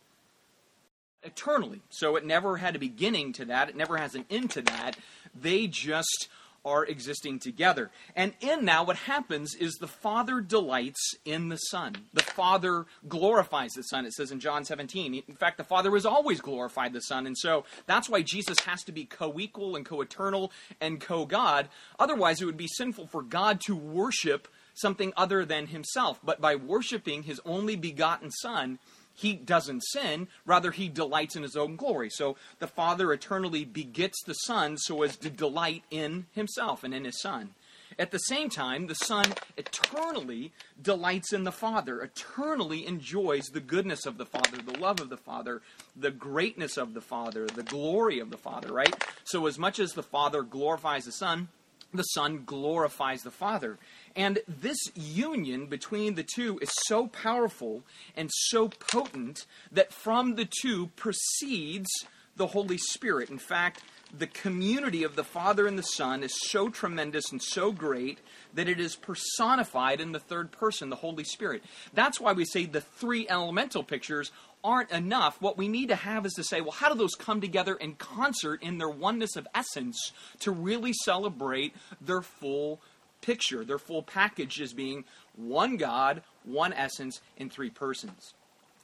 Eternally. 1.23 1.81
So 1.91 2.17
it 2.17 2.25
never 2.25 2.59
had 2.59 2.77
a 2.77 2.79
beginning 2.79 3.33
to 3.35 3.45
that, 3.47 3.69
it 3.69 3.77
never 3.77 3.97
has 3.97 4.15
an 4.15 4.27
end 4.31 4.51
to 4.53 4.63
that. 4.63 4.97
They 5.35 5.67
just 5.67 6.29
are 6.67 6.85
existing 6.85 7.39
together. 7.39 7.91
And 8.17 8.35
in 8.41 8.65
now, 8.65 8.85
what 8.85 8.97
happens 8.97 9.55
is 9.55 9.75
the 9.75 9.87
Father 9.87 10.41
delights 10.41 11.15
in 11.25 11.49
the 11.49 11.57
Son. 11.57 11.95
The 12.13 12.25
Father 12.25 12.87
glorifies 13.09 13.73
the 13.73 13.83
Son, 13.85 14.05
it 14.05 14.13
says 14.13 14.33
in 14.33 14.41
John 14.41 14.65
17. 14.65 15.23
In 15.27 15.37
fact, 15.37 15.57
the 15.57 15.65
Father 15.65 15.93
has 15.93 16.05
always 16.05 16.41
glorified 16.41 16.93
the 16.93 17.01
Son. 17.01 17.27
And 17.27 17.39
so 17.39 17.65
that's 17.87 18.09
why 18.09 18.23
Jesus 18.23 18.59
has 18.61 18.83
to 18.85 18.93
be 18.93 19.05
co 19.05 19.39
equal 19.39 19.77
and 19.77 19.87
co 19.87 20.01
eternal 20.01 20.51
and 20.81 21.01
co 21.01 21.25
God. 21.25 21.69
Otherwise, 21.99 22.43
it 22.43 22.47
would 22.47 22.57
be 22.57 22.67
sinful 22.67 23.07
for 23.07 23.23
God 23.23 23.61
to 23.67 23.77
worship 23.77 24.49
something 24.75 25.13
other 25.17 25.45
than 25.45 25.69
himself. 25.69 26.21
But 26.23 26.41
by 26.41 26.57
worshiping 26.57 27.23
his 27.23 27.41
only 27.45 27.77
begotten 27.77 28.31
Son, 28.31 28.79
he 29.17 29.33
doesn't 29.33 29.83
sin, 29.83 30.29
rather, 30.45 30.71
he 30.71 30.89
delights 30.89 31.35
in 31.35 31.43
his 31.43 31.57
own 31.57 31.77
glory. 31.77 32.11
So 32.11 32.37
the 32.59 32.69
Father 32.69 33.13
eternally 33.13 33.65
begets 33.65 34.23
the 34.25 34.35
Son 34.35 34.77
so 34.77 35.03
as 35.03 35.17
to 35.17 35.31
delight 35.31 35.83
in 35.91 36.27
himself 36.33 36.85
and 36.85 36.95
in 36.95 37.05
his 37.05 37.21
Son. 37.21 37.55
At 37.99 38.11
the 38.11 38.19
same 38.19 38.51
time, 38.51 38.89
the 38.89 38.95
Son 38.95 39.25
eternally 39.57 40.53
delights 40.81 41.33
in 41.33 41.45
the 41.45 41.53
Father, 41.53 42.03
eternally 42.03 42.87
enjoys 42.87 43.47
the 43.47 43.61
goodness 43.61 44.05
of 44.05 44.19
the 44.19 44.27
Father, 44.27 44.59
the 44.59 44.79
love 44.79 45.01
of 45.01 45.09
the 45.09 45.17
Father, 45.17 45.63
the 45.95 46.11
greatness 46.11 46.77
of 46.77 46.93
the 46.93 47.01
Father, 47.01 47.47
the 47.47 47.63
glory 47.63 48.19
of 48.19 48.31
the 48.31 48.37
Father, 48.37 48.71
right? 48.71 48.95
So, 49.25 49.47
as 49.47 49.59
much 49.59 49.79
as 49.79 49.93
the 49.93 50.03
Father 50.03 50.43
glorifies 50.43 51.07
the 51.07 51.13
Son, 51.13 51.49
the 51.95 52.03
Son 52.03 52.43
glorifies 52.45 53.23
the 53.23 53.31
Father. 53.31 53.79
And 54.17 54.39
this 54.49 54.79
union 54.95 55.67
between 55.67 56.15
the 56.15 56.25
two 56.25 56.59
is 56.63 56.71
so 56.87 57.07
powerful 57.07 57.83
and 58.17 58.31
so 58.33 58.69
potent 58.69 59.45
that 59.71 59.93
from 59.93 60.37
the 60.37 60.49
two 60.63 60.89
proceeds 60.97 61.89
the 62.37 62.47
Holy 62.49 62.79
Spirit. 62.79 63.31
In 63.31 63.39
fact, 63.39 63.83
the 64.17 64.27
community 64.27 65.03
of 65.03 65.17
the 65.17 65.25
Father 65.25 65.67
and 65.67 65.79
the 65.79 65.83
Son 65.83 66.23
is 66.23 66.33
so 66.49 66.69
tremendous 66.69 67.31
and 67.33 67.43
so 67.43 67.73
great 67.73 68.19
that 68.55 68.69
it 68.69 68.79
is 68.79 68.97
personified 68.97 70.01
in 70.01 70.13
the 70.13 70.21
third 70.21 70.53
person, 70.53 70.89
the 70.89 70.97
Holy 70.97 71.25
Spirit. 71.25 71.63
That's 71.93 72.21
why 72.21 72.33
we 72.33 72.45
say 72.45 72.67
the 72.67 72.81
three 72.81 73.29
elemental 73.29 73.83
pictures 73.83 74.31
aren't 74.63 74.91
enough. 74.91 75.41
What 75.41 75.59
we 75.59 75.69
need 75.69 75.89
to 75.89 75.97
have 75.97 76.25
is 76.25 76.33
to 76.35 76.45
say, 76.45 76.61
well, 76.61 76.73
how 76.73 76.89
do 76.89 76.99
those 76.99 77.15
come 77.15 77.41
together 77.41 77.75
in 77.75 77.95
concert 77.95 78.63
in 78.63 78.79
their 78.79 78.89
oneness 78.89 79.37
of 79.37 79.47
essence 79.55 80.13
to 80.41 80.51
really 80.51 80.93
celebrate 81.05 81.75
their 82.01 82.23
full 82.23 82.81
picture, 83.27 83.65
their 83.65 83.79
full 83.79 84.03
package 84.03 84.61
as 84.61 84.73
being 84.73 85.05
one 85.35 85.77
God, 85.77 86.23
one 86.45 86.73
essence, 86.73 87.21
in 87.37 87.51
three 87.51 87.71
persons. 87.71 88.35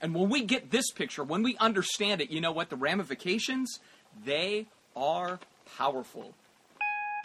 And 0.01 0.15
when 0.15 0.29
we 0.29 0.43
get 0.43 0.73
this 0.73 0.91
picture, 0.91 1.23
when 1.23 1.45
we 1.45 1.57
understand 1.59 2.21
it, 2.21 2.31
you 2.31 2.41
know 2.41 2.51
what? 2.51 2.69
The 2.69 2.77
ramifications, 2.77 3.79
they 4.25 4.67
are 4.97 5.39
powerful. 5.79 6.35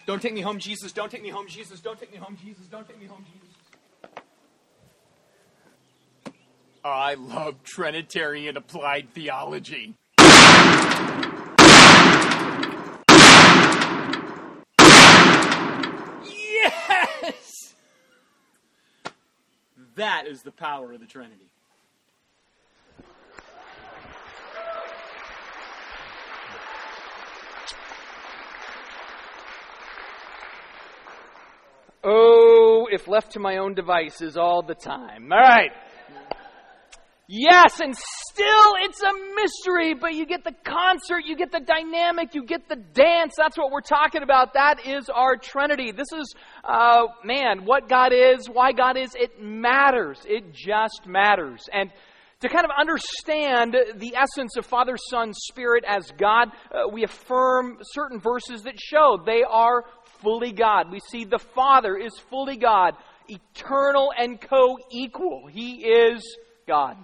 Don't 0.06 0.22
take 0.22 0.34
me 0.34 0.42
home, 0.42 0.60
Jesus. 0.60 0.92
Don't 0.92 1.12
take 1.12 1.24
me 1.24 1.30
home, 1.30 1.48
Jesus. 1.48 1.82
Don't 1.82 2.00
take 2.00 2.12
me 2.12 2.18
home, 2.20 2.38
Jesus. 2.42 2.68
Don't 2.68 2.88
take 2.88 3.02
me 3.02 3.08
home, 3.08 3.26
Jesus. 3.26 3.56
I 6.86 7.16
love 7.16 7.64
Trinitarian 7.64 8.56
applied 8.56 9.10
theology. 9.14 9.96
That 19.98 20.28
is 20.28 20.44
the 20.44 20.52
power 20.52 20.94
of 20.94 21.00
the 21.00 21.08
Trinity. 21.08 21.50
Oh, 32.04 32.88
if 32.92 33.08
left 33.08 33.32
to 33.32 33.40
my 33.40 33.58
own 33.58 33.74
devices 33.74 34.38
all 34.38 34.62
the 34.62 34.76
time. 34.76 35.32
All 35.32 35.40
right. 35.40 35.72
Yes, 37.30 37.82
and 37.82 37.94
still 37.94 38.74
it's 38.84 39.02
a 39.02 39.12
mystery, 39.36 39.94
but 39.94 40.14
you 40.14 40.26
get 40.26 40.46
the 40.46 40.56
concert, 40.64 41.24
you 41.26 41.36
get 41.36 41.52
the 41.52 41.60
dynamic, 41.60 42.34
you 42.34 42.46
get 42.46 42.70
the 42.70 42.78
dance. 42.78 43.34
That's 43.38 43.58
what 43.58 43.70
we're 43.70 43.82
talking 43.82 44.24
about. 44.24 44.54
That 44.54 44.88
is 44.88 45.10
our 45.10 45.36
Trinity. 45.36 45.92
This 45.92 46.08
is, 46.18 46.34
uh, 46.64 47.08
man, 47.26 47.66
what 47.66 47.90
God 47.90 48.14
is, 48.14 48.48
why 48.48 48.72
God 48.72 48.96
is, 48.96 49.14
it 49.14 49.42
matters. 49.42 50.22
It 50.26 50.54
just 50.54 51.02
matters. 51.06 51.68
And 51.74 51.92
to 52.40 52.48
kind 52.48 52.64
of 52.64 52.72
understand 52.80 53.76
the 53.98 54.16
essence 54.16 54.56
of 54.56 54.66
Father, 54.66 54.96
Son, 55.10 55.34
Spirit 55.34 55.84
as 55.86 56.10
God, 56.18 56.48
uh, 56.72 56.88
we 56.90 57.04
affirm 57.04 57.80
certain 57.82 58.22
verses 58.22 58.64
that 58.64 58.80
show 58.80 59.20
they 59.26 59.44
are 59.44 59.84
fully 60.22 60.54
God. 60.54 60.90
We 60.90 61.02
see 61.12 61.26
the 61.26 61.40
Father 61.40 61.98
is 61.98 62.18
fully 62.30 62.56
God, 62.56 62.94
eternal 63.28 64.14
and 64.18 64.40
co 64.40 64.78
equal. 64.92 65.48
He 65.52 65.84
is 65.84 66.24
God. 66.66 66.96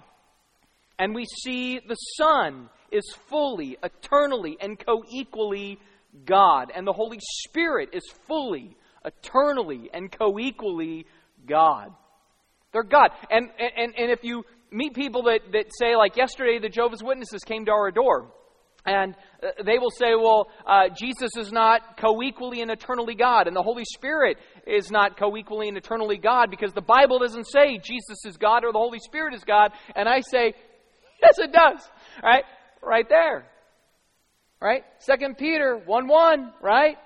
And 1.04 1.14
we 1.14 1.26
see 1.26 1.80
the 1.86 1.96
Son 2.16 2.70
is 2.90 3.04
fully, 3.28 3.76
eternally, 3.82 4.56
and 4.58 4.78
co 4.78 5.04
equally 5.10 5.78
God. 6.24 6.72
And 6.74 6.86
the 6.86 6.94
Holy 6.94 7.18
Spirit 7.46 7.90
is 7.92 8.04
fully, 8.26 8.74
eternally, 9.04 9.90
and 9.92 10.10
co 10.10 10.38
equally 10.38 11.04
God. 11.46 11.92
They're 12.72 12.84
God. 12.84 13.10
And, 13.30 13.50
and, 13.58 13.92
and 13.98 14.10
if 14.10 14.24
you 14.24 14.44
meet 14.72 14.94
people 14.94 15.24
that, 15.24 15.40
that 15.52 15.66
say, 15.78 15.94
like 15.94 16.16
yesterday, 16.16 16.58
the 16.58 16.70
Jehovah's 16.70 17.02
Witnesses 17.02 17.42
came 17.44 17.66
to 17.66 17.70
our 17.72 17.90
door, 17.90 18.32
and 18.86 19.14
uh, 19.42 19.62
they 19.62 19.78
will 19.78 19.90
say, 19.90 20.14
well, 20.14 20.48
uh, 20.66 20.88
Jesus 20.98 21.36
is 21.36 21.52
not 21.52 21.98
co 21.98 22.22
equally 22.22 22.62
and 22.62 22.70
eternally 22.70 23.14
God, 23.14 23.46
and 23.46 23.54
the 23.54 23.62
Holy 23.62 23.84
Spirit 23.92 24.38
is 24.66 24.90
not 24.90 25.18
co 25.18 25.36
equally 25.36 25.68
and 25.68 25.76
eternally 25.76 26.16
God 26.16 26.50
because 26.50 26.72
the 26.72 26.80
Bible 26.80 27.18
doesn't 27.18 27.44
say 27.44 27.76
Jesus 27.76 28.24
is 28.24 28.38
God 28.38 28.64
or 28.64 28.72
the 28.72 28.78
Holy 28.78 29.00
Spirit 29.00 29.34
is 29.34 29.44
God. 29.44 29.70
And 29.94 30.08
I 30.08 30.22
say, 30.22 30.54
yes, 31.24 31.38
it 31.38 31.52
does. 31.52 31.88
Right? 32.22 32.44
Right 32.82 33.08
there. 33.08 33.46
Right? 34.60 34.84
Second 34.98 35.36
Peter 35.36 35.76
1 35.76 36.06
1, 36.06 36.52
right? 36.62 36.96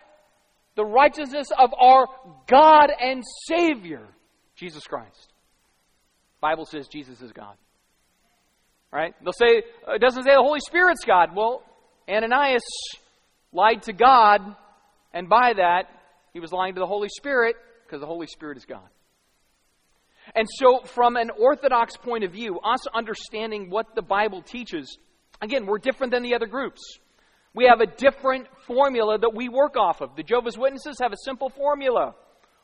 The 0.76 0.84
righteousness 0.84 1.48
of 1.56 1.70
our 1.80 2.06
God 2.46 2.90
and 3.00 3.24
Savior, 3.46 4.06
Jesus 4.54 4.84
Christ. 4.84 5.32
Bible 6.40 6.66
says 6.66 6.86
Jesus 6.88 7.20
is 7.20 7.32
God. 7.32 7.56
Right? 8.92 9.14
They'll 9.22 9.32
say, 9.32 9.62
uh, 9.86 9.94
it 9.94 10.00
doesn't 10.00 10.22
say 10.22 10.34
the 10.34 10.42
Holy 10.42 10.60
Spirit's 10.60 11.04
God. 11.04 11.30
Well, 11.34 11.62
Ananias 12.08 12.62
lied 13.52 13.82
to 13.82 13.92
God, 13.92 14.40
and 15.12 15.28
by 15.28 15.54
that, 15.56 15.84
he 16.32 16.40
was 16.40 16.52
lying 16.52 16.74
to 16.74 16.80
the 16.80 16.86
Holy 16.86 17.08
Spirit 17.08 17.56
because 17.84 18.00
the 18.00 18.06
Holy 18.06 18.26
Spirit 18.26 18.56
is 18.56 18.64
God. 18.64 18.88
And 20.34 20.46
so, 20.48 20.80
from 20.84 21.16
an 21.16 21.30
Orthodox 21.30 21.96
point 21.96 22.24
of 22.24 22.32
view, 22.32 22.60
us 22.60 22.86
understanding 22.88 23.70
what 23.70 23.94
the 23.94 24.02
Bible 24.02 24.42
teaches, 24.42 24.98
again, 25.40 25.66
we're 25.66 25.78
different 25.78 26.12
than 26.12 26.22
the 26.22 26.34
other 26.34 26.46
groups. 26.46 26.80
We 27.54 27.64
have 27.64 27.80
a 27.80 27.86
different 27.86 28.46
formula 28.66 29.18
that 29.18 29.34
we 29.34 29.48
work 29.48 29.76
off 29.76 30.00
of. 30.00 30.14
The 30.16 30.22
Jehovah's 30.22 30.58
Witnesses 30.58 30.98
have 31.00 31.12
a 31.12 31.16
simple 31.24 31.48
formula 31.48 32.14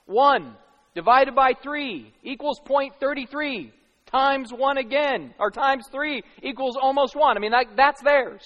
1 0.06 0.54
divided 0.94 1.34
by 1.34 1.52
3 1.62 2.12
equals 2.22 2.60
0.33 2.66 3.72
times 4.06 4.52
1 4.52 4.78
again, 4.78 5.34
or 5.38 5.50
times 5.50 5.86
3 5.90 6.22
equals 6.42 6.76
almost 6.80 7.16
1. 7.16 7.36
I 7.36 7.40
mean, 7.40 7.50
that, 7.50 7.66
that's 7.76 8.02
theirs. 8.02 8.42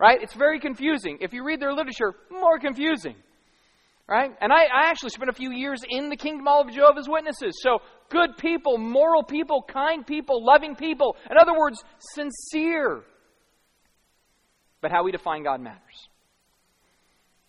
Right? 0.00 0.20
It's 0.22 0.34
very 0.34 0.60
confusing. 0.60 1.18
If 1.20 1.32
you 1.32 1.44
read 1.44 1.60
their 1.60 1.72
literature, 1.72 2.14
more 2.30 2.58
confusing. 2.58 3.16
Right? 4.08 4.30
And 4.40 4.50
I, 4.52 4.62
I 4.64 4.88
actually 4.88 5.10
spent 5.10 5.28
a 5.28 5.34
few 5.34 5.52
years 5.52 5.82
in 5.86 6.08
the 6.08 6.16
kingdom 6.16 6.48
of 6.48 6.72
Jehovah's 6.72 7.08
Witnesses. 7.08 7.60
So, 7.62 7.80
good 8.08 8.38
people, 8.38 8.78
moral 8.78 9.22
people, 9.22 9.62
kind 9.62 10.06
people, 10.06 10.42
loving 10.42 10.76
people. 10.76 11.16
In 11.30 11.36
other 11.36 11.52
words, 11.56 11.84
sincere. 11.98 13.02
But 14.80 14.92
how 14.92 15.04
we 15.04 15.12
define 15.12 15.42
God 15.44 15.60
matters. 15.60 16.08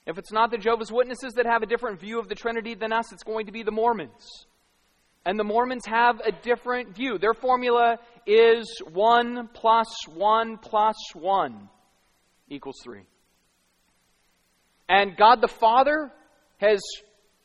If 0.06 0.18
it's 0.18 0.34
not 0.34 0.52
the 0.52 0.58
Jehovah's 0.58 0.92
Witnesses 0.92 1.34
that 1.36 1.46
have 1.46 1.62
a 1.62 1.66
different 1.66 2.02
view 2.02 2.20
of 2.20 2.28
the 2.28 2.36
Trinity 2.36 2.76
than 2.76 2.92
us, 2.92 3.14
it's 3.14 3.24
going 3.24 3.46
to 3.46 3.54
be 3.54 3.64
the 3.64 3.72
Mormons. 3.72 4.46
And 5.26 5.40
the 5.40 5.44
Mormons 5.46 5.86
have 5.86 6.20
a 6.20 6.32
different 6.32 6.94
view. 6.94 7.18
Their 7.20 7.34
formula 7.34 8.00
is 8.26 8.82
1 8.92 9.50
plus 9.54 9.88
1 10.08 10.58
plus 10.58 10.96
1 11.14 11.70
equals 12.50 12.78
3. 12.84 13.04
And 14.90 15.16
God 15.16 15.40
the 15.42 15.48
Father 15.48 16.12
has 16.60 16.80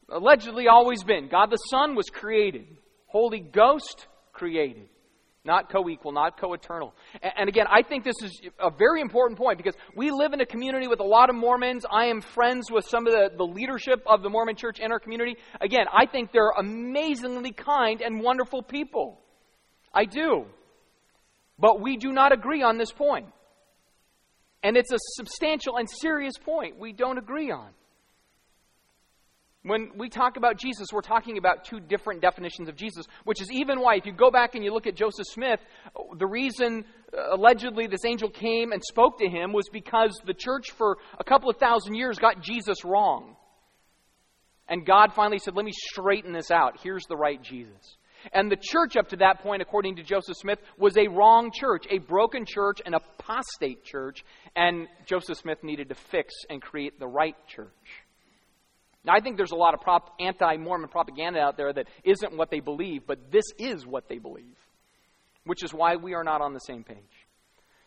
allegedly 0.09 0.69
always 0.69 1.03
been. 1.03 1.29
God 1.29 1.51
the 1.51 1.57
Son 1.57 1.95
was 1.95 2.11
created. 2.11 2.67
Holy 3.07 3.41
Ghost 3.41 4.07
created. 4.33 4.89
Not 5.47 5.71
co 5.71 5.89
equal, 5.91 6.13
not 6.13 6.41
co 6.41 6.55
eternal. 6.55 6.95
And 7.23 7.51
again, 7.51 7.67
I 7.71 7.83
think 7.83 8.03
this 8.03 8.17
is 8.23 8.41
a 8.59 8.71
very 8.71 9.03
important 9.03 9.39
point 9.39 9.59
because 9.59 9.75
we 9.95 10.11
live 10.11 10.33
in 10.33 10.41
a 10.41 10.47
community 10.47 10.89
with 10.89 11.01
a 11.01 11.05
lot 11.05 11.29
of 11.29 11.37
Mormons. 11.37 11.85
I 11.91 12.07
am 12.07 12.23
friends 12.23 12.71
with 12.71 12.87
some 12.87 13.07
of 13.07 13.13
the, 13.13 13.31
the 13.37 13.45
leadership 13.45 14.03
of 14.07 14.23
the 14.23 14.31
Mormon 14.31 14.57
church 14.57 14.81
in 14.81 14.91
our 14.91 14.99
community. 14.99 15.37
Again, 15.61 15.85
I 15.93 16.07
think 16.07 16.33
they're 16.33 16.55
amazingly 16.59 17.53
kind 17.53 18.01
and 18.01 18.23
wonderful 18.23 18.63
people. 18.63 19.21
I 19.93 20.07
do. 20.07 20.47
But 21.59 21.79
we 21.81 21.99
do 21.99 22.11
not 22.11 22.33
agree 22.33 22.63
on 22.63 22.79
this 22.79 22.91
point. 22.91 23.27
And 24.63 24.79
it's 24.79 24.93
a 24.93 24.99
substantial 24.99 25.77
and 25.77 25.89
serious 25.89 26.39
point 26.39 26.79
we 26.79 26.95
don't 26.95 27.19
agree 27.19 27.51
on. 27.51 27.69
When 29.65 29.93
we 29.97 30.11
talk 30.11 30.37
about 30.37 30.59
Jesus, 30.59 30.89
we're 30.93 31.01
talking 31.01 31.39
about 31.39 31.65
two 31.65 31.81
different 31.81 32.21
definitions 32.21 32.69
of 32.69 32.77
Jesus, 32.77 33.07
which 33.25 33.41
is 33.41 33.51
even 33.51 33.81
why, 33.81 33.95
if 33.97 34.05
you 34.05 34.13
go 34.13 34.31
back 34.31 34.55
and 34.55 34.63
you 34.63 34.75
look 34.75 34.87
at 34.87 34.95
Joseph 34.95 35.27
Smith, 35.27 35.59
the 36.19 36.27
reason 36.27 36.85
uh, 37.17 37.35
allegedly 37.35 37.87
this 37.87 38.05
angel 38.05 38.29
came 38.29 38.73
and 38.73 38.83
spoke 38.85 39.19
to 39.21 39.27
him 39.27 39.55
was 39.55 39.65
because 39.73 40.21
the 40.27 40.35
church 40.35 40.73
for 40.73 40.99
a 41.19 41.25
couple 41.25 41.49
of 41.49 41.57
thousand 41.57 41.95
years 41.95 42.19
got 42.19 42.43
Jesus 42.43 42.85
wrong. 42.85 43.37
And 44.69 44.85
God 44.85 45.15
finally 45.15 45.39
said, 45.39 45.57
Let 45.57 45.65
me 45.65 45.73
straighten 45.73 46.35
this 46.35 46.51
out. 46.51 46.79
Here's 46.83 47.07
the 47.07 47.17
right 47.17 47.43
Jesus. 47.43 47.97
And 48.35 48.51
the 48.51 48.59
church 48.61 48.97
up 48.99 49.09
to 49.09 49.17
that 49.17 49.41
point, 49.41 49.63
according 49.63 49.97
to 49.97 50.03
Joseph 50.03 50.37
Smith, 50.37 50.59
was 50.79 50.97
a 50.99 51.09
wrong 51.09 51.51
church, 51.53 51.87
a 51.91 51.99
broken 51.99 52.45
church, 52.47 52.83
an 52.85 52.93
apostate 52.93 53.83
church, 53.83 54.25
and 54.57 54.89
Joseph 55.07 55.39
Smith 55.39 55.63
needed 55.63 55.89
to 55.89 55.95
fix 55.95 56.35
and 56.51 56.61
create 56.61 56.99
the 56.99 57.07
right 57.07 57.37
church. 57.47 58.04
Now, 59.05 59.13
I 59.15 59.21
think 59.21 59.37
there's 59.37 59.53
a 59.53 59.57
lot 59.57 59.75
of 59.75 59.81
prop, 59.81 60.15
anti 60.19 60.57
Mormon 60.57 60.89
propaganda 60.89 61.41
out 61.41 61.57
there 61.57 61.73
that 61.73 61.87
isn't 62.05 62.37
what 62.37 62.51
they 62.51 62.61
believe, 62.61 63.07
but 63.07 63.31
this 63.31 63.45
is 63.59 63.87
what 63.87 64.09
they 64.09 64.19
believe, 64.19 64.57
which 65.45 65.63
is 65.63 65.75
why 65.75 65.97
we 65.97 66.15
are 66.15 66.25
not 66.25 66.41
on 66.41 66.55
the 66.55 66.61
same 66.61 66.85
page. 66.85 66.97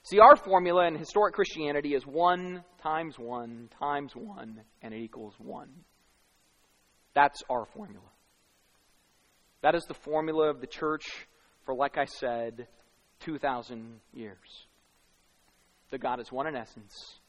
See, 0.03 0.20
our 0.20 0.36
formula 0.36 0.88
in 0.88 0.95
historic 0.95 1.34
Christianity 1.34 1.93
is 1.93 2.05
1 2.05 2.63
times 2.82 3.18
1 3.18 3.70
times 3.80 4.15
1, 4.15 4.61
and 4.82 4.93
it 4.93 5.01
equals 5.01 5.34
1. 5.39 5.68
That's 7.13 7.41
our 7.49 7.65
formula. 7.65 8.05
That 9.63 9.76
is 9.76 9.84
the 9.86 9.95
formula 9.95 10.49
of 10.49 10.61
the 10.61 10.68
church 10.68 11.03
for, 11.65 11.74
like 11.74 11.97
I 11.97 12.05
said, 12.05 12.68
2,000 13.22 13.99
years. 14.13 14.68
The 15.89 15.97
God 15.97 16.20
is 16.20 16.32
one 16.32 16.47
in 16.47 16.55
essence, 16.55 17.20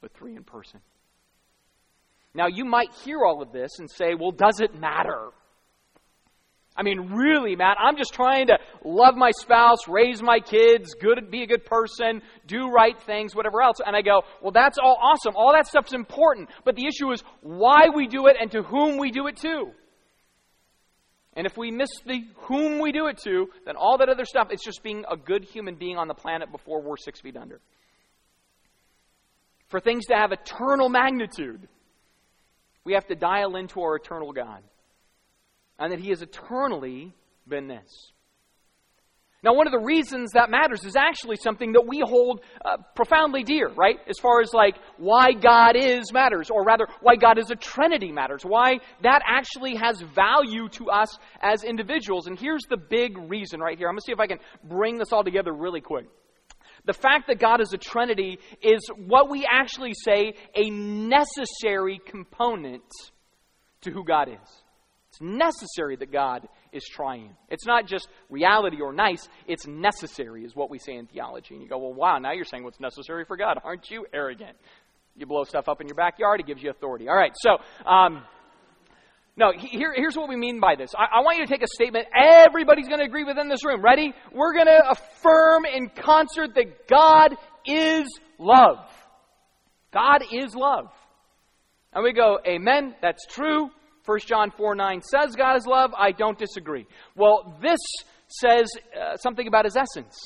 but 0.00 0.12
three 0.12 0.34
in 0.34 0.42
person. 0.42 0.80
Now, 2.34 2.46
you 2.46 2.64
might 2.64 2.92
hear 3.04 3.24
all 3.24 3.42
of 3.42 3.52
this 3.52 3.78
and 3.78 3.90
say, 3.90 4.14
well, 4.14 4.30
does 4.30 4.60
it 4.60 4.78
matter? 4.78 5.30
I 6.76 6.82
mean, 6.82 7.10
really, 7.12 7.56
Matt, 7.56 7.76
I'm 7.80 7.96
just 7.96 8.14
trying 8.14 8.46
to 8.46 8.58
love 8.84 9.16
my 9.16 9.32
spouse, 9.32 9.88
raise 9.88 10.22
my 10.22 10.38
kids, 10.38 10.94
good, 10.94 11.30
be 11.30 11.42
a 11.42 11.46
good 11.46 11.66
person, 11.66 12.22
do 12.46 12.70
right 12.70 12.98
things, 13.02 13.34
whatever 13.34 13.60
else. 13.60 13.76
And 13.84 13.96
I 13.96 14.02
go, 14.02 14.22
well, 14.40 14.52
that's 14.52 14.78
all 14.78 14.96
awesome. 14.98 15.34
All 15.36 15.52
that 15.52 15.66
stuff's 15.66 15.92
important. 15.92 16.48
But 16.64 16.76
the 16.76 16.86
issue 16.86 17.10
is 17.12 17.22
why 17.42 17.88
we 17.94 18.06
do 18.06 18.28
it 18.28 18.36
and 18.40 18.50
to 18.52 18.62
whom 18.62 18.96
we 18.96 19.10
do 19.10 19.26
it 19.26 19.36
to. 19.38 19.72
And 21.34 21.46
if 21.46 21.56
we 21.56 21.70
miss 21.70 21.90
the 22.06 22.22
whom 22.48 22.80
we 22.80 22.92
do 22.92 23.08
it 23.08 23.18
to, 23.24 23.48
then 23.66 23.76
all 23.76 23.98
that 23.98 24.08
other 24.08 24.24
stuff 24.24 24.48
is 24.52 24.60
just 24.64 24.82
being 24.82 25.04
a 25.10 25.16
good 25.16 25.44
human 25.44 25.74
being 25.74 25.96
on 25.96 26.08
the 26.08 26.14
planet 26.14 26.50
before 26.50 26.80
we're 26.80 26.96
six 26.96 27.20
feet 27.20 27.36
under. 27.36 27.60
For 29.68 29.80
things 29.80 30.06
to 30.06 30.14
have 30.14 30.32
eternal 30.32 30.88
magnitude, 30.88 31.68
we 32.84 32.94
have 32.94 33.06
to 33.08 33.14
dial 33.14 33.56
into 33.56 33.80
our 33.80 33.96
eternal 33.96 34.32
God 34.32 34.62
and 35.78 35.92
that 35.92 36.00
He 36.00 36.10
has 36.10 36.22
eternally 36.22 37.14
been 37.48 37.68
this. 37.68 38.12
Now, 39.42 39.54
one 39.54 39.66
of 39.66 39.72
the 39.72 39.78
reasons 39.78 40.32
that 40.32 40.50
matters 40.50 40.84
is 40.84 40.96
actually 40.96 41.36
something 41.36 41.72
that 41.72 41.86
we 41.86 42.02
hold 42.04 42.42
uh, 42.62 42.76
profoundly 42.94 43.42
dear, 43.42 43.70
right? 43.70 43.96
As 44.06 44.18
far 44.18 44.42
as 44.42 44.52
like 44.52 44.76
why 44.98 45.32
God 45.32 45.76
is 45.76 46.12
matters, 46.12 46.50
or 46.50 46.62
rather, 46.62 46.86
why 47.00 47.16
God 47.16 47.38
is 47.38 47.50
a 47.50 47.54
Trinity 47.54 48.12
matters, 48.12 48.42
why 48.42 48.80
that 49.02 49.22
actually 49.26 49.76
has 49.76 50.02
value 50.14 50.68
to 50.70 50.90
us 50.90 51.18
as 51.40 51.64
individuals. 51.64 52.26
And 52.26 52.38
here's 52.38 52.64
the 52.68 52.76
big 52.76 53.16
reason 53.16 53.60
right 53.60 53.78
here. 53.78 53.88
I'm 53.88 53.94
going 53.94 54.00
to 54.00 54.04
see 54.04 54.12
if 54.12 54.20
I 54.20 54.26
can 54.26 54.40
bring 54.64 54.98
this 54.98 55.10
all 55.10 55.24
together 55.24 55.54
really 55.54 55.80
quick. 55.80 56.04
The 56.86 56.92
fact 56.92 57.26
that 57.28 57.38
God 57.38 57.60
is 57.60 57.72
a 57.72 57.78
Trinity 57.78 58.38
is 58.62 58.80
what 58.96 59.30
we 59.30 59.46
actually 59.50 59.92
say 59.94 60.34
a 60.54 60.70
necessary 60.70 62.00
component 62.06 62.82
to 63.82 63.90
who 63.90 64.04
God 64.04 64.28
is. 64.28 64.62
It's 65.10 65.20
necessary 65.20 65.96
that 65.96 66.12
God 66.12 66.48
is 66.72 66.84
triune. 66.84 67.34
It's 67.48 67.66
not 67.66 67.86
just 67.86 68.08
reality 68.28 68.80
or 68.80 68.92
nice, 68.92 69.28
it's 69.46 69.66
necessary, 69.66 70.44
is 70.44 70.54
what 70.54 70.70
we 70.70 70.78
say 70.78 70.94
in 70.94 71.06
theology. 71.06 71.54
And 71.54 71.62
you 71.62 71.68
go, 71.68 71.78
well, 71.78 71.92
wow, 71.92 72.18
now 72.18 72.32
you're 72.32 72.44
saying 72.44 72.62
what's 72.62 72.80
necessary 72.80 73.24
for 73.24 73.36
God. 73.36 73.58
Aren't 73.64 73.90
you 73.90 74.06
arrogant? 74.12 74.56
You 75.16 75.26
blow 75.26 75.42
stuff 75.42 75.68
up 75.68 75.80
in 75.80 75.88
your 75.88 75.96
backyard, 75.96 76.40
it 76.40 76.46
gives 76.46 76.62
you 76.62 76.70
authority. 76.70 77.08
All 77.08 77.16
right, 77.16 77.32
so. 77.36 77.58
Um, 77.88 78.22
no, 79.40 79.52
here, 79.56 79.94
here's 79.96 80.16
what 80.16 80.28
we 80.28 80.36
mean 80.36 80.60
by 80.60 80.76
this. 80.76 80.90
I, 80.94 81.18
I 81.18 81.20
want 81.22 81.38
you 81.38 81.46
to 81.46 81.50
take 81.50 81.62
a 81.62 81.66
statement 81.66 82.06
everybody's 82.14 82.88
going 82.88 83.00
to 83.00 83.06
agree 83.06 83.24
with 83.24 83.38
in 83.38 83.48
this 83.48 83.64
room. 83.64 83.82
Ready? 83.82 84.12
We're 84.32 84.52
going 84.52 84.66
to 84.66 84.90
affirm 84.90 85.64
in 85.64 85.88
concert 85.88 86.54
that 86.56 86.86
God 86.86 87.36
is 87.66 88.06
love. 88.38 88.76
God 89.94 90.22
is 90.30 90.54
love. 90.54 90.90
And 91.94 92.04
we 92.04 92.12
go, 92.12 92.38
Amen, 92.46 92.94
that's 93.00 93.24
true. 93.26 93.70
1 94.04 94.18
John 94.26 94.50
4 94.50 94.74
9 94.74 95.00
says 95.02 95.34
God 95.34 95.56
is 95.56 95.66
love. 95.66 95.92
I 95.96 96.12
don't 96.12 96.38
disagree. 96.38 96.86
Well, 97.16 97.58
this 97.62 97.80
says 98.28 98.70
uh, 98.94 99.16
something 99.16 99.48
about 99.48 99.64
his 99.64 99.76
essence. 99.76 100.18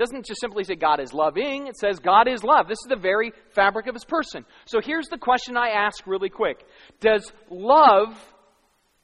Doesn't 0.00 0.26
just 0.26 0.40
simply 0.40 0.64
say 0.64 0.74
God 0.74 0.98
is 0.98 1.12
loving, 1.12 1.68
it 1.68 1.76
says 1.76 2.00
God 2.00 2.26
is 2.26 2.42
love. 2.42 2.66
This 2.66 2.78
is 2.78 2.88
the 2.88 2.96
very 2.96 3.32
fabric 3.54 3.86
of 3.86 3.94
his 3.94 4.04
person. 4.04 4.44
So 4.64 4.80
here's 4.82 5.06
the 5.06 5.18
question 5.18 5.56
I 5.56 5.68
ask 5.68 6.04
really 6.06 6.30
quick 6.30 6.64
Does 7.00 7.30
love 7.50 8.18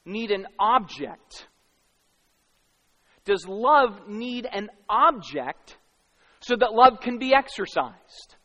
need 0.05 0.33
an 0.33 0.47
object 0.59 1.47
does 3.27 3.45
love 3.47 4.09
need 4.09 4.47
an 4.51 4.71
object 4.89 5.77
so 6.41 6.57
that 6.57 6.73
love 6.73 7.01
can 7.01 7.19
be 7.19 7.35
exercised? 7.35 8.37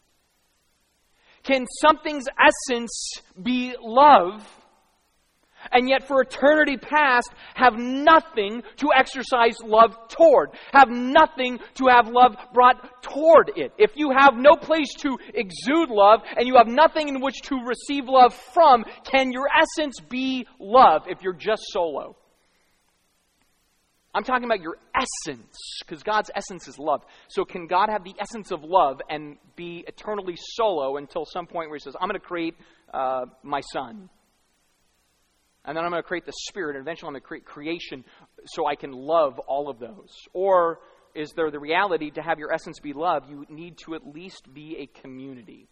Can 1.43 1.65
something's 1.79 2.25
essence 2.37 3.13
be 3.41 3.75
love 3.79 4.45
and 5.71 5.89
yet 5.89 6.07
for 6.07 6.21
eternity 6.21 6.77
past 6.77 7.29
have 7.55 7.73
nothing 7.77 8.63
to 8.77 8.89
exercise 8.95 9.57
love 9.63 9.95
toward, 10.09 10.49
have 10.73 10.89
nothing 10.89 11.59
to 11.75 11.87
have 11.87 12.07
love 12.07 12.35
brought 12.53 13.03
toward 13.03 13.51
it. 13.55 13.71
If 13.77 13.91
you 13.95 14.11
have 14.17 14.35
no 14.35 14.55
place 14.55 14.93
to 14.99 15.17
exude 15.33 15.89
love 15.89 16.21
and 16.37 16.47
you 16.47 16.55
have 16.57 16.67
nothing 16.67 17.07
in 17.07 17.21
which 17.21 17.41
to 17.43 17.55
receive 17.65 18.05
love 18.07 18.33
from, 18.53 18.83
can 19.03 19.31
your 19.31 19.47
essence 19.55 19.99
be 20.09 20.47
love 20.59 21.03
if 21.07 21.21
you're 21.21 21.33
just 21.33 21.63
solo? 21.71 22.15
I'm 24.13 24.23
talking 24.23 24.43
about 24.43 24.61
your 24.61 24.77
essence, 24.93 25.57
because 25.85 26.03
God's 26.03 26.29
essence 26.35 26.67
is 26.67 26.77
love. 26.77 27.01
So, 27.29 27.45
can 27.45 27.67
God 27.67 27.89
have 27.89 28.03
the 28.03 28.13
essence 28.19 28.51
of 28.51 28.61
love 28.61 29.01
and 29.09 29.37
be 29.55 29.85
eternally 29.87 30.35
solo 30.35 30.97
until 30.97 31.25
some 31.25 31.47
point 31.47 31.69
where 31.69 31.77
He 31.77 31.83
says, 31.83 31.95
I'm 31.99 32.09
going 32.09 32.19
to 32.19 32.25
create 32.25 32.55
uh, 32.93 33.25
my 33.41 33.61
son? 33.71 34.09
And 35.63 35.77
then 35.77 35.83
I'm 35.83 35.91
going 35.91 36.01
to 36.01 36.07
create 36.07 36.25
the 36.25 36.33
Spirit, 36.49 36.75
and 36.75 36.83
eventually 36.83 37.07
I'm 37.07 37.13
going 37.13 37.21
to 37.21 37.27
create 37.27 37.45
creation 37.45 38.03
so 38.45 38.65
I 38.65 38.75
can 38.75 38.91
love 38.91 39.37
all 39.39 39.69
of 39.69 39.79
those. 39.79 40.09
Or 40.33 40.79
is 41.13 41.31
there 41.35 41.51
the 41.51 41.59
reality 41.59 42.09
to 42.11 42.21
have 42.21 42.39
your 42.39 42.51
essence 42.51 42.79
be 42.79 42.93
love, 42.93 43.29
you 43.29 43.45
need 43.49 43.77
to 43.85 43.93
at 43.93 44.01
least 44.05 44.51
be 44.53 44.77
a 44.79 45.01
community? 45.01 45.67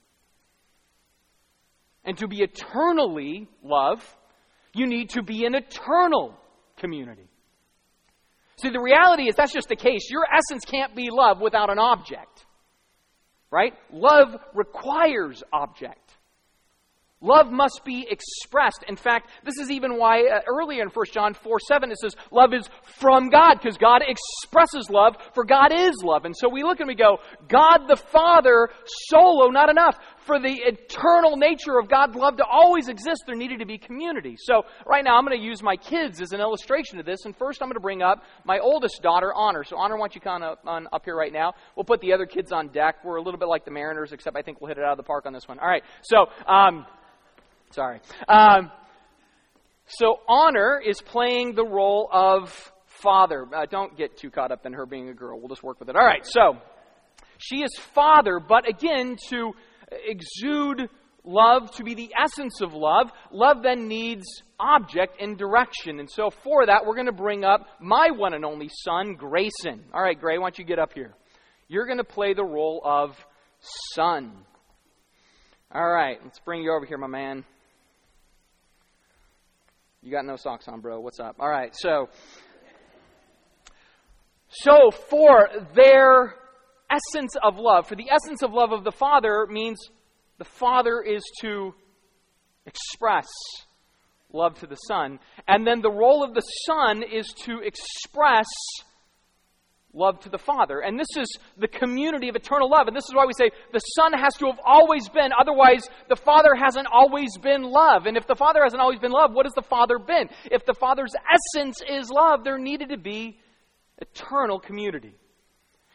And 2.05 2.17
to 2.19 2.27
be 2.27 2.41
eternally 2.41 3.47
love, 3.63 4.03
you 4.73 4.85
need 4.85 5.09
to 5.11 5.23
be 5.23 5.45
an 5.45 5.55
eternal 5.55 6.35
community. 6.77 7.27
See, 8.61 8.69
the 8.69 8.81
reality 8.81 9.23
is 9.23 9.35
that's 9.35 9.53
just 9.53 9.69
the 9.69 9.75
case. 9.75 10.09
Your 10.09 10.25
essence 10.25 10.65
can't 10.65 10.95
be 10.95 11.09
love 11.09 11.39
without 11.41 11.69
an 11.69 11.79
object. 11.79 12.45
Right? 13.51 13.73
Love 13.91 14.35
requires 14.53 15.43
object. 15.51 16.17
Love 17.21 17.51
must 17.51 17.81
be 17.83 18.07
expressed. 18.09 18.85
In 18.87 18.95
fact, 18.95 19.29
this 19.43 19.57
is 19.57 19.69
even 19.69 19.97
why 19.97 20.21
uh, 20.21 20.39
earlier 20.47 20.81
in 20.81 20.87
1 20.87 21.05
John 21.11 21.33
4 21.33 21.59
7 21.59 21.91
it 21.91 21.97
says 21.97 22.15
love 22.31 22.53
is 22.53 22.69
from 22.99 23.29
God, 23.29 23.55
because 23.55 23.77
God 23.77 24.01
expresses 24.07 24.89
love, 24.89 25.17
for 25.33 25.43
God 25.43 25.73
is 25.73 26.01
love. 26.01 26.23
And 26.23 26.35
so 26.35 26.47
we 26.47 26.63
look 26.63 26.79
and 26.79 26.87
we 26.87 26.95
go, 26.95 27.17
God 27.49 27.87
the 27.89 27.97
Father, 27.97 28.69
solo, 29.09 29.49
not 29.49 29.69
enough. 29.69 29.97
For 30.25 30.39
the 30.39 30.53
eternal 30.53 31.35
nature 31.35 31.77
of 31.79 31.89
God's 31.89 32.15
love 32.15 32.37
to 32.37 32.45
always 32.45 32.87
exist, 32.87 33.23
there 33.25 33.35
needed 33.35 33.59
to 33.59 33.65
be 33.65 33.77
community. 33.77 34.35
So 34.37 34.63
right 34.85 35.03
now 35.03 35.17
I'm 35.17 35.25
going 35.25 35.37
to 35.37 35.43
use 35.43 35.61
my 35.63 35.75
kids 35.75 36.21
as 36.21 36.31
an 36.31 36.39
illustration 36.39 36.99
of 36.99 37.05
this. 37.05 37.25
And 37.25 37.35
first 37.35 37.61
I'm 37.61 37.67
going 37.67 37.75
to 37.75 37.81
bring 37.81 38.01
up 38.01 38.23
my 38.45 38.59
oldest 38.59 39.01
daughter, 39.01 39.33
Honor. 39.35 39.63
So 39.63 39.75
Honor, 39.75 39.95
why 39.95 40.03
don't 40.03 40.15
you 40.15 40.21
come 40.21 40.43
up, 40.43 40.59
on, 40.65 40.87
up 40.93 41.03
here 41.03 41.17
right 41.17 41.33
now? 41.33 41.53
We'll 41.75 41.83
put 41.83 41.99
the 41.99 42.13
other 42.13 42.27
kids 42.27 42.51
on 42.51 42.67
deck. 42.67 43.03
We're 43.03 43.17
a 43.17 43.21
little 43.21 43.39
bit 43.39 43.49
like 43.49 43.65
the 43.65 43.71
Mariners, 43.71 44.13
except 44.13 44.37
I 44.37 44.41
think 44.41 44.61
we'll 44.61 44.69
hit 44.69 44.77
it 44.77 44.83
out 44.83 44.91
of 44.91 44.97
the 44.97 45.03
park 45.03 45.25
on 45.25 45.33
this 45.33 45.47
one. 45.47 45.59
All 45.59 45.67
right. 45.67 45.83
So, 46.03 46.27
um, 46.47 46.85
Sorry. 47.71 47.99
Um, 48.27 48.71
so 49.87 50.19
Honor 50.27 50.81
is 50.83 51.01
playing 51.01 51.55
the 51.55 51.65
role 51.65 52.09
of 52.11 52.71
father. 52.85 53.45
Uh, 53.53 53.65
don't 53.69 53.97
get 53.97 54.17
too 54.17 54.29
caught 54.29 54.51
up 54.51 54.65
in 54.65 54.73
her 54.73 54.85
being 54.85 55.09
a 55.09 55.13
girl. 55.13 55.39
We'll 55.39 55.49
just 55.49 55.63
work 55.63 55.79
with 55.79 55.89
it. 55.89 55.95
All 55.95 56.05
right. 56.05 56.25
So 56.25 56.57
she 57.37 57.57
is 57.57 57.71
father, 57.93 58.39
but 58.39 58.67
again, 58.67 59.17
to 59.29 59.53
exude 59.91 60.89
love, 61.23 61.71
to 61.75 61.83
be 61.83 61.93
the 61.93 62.13
essence 62.19 62.61
of 62.61 62.73
love, 62.73 63.11
love 63.31 63.63
then 63.63 63.87
needs 63.87 64.25
object 64.59 65.21
and 65.21 65.37
direction. 65.37 65.99
And 65.99 66.09
so 66.09 66.29
for 66.29 66.65
that, 66.65 66.85
we're 66.85 66.95
going 66.95 67.05
to 67.05 67.11
bring 67.11 67.43
up 67.43 67.67
my 67.79 68.09
one 68.11 68.33
and 68.33 68.43
only 68.43 68.69
son, 68.83 69.15
Grayson. 69.15 69.85
All 69.93 70.01
right, 70.01 70.19
Gray, 70.19 70.37
why 70.37 70.45
don't 70.45 70.59
you 70.59 70.65
get 70.65 70.79
up 70.79 70.93
here? 70.93 71.13
You're 71.67 71.85
going 71.85 71.97
to 71.97 72.03
play 72.03 72.33
the 72.33 72.43
role 72.43 72.81
of 72.83 73.15
son. 73.93 74.31
All 75.71 75.87
right, 75.87 76.17
let's 76.23 76.39
bring 76.39 76.63
you 76.63 76.73
over 76.73 76.85
here, 76.85 76.97
my 76.97 77.07
man. 77.07 77.45
You 80.01 80.11
got 80.11 80.25
no 80.25 80.37
socks 80.37 80.67
on, 80.69 80.79
bro. 80.79 81.01
What's 81.01 81.19
up? 81.19 81.35
All 81.39 81.49
right, 81.49 81.75
so. 81.75 82.07
So, 84.47 84.91
for 84.91 85.49
their 85.75 86.35
essence 86.89 87.35
of 87.43 87.57
love, 87.57 87.87
for 87.87 87.95
the 87.95 88.09
essence 88.09 88.41
of 88.41 88.53
love 88.53 88.71
of 88.71 88.83
the 88.85 88.91
Father 88.91 89.45
means 89.49 89.77
the 90.37 90.45
Father 90.45 91.01
is 91.01 91.21
to 91.41 91.73
express 92.65 93.27
love 94.31 94.57
to 94.59 94.67
the 94.67 94.75
Son. 94.75 95.19
And 95.47 95.67
then 95.67 95.81
the 95.81 95.91
role 95.91 96.23
of 96.23 96.33
the 96.33 96.41
Son 96.65 97.03
is 97.03 97.27
to 97.43 97.59
express 97.59 98.47
love 99.93 100.19
to 100.21 100.29
the 100.29 100.37
Father. 100.37 100.79
And 100.79 100.99
this 100.99 101.17
is 101.17 101.37
the 101.57 101.67
community 101.67 102.29
of 102.29 102.35
eternal 102.35 102.69
love. 102.69 102.87
And 102.87 102.95
this 102.95 103.05
is 103.05 103.13
why 103.13 103.25
we 103.25 103.33
say 103.33 103.51
the 103.73 103.79
Son 103.79 104.13
has 104.13 104.33
to 104.35 104.47
have 104.47 104.59
always 104.65 105.09
been, 105.09 105.31
otherwise, 105.37 105.87
the 106.07 106.15
Father 106.15 106.55
hasn't 106.55 106.87
always 106.91 107.37
been 107.37 107.63
love. 107.63 108.05
And 108.05 108.15
if 108.17 108.27
the 108.27 108.35
Father 108.35 108.61
hasn't 108.63 108.81
always 108.81 108.99
been 108.99 109.11
love, 109.11 109.33
what 109.33 109.45
has 109.45 109.53
the 109.53 109.61
Father 109.61 109.97
been? 109.99 110.29
If 110.51 110.65
the 110.65 110.73
Father's 110.73 111.13
essence 111.31 111.81
is 111.87 112.09
love, 112.09 112.43
there 112.43 112.57
needed 112.57 112.89
to 112.89 112.97
be 112.97 113.39
eternal 113.97 114.59
community. 114.59 115.15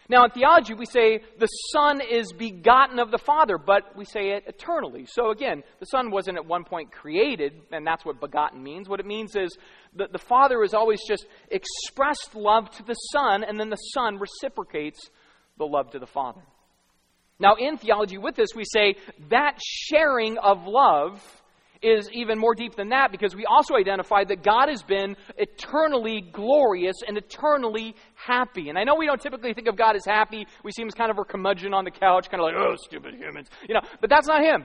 Now, 0.08 0.24
in 0.24 0.30
theology, 0.30 0.74
we 0.74 0.84
say 0.84 1.22
the 1.38 1.46
Son 1.46 2.00
is 2.02 2.30
begotten 2.32 2.98
of 2.98 3.10
the 3.10 3.18
Father, 3.18 3.56
but 3.56 3.96
we 3.96 4.04
say 4.04 4.32
it 4.32 4.44
eternally. 4.46 5.06
So, 5.06 5.30
again, 5.30 5.62
the 5.80 5.86
Son 5.86 6.10
wasn't 6.10 6.36
at 6.36 6.44
one 6.44 6.64
point 6.64 6.92
created, 6.92 7.54
and 7.72 7.86
that's 7.86 8.04
what 8.04 8.20
begotten 8.20 8.62
means. 8.62 8.88
What 8.88 9.00
it 9.00 9.06
means 9.06 9.34
is 9.34 9.56
that 9.96 10.12
the 10.12 10.18
Father 10.18 10.60
has 10.60 10.74
always 10.74 11.00
just 11.08 11.26
expressed 11.50 12.34
love 12.34 12.70
to 12.72 12.82
the 12.82 12.94
Son, 12.94 13.44
and 13.44 13.58
then 13.58 13.70
the 13.70 13.76
Son 13.76 14.18
reciprocates 14.18 15.08
the 15.56 15.64
love 15.64 15.90
to 15.92 15.98
the 15.98 16.06
Father. 16.06 16.42
Now, 17.38 17.54
in 17.54 17.78
theology, 17.78 18.18
with 18.18 18.36
this, 18.36 18.50
we 18.54 18.64
say 18.64 18.96
that 19.30 19.58
sharing 19.62 20.36
of 20.38 20.66
love 20.66 21.22
is 21.84 22.08
even 22.12 22.38
more 22.38 22.54
deep 22.54 22.74
than 22.74 22.88
that 22.88 23.12
because 23.12 23.36
we 23.36 23.44
also 23.44 23.74
identify 23.74 24.24
that 24.24 24.42
God 24.42 24.68
has 24.68 24.82
been 24.82 25.16
eternally 25.36 26.22
glorious 26.32 26.96
and 27.06 27.18
eternally 27.18 27.94
happy. 28.14 28.68
And 28.68 28.78
I 28.78 28.84
know 28.84 28.94
we 28.94 29.06
don't 29.06 29.20
typically 29.20 29.52
think 29.52 29.68
of 29.68 29.76
God 29.76 29.94
as 29.96 30.04
happy. 30.06 30.46
We 30.64 30.72
see 30.72 30.82
him 30.82 30.88
as 30.88 30.94
kind 30.94 31.10
of 31.10 31.18
a 31.18 31.24
curmudgeon 31.24 31.74
on 31.74 31.84
the 31.84 31.90
couch, 31.90 32.30
kind 32.30 32.40
of 32.40 32.46
like, 32.46 32.54
oh, 32.56 32.74
stupid 32.76 33.14
humans. 33.14 33.48
You 33.68 33.74
know, 33.74 33.82
but 34.00 34.08
that's 34.10 34.26
not 34.26 34.42
him. 34.42 34.64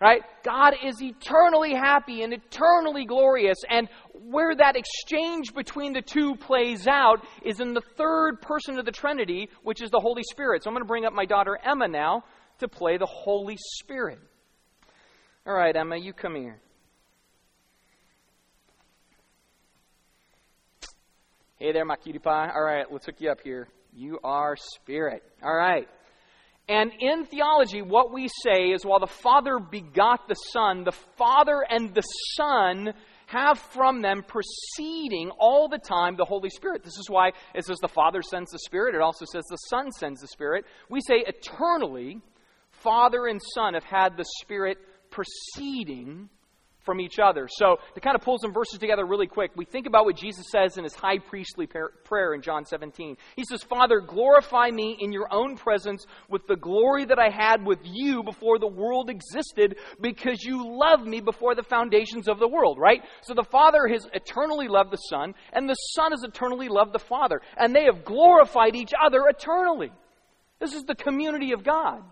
Right? 0.00 0.22
God 0.42 0.74
is 0.82 1.02
eternally 1.02 1.74
happy 1.74 2.22
and 2.22 2.32
eternally 2.32 3.04
glorious. 3.04 3.58
And 3.68 3.86
where 4.14 4.56
that 4.56 4.74
exchange 4.74 5.52
between 5.54 5.92
the 5.92 6.00
two 6.00 6.36
plays 6.36 6.86
out 6.86 7.22
is 7.44 7.60
in 7.60 7.74
the 7.74 7.82
third 7.98 8.40
person 8.40 8.78
of 8.78 8.86
the 8.86 8.92
Trinity, 8.92 9.50
which 9.62 9.82
is 9.82 9.90
the 9.90 10.00
Holy 10.00 10.22
Spirit. 10.30 10.64
So 10.64 10.70
I'm 10.70 10.74
going 10.74 10.84
to 10.84 10.88
bring 10.88 11.04
up 11.04 11.12
my 11.12 11.26
daughter 11.26 11.58
Emma 11.62 11.86
now 11.86 12.24
to 12.60 12.68
play 12.68 12.96
the 12.96 13.06
Holy 13.06 13.58
Spirit. 13.78 14.20
All 15.46 15.54
right, 15.54 15.74
Emma, 15.74 15.96
you 15.96 16.12
come 16.12 16.34
here. 16.34 16.60
Hey 21.58 21.72
there, 21.72 21.84
my 21.84 21.96
cutie 21.96 22.18
pie. 22.18 22.50
All 22.54 22.62
right, 22.62 22.84
let's 22.90 23.06
hook 23.06 23.16
you 23.18 23.30
up 23.30 23.40
here. 23.42 23.66
You 23.94 24.18
are 24.22 24.56
spirit. 24.56 25.22
All 25.42 25.54
right. 25.54 25.88
And 26.68 26.92
in 27.00 27.24
theology, 27.24 27.80
what 27.80 28.12
we 28.12 28.28
say 28.44 28.70
is 28.70 28.84
while 28.84 29.00
the 29.00 29.06
Father 29.06 29.58
begot 29.58 30.28
the 30.28 30.34
Son, 30.34 30.84
the 30.84 30.92
Father 31.16 31.64
and 31.68 31.94
the 31.94 32.02
Son 32.36 32.92
have 33.26 33.58
from 33.58 34.02
them 34.02 34.22
proceeding 34.22 35.30
all 35.38 35.68
the 35.68 35.78
time 35.78 36.16
the 36.16 36.24
Holy 36.24 36.50
Spirit. 36.50 36.82
This 36.82 36.98
is 36.98 37.08
why 37.08 37.30
it 37.54 37.64
says 37.64 37.78
the 37.80 37.88
Father 37.88 38.20
sends 38.22 38.50
the 38.50 38.58
Spirit. 38.58 38.94
It 38.94 39.00
also 39.00 39.24
says 39.32 39.44
the 39.48 39.56
Son 39.68 39.90
sends 39.92 40.20
the 40.20 40.28
Spirit. 40.28 40.66
We 40.90 41.00
say 41.00 41.24
eternally, 41.26 42.20
Father 42.70 43.26
and 43.26 43.40
Son 43.54 43.74
have 43.74 43.84
had 43.84 44.16
the 44.16 44.26
Spirit 44.42 44.78
proceeding 45.10 46.28
from 46.84 47.00
each 47.00 47.18
other. 47.18 47.46
So, 47.48 47.78
to 47.94 48.00
kind 48.00 48.16
of 48.16 48.22
pull 48.22 48.38
some 48.38 48.52
verses 48.52 48.78
together 48.78 49.04
really 49.04 49.26
quick, 49.26 49.52
we 49.54 49.64
think 49.64 49.86
about 49.86 50.04
what 50.04 50.16
Jesus 50.16 50.46
says 50.50 50.76
in 50.76 50.84
his 50.84 50.94
high 50.94 51.18
priestly 51.18 51.66
prayer 51.66 52.34
in 52.34 52.42
John 52.42 52.64
17. 52.64 53.16
He 53.36 53.44
says, 53.44 53.62
Father, 53.62 54.00
glorify 54.00 54.70
me 54.70 54.96
in 54.98 55.12
your 55.12 55.32
own 55.32 55.56
presence 55.56 56.04
with 56.28 56.46
the 56.46 56.56
glory 56.56 57.04
that 57.04 57.18
I 57.18 57.30
had 57.30 57.64
with 57.64 57.80
you 57.84 58.22
before 58.22 58.58
the 58.58 58.66
world 58.66 59.10
existed 59.10 59.76
because 60.00 60.42
you 60.42 60.76
loved 60.78 61.06
me 61.06 61.20
before 61.20 61.54
the 61.54 61.62
foundations 61.62 62.28
of 62.28 62.38
the 62.38 62.48
world, 62.48 62.78
right? 62.78 63.02
So, 63.22 63.34
the 63.34 63.44
Father 63.44 63.86
has 63.88 64.08
eternally 64.12 64.68
loved 64.68 64.90
the 64.90 64.96
Son, 64.96 65.34
and 65.52 65.68
the 65.68 65.74
Son 65.74 66.12
has 66.12 66.22
eternally 66.22 66.68
loved 66.68 66.92
the 66.92 66.98
Father, 66.98 67.40
and 67.56 67.74
they 67.74 67.84
have 67.84 68.04
glorified 68.04 68.74
each 68.74 68.92
other 69.00 69.28
eternally. 69.28 69.92
This 70.58 70.74
is 70.74 70.84
the 70.84 70.94
community 70.94 71.52
of 71.52 71.64
God. 71.64 72.02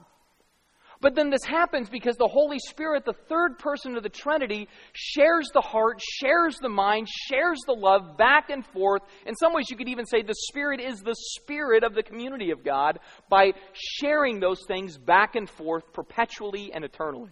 But 1.00 1.14
then 1.14 1.30
this 1.30 1.44
happens 1.44 1.88
because 1.88 2.16
the 2.16 2.26
Holy 2.26 2.58
Spirit, 2.58 3.04
the 3.04 3.12
third 3.28 3.58
person 3.58 3.96
of 3.96 4.02
the 4.02 4.08
Trinity, 4.08 4.68
shares 4.92 5.48
the 5.54 5.60
heart, 5.60 6.00
shares 6.20 6.56
the 6.60 6.68
mind, 6.68 7.08
shares 7.08 7.58
the 7.66 7.72
love 7.72 8.16
back 8.16 8.50
and 8.50 8.66
forth. 8.66 9.02
In 9.24 9.36
some 9.36 9.54
ways, 9.54 9.66
you 9.70 9.76
could 9.76 9.88
even 9.88 10.06
say 10.06 10.22
the 10.22 10.34
Spirit 10.48 10.80
is 10.80 11.00
the 11.00 11.14
spirit 11.36 11.84
of 11.84 11.94
the 11.94 12.02
community 12.02 12.50
of 12.50 12.64
God 12.64 12.98
by 13.28 13.52
sharing 13.74 14.40
those 14.40 14.60
things 14.66 14.98
back 14.98 15.36
and 15.36 15.48
forth 15.48 15.84
perpetually 15.92 16.72
and 16.74 16.84
eternally. 16.84 17.30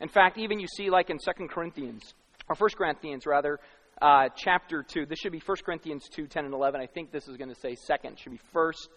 In 0.00 0.08
fact, 0.08 0.36
even 0.36 0.58
you 0.58 0.66
see, 0.66 0.90
like 0.90 1.10
in 1.10 1.18
2 1.18 1.46
Corinthians, 1.46 2.14
or 2.48 2.56
1 2.56 2.70
Corinthians 2.76 3.26
rather, 3.26 3.60
uh, 4.00 4.28
chapter 4.36 4.82
2. 4.82 5.06
This 5.06 5.20
should 5.20 5.30
be 5.30 5.42
1 5.44 5.56
Corinthians 5.64 6.08
2 6.08 6.26
10 6.26 6.46
and 6.46 6.54
11. 6.54 6.80
I 6.80 6.86
think 6.86 7.12
this 7.12 7.28
is 7.28 7.36
going 7.36 7.50
to 7.50 7.60
say 7.60 7.76
second, 7.76 8.18
should 8.18 8.32
be 8.32 8.40
first. 8.52 8.88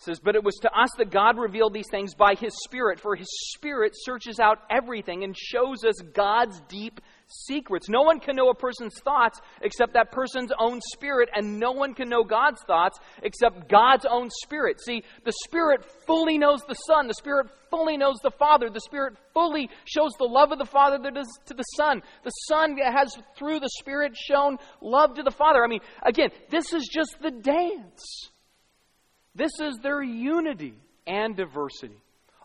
Says, 0.00 0.20
But 0.20 0.36
it 0.36 0.44
was 0.44 0.54
to 0.62 0.70
us 0.72 0.90
that 0.98 1.10
God 1.10 1.38
revealed 1.38 1.74
these 1.74 1.90
things 1.90 2.14
by 2.14 2.34
His 2.34 2.54
Spirit, 2.64 3.00
for 3.00 3.16
His 3.16 3.28
Spirit 3.54 3.92
searches 3.96 4.38
out 4.38 4.58
everything 4.70 5.24
and 5.24 5.36
shows 5.36 5.84
us 5.84 5.96
God's 6.14 6.60
deep 6.68 7.00
secrets. 7.26 7.88
No 7.88 8.02
one 8.02 8.20
can 8.20 8.36
know 8.36 8.48
a 8.48 8.54
person's 8.54 8.98
thoughts 9.00 9.40
except 9.60 9.94
that 9.94 10.12
person's 10.12 10.52
own 10.56 10.80
spirit, 10.92 11.28
and 11.34 11.58
no 11.58 11.72
one 11.72 11.94
can 11.94 12.08
know 12.08 12.22
God's 12.22 12.62
thoughts 12.62 12.98
except 13.24 13.68
God's 13.68 14.06
own 14.08 14.30
spirit. 14.44 14.80
See, 14.80 15.02
the 15.24 15.32
Spirit 15.44 15.84
fully 16.06 16.38
knows 16.38 16.60
the 16.68 16.74
Son, 16.74 17.08
the 17.08 17.14
Spirit 17.14 17.48
fully 17.68 17.96
knows 17.96 18.18
the 18.22 18.30
Father, 18.30 18.70
the 18.70 18.80
Spirit 18.80 19.14
fully 19.34 19.68
shows 19.84 20.12
the 20.16 20.24
love 20.24 20.52
of 20.52 20.58
the 20.58 20.64
Father 20.64 20.98
to 20.98 21.54
the 21.54 21.62
Son. 21.76 22.02
The 22.22 22.30
Son 22.30 22.76
has, 22.78 23.16
through 23.36 23.58
the 23.58 23.70
Spirit, 23.80 24.16
shown 24.16 24.58
love 24.80 25.14
to 25.14 25.24
the 25.24 25.32
Father. 25.32 25.64
I 25.64 25.66
mean, 25.66 25.80
again, 26.04 26.30
this 26.50 26.72
is 26.72 26.88
just 26.88 27.16
the 27.20 27.32
dance. 27.32 28.30
This 29.38 29.52
is 29.60 29.78
their 29.80 30.02
unity 30.02 30.74
and 31.06 31.36
diversity, 31.36 32.02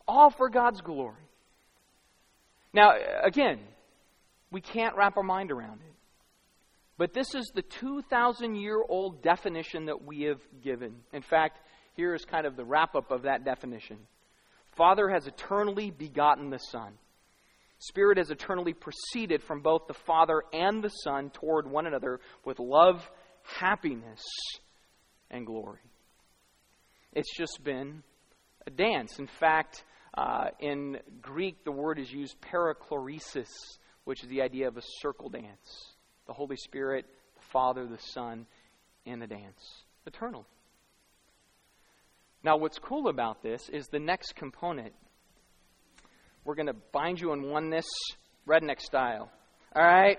all 0.08 0.30
for 0.30 0.48
God's 0.48 0.80
glory. 0.82 1.24
Now, 2.72 2.92
again, 3.24 3.60
we 4.52 4.62
can't 4.62 4.96
wrap 4.96 5.18
our 5.18 5.24
mind 5.24 5.52
around 5.52 5.82
it. 5.82 5.94
But 7.00 7.12
this 7.16 7.34
is 7.34 7.52
the 7.56 7.64
2,000 7.64 8.56
year 8.56 8.78
old 8.88 9.24
definition 9.24 9.86
that 9.86 10.06
we 10.06 10.22
have 10.24 10.40
given. 10.64 10.94
In 11.12 11.24
fact, 11.24 11.58
here 11.96 12.14
is 12.14 12.26
kind 12.26 12.46
of 12.46 12.56
the 12.56 12.64
wrap 12.64 12.94
up 12.94 13.10
of 13.12 13.24
that 13.24 13.44
definition 13.44 13.98
Father 14.78 15.10
has 15.10 15.26
eternally 15.26 15.90
begotten 15.90 16.52
the 16.52 16.60
Son. 16.60 16.94
Spirit 17.80 18.20
has 18.20 18.30
eternally 18.30 18.74
proceeded 18.74 19.42
from 19.42 19.62
both 19.62 19.88
the 19.88 19.96
Father 19.96 20.44
and 20.54 20.84
the 20.84 20.90
Son 20.90 21.32
toward 21.32 21.70
one 21.70 21.88
another 21.88 22.20
with 22.46 22.60
love, 22.60 23.10
happiness, 23.44 24.22
and 25.32 25.46
glory. 25.46 25.80
It's 27.16 27.36
just 27.38 27.64
been 27.64 28.02
a 28.66 28.72
dance. 28.72 29.20
In 29.20 29.28
fact, 29.40 29.84
uh, 30.18 30.46
in 30.60 30.98
Greek, 31.22 31.64
the 31.64 31.72
word 31.72 32.00
is 32.00 32.12
used 32.12 32.36
perichoresis, 32.42 33.50
which 34.04 34.24
is 34.24 34.30
the 34.30 34.42
idea 34.42 34.68
of 34.68 34.78
a 34.78 34.82
circle 35.02 35.30
dance. 35.30 35.94
The 36.26 36.34
Holy 36.34 36.56
Spirit, 36.56 37.06
the 37.36 37.42
Father, 37.52 37.86
the 37.86 38.00
Son, 38.00 38.48
in 39.06 39.22
a 39.22 39.28
dance. 39.28 39.84
Eternal. 40.08 40.46
Now, 42.44 42.58
what's 42.58 42.80
cool 42.80 43.08
about 43.08 43.44
this 43.44 43.70
is 43.70 43.88
the 43.88 44.00
next 44.00 44.36
component. 44.36 44.94
We're 46.44 46.56
going 46.56 46.68
to 46.68 46.76
bind 46.92 47.22
you 47.22 47.32
in 47.34 47.44
oneness, 47.44 47.86
redneck 48.48 48.82
style. 48.82 49.32
All 49.76 49.84
right? 49.84 50.18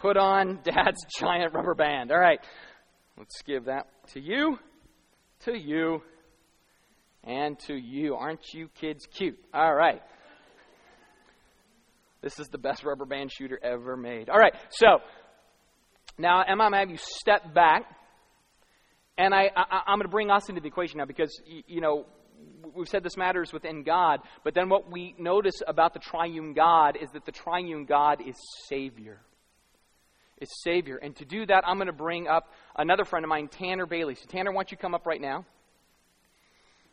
Put 0.00 0.16
on 0.16 0.60
Dad's 0.64 1.04
giant 1.18 1.52
rubber 1.52 1.74
band. 1.74 2.10
All 2.10 2.18
right. 2.18 2.40
Let's 3.18 3.42
give 3.42 3.66
that 3.66 3.86
to 4.14 4.20
you 4.20 4.58
to 5.44 5.56
you 5.56 6.02
and 7.24 7.58
to 7.60 7.74
you. 7.74 8.14
Aren't 8.14 8.52
you 8.54 8.68
kids 8.80 9.06
cute? 9.06 9.38
All 9.52 9.74
right. 9.74 10.02
This 12.22 12.38
is 12.38 12.48
the 12.48 12.58
best 12.58 12.84
rubber 12.84 13.06
band 13.06 13.32
shooter 13.32 13.58
ever 13.62 13.96
made. 13.96 14.28
All 14.28 14.38
right, 14.38 14.54
so 14.70 14.98
now 16.18 16.42
I'm 16.46 16.58
going 16.58 16.72
to 16.72 16.78
have 16.78 16.90
you 16.90 16.98
step 16.98 17.54
back, 17.54 17.84
and 19.16 19.34
I, 19.34 19.50
I, 19.56 19.92
am 19.92 19.98
going 19.98 20.02
to 20.02 20.08
bring 20.08 20.30
us 20.30 20.48
into 20.50 20.60
the 20.60 20.68
equation 20.68 20.98
now 20.98 21.06
because, 21.06 21.40
you 21.66 21.80
know, 21.80 22.04
we've 22.74 22.88
said 22.88 23.02
this 23.02 23.16
matters 23.16 23.54
within 23.54 23.84
God, 23.84 24.20
but 24.44 24.54
then 24.54 24.68
what 24.68 24.90
we 24.90 25.14
notice 25.18 25.62
about 25.66 25.94
the 25.94 25.98
triune 25.98 26.52
God 26.52 26.98
is 27.00 27.08
that 27.14 27.24
the 27.24 27.32
triune 27.32 27.86
God 27.86 28.20
is 28.26 28.36
Savior 28.68 29.22
is 30.40 30.48
Savior. 30.62 30.96
And 30.96 31.14
to 31.16 31.24
do 31.24 31.46
that, 31.46 31.64
I'm 31.66 31.76
going 31.76 31.86
to 31.86 31.92
bring 31.92 32.28
up 32.28 32.52
another 32.76 33.04
friend 33.04 33.24
of 33.24 33.28
mine, 33.28 33.48
Tanner 33.48 33.86
Bailey. 33.86 34.14
So, 34.14 34.26
Tanner, 34.28 34.50
why 34.50 34.62
don't 34.62 34.70
you 34.70 34.76
come 34.76 34.94
up 34.94 35.06
right 35.06 35.20
now? 35.20 35.44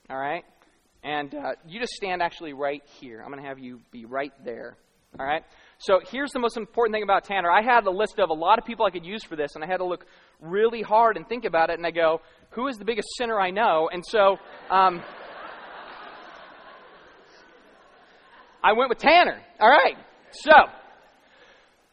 All 0.10 0.18
right? 0.18 0.43
And 1.04 1.34
uh, 1.34 1.54
you 1.66 1.80
just 1.80 1.93
stand 1.93 2.22
actually 2.22 2.54
right 2.54 2.82
here. 3.00 3.22
I'm 3.22 3.32
going 3.32 3.41
to 3.41 3.48
have 3.48 3.60
you 3.60 3.80
be 3.91 4.06
right 4.06 4.34
there. 4.43 4.78
All 5.20 5.26
right? 5.26 5.43
So, 5.80 6.00
here's 6.12 6.32
the 6.32 6.39
most 6.39 6.58
important 6.58 6.93
thing 6.95 7.04
about 7.04 7.24
Tanner. 7.24 7.50
I 7.50 7.62
had 7.62 7.86
a 7.86 7.91
list 7.91 8.20
of 8.20 8.30
a 8.30 8.34
lot 8.34 8.60
of 8.60 8.66
people 8.66 8.86
I 8.86 8.89
could 8.89 9.06
use 9.06 9.24
for 9.24 9.36
this, 9.36 9.56
and 9.56 9.64
I 9.64 9.68
had 9.68 9.78
to 9.78 9.86
look 9.86 10.06
really 10.41 10.82
hard 10.82 11.18
and 11.18 11.28
think 11.28 11.45
about 11.45 11.70
it. 11.70 11.78
And 11.78 11.86
I 11.86 11.91
go, 11.91 12.22
who 12.52 12.68
is 12.68 12.78
the 12.78 12.86
biggest 12.86 13.08
sinner 13.18 13.39
I 13.39 13.52
know? 13.52 13.89
And 13.91 14.04
so, 14.06 14.38
um, 14.70 15.02
I 18.64 18.74
went 18.74 18.89
with 18.89 18.98
Tanner. 18.98 19.41
All 19.60 19.70
right. 19.70 19.95
So, 20.32 20.52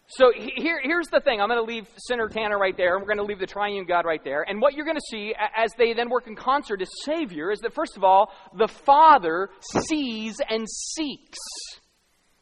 so 0.06 0.32
here, 0.36 0.80
here's 0.82 1.08
the 1.08 1.20
thing. 1.20 1.40
I'm 1.40 1.48
going 1.48 1.64
to 1.64 1.64
leave 1.64 1.88
Sinner 1.96 2.28
Tanner 2.28 2.58
right 2.58 2.76
there, 2.76 2.94
and 2.94 3.02
we're 3.02 3.14
going 3.14 3.18
to 3.18 3.24
leave 3.24 3.38
the 3.38 3.46
triune 3.46 3.86
God 3.86 4.04
right 4.04 4.22
there. 4.22 4.42
And 4.42 4.60
what 4.60 4.74
you're 4.74 4.84
going 4.84 4.98
to 4.98 5.08
see 5.10 5.34
as 5.56 5.70
they 5.78 5.94
then 5.94 6.10
work 6.10 6.26
in 6.26 6.36
concert 6.36 6.82
as 6.82 6.90
Savior 7.04 7.50
is 7.50 7.60
that, 7.60 7.72
first 7.72 7.96
of 7.96 8.04
all, 8.04 8.30
the 8.56 8.68
Father 8.68 9.48
sees 9.88 10.36
and 10.48 10.68
seeks 10.68 11.38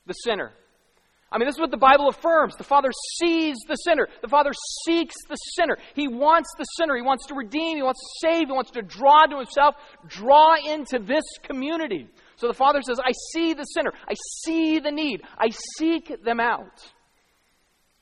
the 0.06 0.12
sinner. 0.12 0.52
I 1.30 1.38
mean, 1.38 1.46
this 1.46 1.54
is 1.54 1.60
what 1.60 1.70
the 1.70 1.78
Bible 1.78 2.08
affirms. 2.08 2.56
The 2.56 2.64
Father 2.64 2.90
sees 3.18 3.56
the 3.66 3.76
sinner. 3.76 4.06
The 4.20 4.28
Father 4.28 4.50
seeks 4.84 5.14
the 5.30 5.36
sinner. 5.56 5.78
He 5.94 6.08
wants 6.08 6.50
the 6.58 6.64
sinner. 6.76 6.94
He 6.94 7.02
wants 7.02 7.26
to 7.28 7.34
redeem. 7.34 7.76
He 7.76 7.82
wants 7.82 8.00
to 8.00 8.28
save. 8.28 8.48
He 8.48 8.52
wants 8.52 8.70
to 8.72 8.82
draw 8.82 9.24
to 9.24 9.36
himself, 9.36 9.76
draw 10.08 10.56
into 10.56 10.98
this 10.98 11.24
community. 11.42 12.08
So 12.36 12.48
the 12.48 12.54
Father 12.54 12.82
says, 12.82 12.98
I 13.02 13.12
see 13.32 13.54
the 13.54 13.64
sinner. 13.64 13.92
I 14.06 14.14
see 14.44 14.78
the 14.78 14.90
need. 14.90 15.22
I 15.38 15.48
seek 15.78 16.22
them 16.22 16.40
out. 16.40 16.92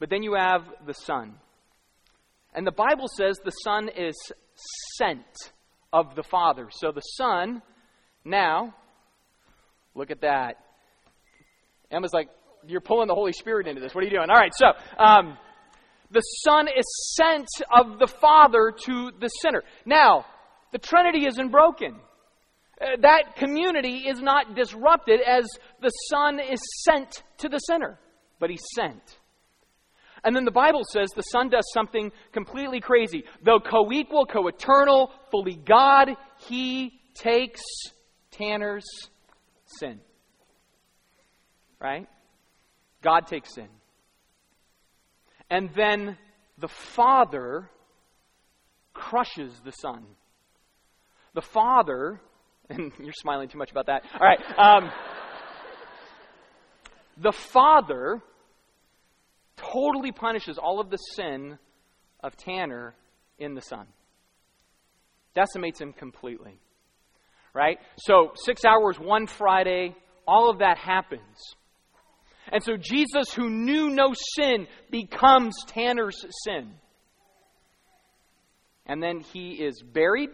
But 0.01 0.11
then 0.11 0.24
you 0.24 0.34
have 0.34 0.62
the 0.86 0.94
Son. 0.94 1.34
And 2.55 2.66
the 2.66 2.72
Bible 2.72 3.07
says 3.16 3.38
the 3.44 3.51
Son 3.51 3.88
is 3.88 4.16
sent 4.96 5.53
of 5.92 6.16
the 6.16 6.24
Father. 6.24 6.68
So 6.72 6.90
the 6.90 7.01
Son, 7.01 7.62
now, 8.24 8.74
look 9.94 10.11
at 10.11 10.22
that. 10.22 10.57
Emma's 11.90 12.12
like, 12.12 12.28
You're 12.66 12.80
pulling 12.80 13.09
the 13.09 13.14
Holy 13.14 13.32
Spirit 13.32 13.68
into 13.68 13.80
this. 13.80 13.94
What 13.94 14.03
are 14.03 14.09
you 14.09 14.16
doing? 14.16 14.30
All 14.30 14.40
right, 14.40 14.53
so. 14.55 14.72
Um, 14.98 15.36
the 16.12 16.20
Son 16.20 16.66
is 16.66 17.14
sent 17.16 17.46
of 17.72 18.01
the 18.01 18.09
Father 18.09 18.74
to 18.86 19.12
the 19.20 19.28
sinner. 19.28 19.62
Now, 19.86 20.26
the 20.72 20.78
Trinity 20.78 21.26
isn't 21.26 21.51
broken. 21.51 21.94
Uh, 22.80 22.96
that 23.03 23.36
community 23.36 24.09
is 24.09 24.20
not 24.20 24.57
disrupted 24.57 25.20
as 25.20 25.44
the 25.80 25.90
Son 26.11 26.40
is 26.40 26.61
sent 26.84 27.22
to 27.38 27.48
the 27.48 27.59
sinner, 27.59 27.98
but 28.40 28.51
He's 28.51 28.64
sent. 28.74 29.19
And 30.24 30.36
then 30.36 30.44
the 30.44 30.50
Bible 30.50 30.82
says 30.84 31.10
the 31.14 31.22
Son 31.22 31.48
does 31.48 31.64
something 31.72 32.12
completely 32.32 32.80
crazy. 32.80 33.24
Though 33.44 33.60
co 33.60 33.90
equal, 33.92 34.26
co 34.26 34.48
eternal, 34.48 35.10
fully 35.30 35.56
God, 35.56 36.10
he 36.46 37.00
takes 37.14 37.62
Tanner's 38.30 38.86
sin. 39.64 40.00
Right? 41.80 42.08
God 43.02 43.26
takes 43.26 43.54
sin. 43.54 43.68
And 45.48 45.70
then 45.74 46.16
the 46.58 46.68
Father 46.68 47.70
crushes 48.92 49.52
the 49.64 49.72
Son. 49.72 50.04
The 51.34 51.40
Father, 51.40 52.20
and 52.70 52.92
you're 52.98 53.12
smiling 53.14 53.48
too 53.48 53.58
much 53.58 53.70
about 53.70 53.86
that. 53.86 54.02
All 54.14 54.26
right. 54.26 54.40
Um, 54.58 54.90
the 57.16 57.32
Father 57.32 58.22
totally 59.72 60.12
punishes 60.12 60.58
all 60.58 60.80
of 60.80 60.90
the 60.90 60.96
sin 60.96 61.58
of 62.22 62.36
Tanner 62.36 62.94
in 63.38 63.54
the 63.54 63.61
Son. 63.61 63.86
Decimates 65.34 65.80
him 65.80 65.92
completely. 65.92 66.61
Right? 67.54 67.78
So, 67.98 68.32
six 68.34 68.64
hours, 68.64 68.98
one 68.98 69.26
Friday, 69.26 69.94
all 70.26 70.50
of 70.50 70.58
that 70.58 70.78
happens. 70.78 71.54
And 72.52 72.62
so, 72.62 72.76
Jesus, 72.76 73.32
who 73.34 73.50
knew 73.50 73.90
no 73.90 74.12
sin, 74.36 74.66
becomes 74.90 75.56
Tanner's 75.66 76.24
sin. 76.44 76.72
And 78.86 79.02
then 79.02 79.20
he 79.20 79.52
is 79.52 79.82
buried. 79.82 80.30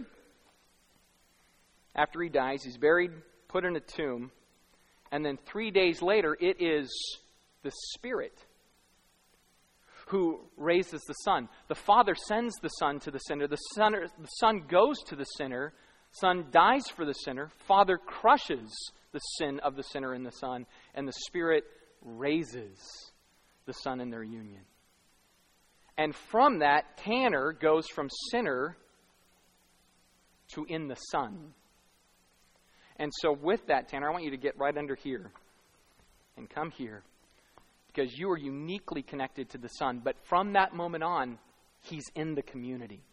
After 1.95 2.21
he 2.23 2.29
dies, 2.29 2.63
he's 2.63 2.77
buried, 2.77 3.11
put 3.49 3.65
in 3.65 3.77
a 3.77 3.81
tomb. 3.81 4.31
And 5.11 5.25
then 5.25 5.39
three 5.47 5.71
days 5.71 6.03
later, 6.03 6.37
it 6.39 6.61
is 6.61 6.91
the 7.63 7.73
Spirit 7.95 8.35
who 10.07 10.41
raises 10.57 11.03
the 11.03 11.15
Son. 11.25 11.49
The 11.69 11.75
Father 11.75 12.15
sends 12.15 12.55
the 12.57 12.69
Son 12.69 13.01
to 13.01 13.11
the 13.11 13.19
sinner. 13.19 13.47
The 13.47 13.57
Son, 13.75 13.93
the 13.93 14.27
son 14.41 14.63
goes 14.69 14.99
to 15.07 15.17
the 15.17 15.25
sinner. 15.25 15.73
Son 16.13 16.47
dies 16.51 16.89
for 16.89 17.05
the 17.05 17.13
sinner. 17.13 17.51
Father 17.67 17.99
crushes 17.99 18.73
the 19.13 19.19
sin 19.19 19.61
of 19.61 19.77
the 19.77 19.83
sinner 19.83 20.15
in 20.15 20.23
the 20.23 20.31
Son. 20.31 20.65
And 20.95 21.09
the 21.09 21.13
Spirit 21.27 21.65
raises 22.03 22.79
the 23.67 23.73
Son 23.73 24.01
in 24.01 24.11
their 24.11 24.23
union. 24.23 24.63
And 25.99 26.15
from 26.15 26.61
that, 26.61 26.99
Tanner 26.99 27.53
goes 27.53 27.89
from 27.89 28.09
sinner 28.31 28.77
to 30.55 30.65
in 30.69 30.87
the 30.87 30.95
Son. 30.95 31.53
And 32.99 33.11
so, 33.21 33.33
with 33.33 33.67
that, 33.67 33.89
Tanner, 33.89 34.09
I 34.09 34.13
want 34.13 34.25
you 34.25 34.31
to 34.31 34.37
get 34.37 34.57
right 34.57 34.77
under 34.77 34.95
here 34.95 35.33
and 36.37 36.49
come 36.49 36.71
here 36.71 37.03
because 37.97 38.17
you 38.19 38.31
are 38.31 38.39
uniquely 38.39 39.03
connected 39.03 39.49
to 39.51 39.59
the 39.59 39.69
Son. 39.69 40.01
But 40.05 40.17
from 40.25 40.53
that 40.53 40.75
moment 40.75 41.03
on, 41.03 41.39
He's 41.83 42.05
in 42.15 42.35
the 42.35 42.43
community. 42.43 43.05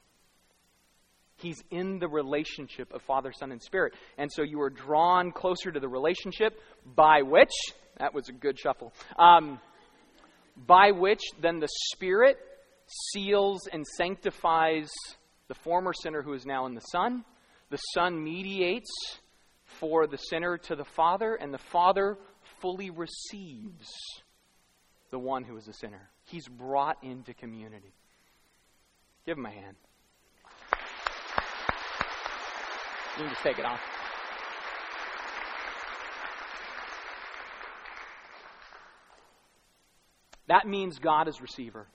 He's 1.35 1.63
in 1.69 1.99
the 1.99 2.07
relationship 2.07 2.91
of 2.91 3.01
Father, 3.03 3.31
Son, 3.31 3.51
and 3.51 3.61
Spirit. 3.61 3.93
And 4.17 4.31
so 4.31 4.41
you 4.41 4.59
are 4.61 4.69
drawn 4.69 5.31
closer 5.31 5.71
to 5.71 5.79
the 5.79 5.87
relationship 5.87 6.59
by 6.95 7.21
which, 7.21 7.51
that 7.99 8.13
was 8.13 8.29
a 8.29 8.31
good 8.31 8.57
shuffle, 8.57 8.93
um, 9.19 9.59
by 10.55 10.91
which 10.91 11.21
then 11.41 11.59
the 11.59 11.69
Spirit 11.91 12.37
seals 13.11 13.67
and 13.71 13.85
sanctifies 13.85 14.89
the 15.47 15.55
former 15.55 15.93
sinner 15.93 16.23
who 16.23 16.33
is 16.33 16.45
now 16.45 16.65
in 16.65 16.73
the 16.73 16.81
Son. 16.81 17.23
The 17.69 17.77
Son 17.93 18.23
mediates 18.23 18.91
for 19.65 20.07
the 20.07 20.17
sinner 20.17 20.57
to 20.57 20.75
the 20.75 20.85
Father, 20.85 21.35
and 21.35 21.53
the 21.53 21.59
Father 21.59 22.17
fully 22.59 22.89
receives 22.89 23.91
the 25.13 25.19
one 25.19 25.43
who 25.43 25.55
is 25.57 25.67
a 25.67 25.73
sinner. 25.73 26.09
He's 26.23 26.47
brought 26.47 26.97
into 27.03 27.35
community. 27.35 27.93
Give 29.27 29.37
him 29.37 29.45
a 29.45 29.51
hand. 29.51 29.75
You 33.17 33.25
can 33.25 33.29
just 33.29 33.43
take 33.43 33.59
it 33.59 33.65
off. 33.65 33.79
That 40.47 40.65
means 40.65 40.97
God 40.97 41.27
is 41.27 41.39
receiver. 41.39 41.85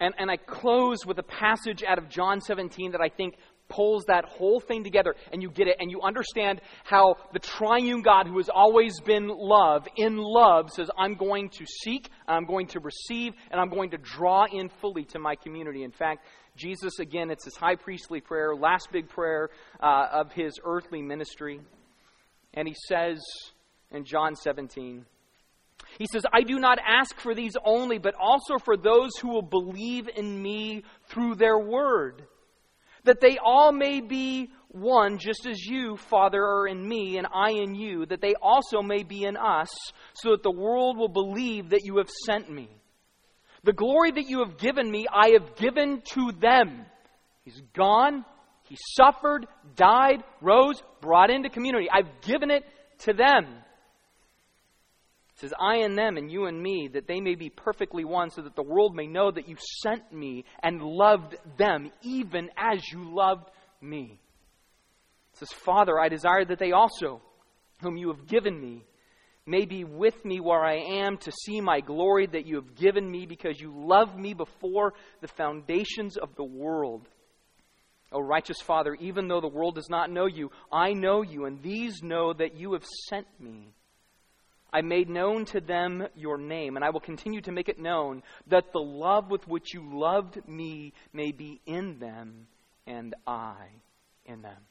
And, 0.00 0.14
and 0.18 0.30
I 0.30 0.38
close 0.38 1.04
with 1.04 1.18
a 1.18 1.22
passage 1.22 1.84
out 1.86 1.98
of 1.98 2.08
John 2.08 2.40
17 2.40 2.92
that 2.92 3.02
I 3.02 3.10
think 3.10 3.34
pulls 3.68 4.04
that 4.06 4.24
whole 4.24 4.60
thing 4.60 4.84
together 4.84 5.14
and 5.32 5.42
you 5.42 5.50
get 5.50 5.68
it 5.68 5.76
and 5.78 5.90
you 5.90 6.00
understand 6.02 6.60
how 6.84 7.16
the 7.32 7.38
triune 7.38 8.02
God, 8.02 8.26
who 8.26 8.38
has 8.38 8.48
always 8.48 9.00
been 9.00 9.28
love, 9.28 9.86
in 9.96 10.16
love 10.16 10.70
says, 10.70 10.90
I'm 10.96 11.14
going 11.14 11.50
to 11.50 11.66
seek, 11.82 12.10
I'm 12.26 12.46
going 12.46 12.66
to 12.68 12.80
receive, 12.80 13.34
and 13.50 13.60
I'm 13.60 13.68
going 13.68 13.90
to 13.90 13.98
draw 13.98 14.46
in 14.50 14.68
fully 14.80 15.04
to 15.06 15.18
my 15.18 15.34
community. 15.34 15.84
In 15.84 15.92
fact, 15.92 16.24
Jesus, 16.56 16.98
again, 16.98 17.30
it's 17.30 17.44
his 17.44 17.56
high 17.56 17.76
priestly 17.76 18.20
prayer, 18.20 18.54
last 18.54 18.88
big 18.90 19.08
prayer 19.08 19.50
uh, 19.80 20.08
of 20.12 20.32
his 20.32 20.54
earthly 20.64 21.02
ministry. 21.02 21.60
And 22.54 22.66
he 22.66 22.74
says 22.88 23.20
in 23.90 24.04
John 24.04 24.34
17, 24.34 25.04
he 25.98 26.06
says, 26.10 26.24
I 26.32 26.42
do 26.42 26.58
not 26.58 26.78
ask 26.84 27.18
for 27.20 27.34
these 27.34 27.52
only, 27.64 27.98
but 27.98 28.14
also 28.20 28.58
for 28.58 28.76
those 28.76 29.10
who 29.20 29.28
will 29.28 29.42
believe 29.42 30.08
in 30.08 30.42
me 30.42 30.82
through 31.08 31.36
their 31.36 31.58
word 31.58 32.24
that 33.04 33.20
they 33.20 33.38
all 33.42 33.72
may 33.72 34.00
be 34.00 34.50
one, 34.68 35.18
just 35.18 35.46
as 35.46 35.64
you, 35.64 35.96
Father, 35.96 36.42
are 36.42 36.66
in 36.68 36.86
me, 36.86 37.16
and 37.16 37.26
I 37.32 37.50
in 37.52 37.74
you, 37.74 38.06
that 38.06 38.20
they 38.20 38.34
also 38.40 38.82
may 38.82 39.02
be 39.02 39.24
in 39.24 39.36
us, 39.36 39.68
so 40.14 40.30
that 40.30 40.42
the 40.42 40.50
world 40.50 40.98
will 40.98 41.08
believe 41.08 41.70
that 41.70 41.84
you 41.84 41.98
have 41.98 42.10
sent 42.26 42.50
me. 42.50 42.68
The 43.64 43.72
glory 43.72 44.10
that 44.12 44.28
you 44.28 44.40
have 44.40 44.58
given 44.58 44.90
me, 44.90 45.06
I 45.12 45.30
have 45.30 45.56
given 45.56 46.02
to 46.12 46.32
them. 46.38 46.84
He's 47.44 47.60
gone, 47.74 48.24
he 48.64 48.76
suffered, 48.96 49.46
died, 49.74 50.22
rose, 50.42 50.82
brought 51.00 51.30
into 51.30 51.48
community. 51.48 51.88
I've 51.90 52.20
given 52.20 52.50
it 52.50 52.64
to 53.00 53.14
them 53.14 53.46
says, 55.40 55.52
I 55.60 55.76
and 55.78 55.96
them 55.96 56.16
and 56.16 56.30
you 56.30 56.46
and 56.46 56.60
me, 56.60 56.88
that 56.92 57.06
they 57.06 57.20
may 57.20 57.34
be 57.34 57.48
perfectly 57.48 58.04
one, 58.04 58.30
so 58.30 58.42
that 58.42 58.56
the 58.56 58.62
world 58.62 58.94
may 58.94 59.06
know 59.06 59.30
that 59.30 59.48
you 59.48 59.56
sent 59.82 60.12
me 60.12 60.44
and 60.62 60.82
loved 60.82 61.36
them, 61.56 61.90
even 62.02 62.50
as 62.56 62.82
you 62.92 63.14
loved 63.14 63.48
me. 63.80 64.20
It 65.32 65.38
says, 65.38 65.52
Father, 65.52 65.98
I 65.98 66.08
desire 66.08 66.44
that 66.44 66.58
they 66.58 66.72
also, 66.72 67.22
whom 67.82 67.96
you 67.96 68.08
have 68.08 68.26
given 68.26 68.60
me, 68.60 68.84
may 69.46 69.64
be 69.64 69.84
with 69.84 70.24
me 70.24 70.40
where 70.40 70.64
I 70.64 70.76
am 70.76 71.16
to 71.18 71.32
see 71.32 71.60
my 71.60 71.80
glory 71.80 72.26
that 72.26 72.46
you 72.46 72.56
have 72.56 72.74
given 72.74 73.10
me 73.10 73.24
because 73.24 73.60
you 73.60 73.72
loved 73.74 74.16
me 74.18 74.34
before 74.34 74.92
the 75.20 75.28
foundations 75.28 76.16
of 76.16 76.34
the 76.36 76.44
world. 76.44 77.08
O 78.10 78.20
righteous 78.20 78.60
Father, 78.60 78.94
even 79.00 79.28
though 79.28 79.40
the 79.40 79.48
world 79.48 79.74
does 79.74 79.88
not 79.88 80.10
know 80.10 80.26
you, 80.26 80.50
I 80.72 80.92
know 80.92 81.22
you, 81.22 81.44
and 81.44 81.62
these 81.62 82.02
know 82.02 82.32
that 82.32 82.56
you 82.56 82.72
have 82.72 82.84
sent 83.08 83.26
me. 83.38 83.72
I 84.72 84.82
made 84.82 85.08
known 85.08 85.44
to 85.46 85.60
them 85.60 86.06
your 86.14 86.38
name, 86.38 86.76
and 86.76 86.84
I 86.84 86.90
will 86.90 87.00
continue 87.00 87.40
to 87.42 87.52
make 87.52 87.68
it 87.68 87.78
known, 87.78 88.22
that 88.48 88.72
the 88.72 88.80
love 88.80 89.30
with 89.30 89.46
which 89.48 89.72
you 89.72 89.82
loved 89.98 90.46
me 90.46 90.92
may 91.12 91.32
be 91.32 91.60
in 91.66 91.98
them, 91.98 92.46
and 92.86 93.14
I 93.26 93.56
in 94.26 94.42
them. 94.42 94.62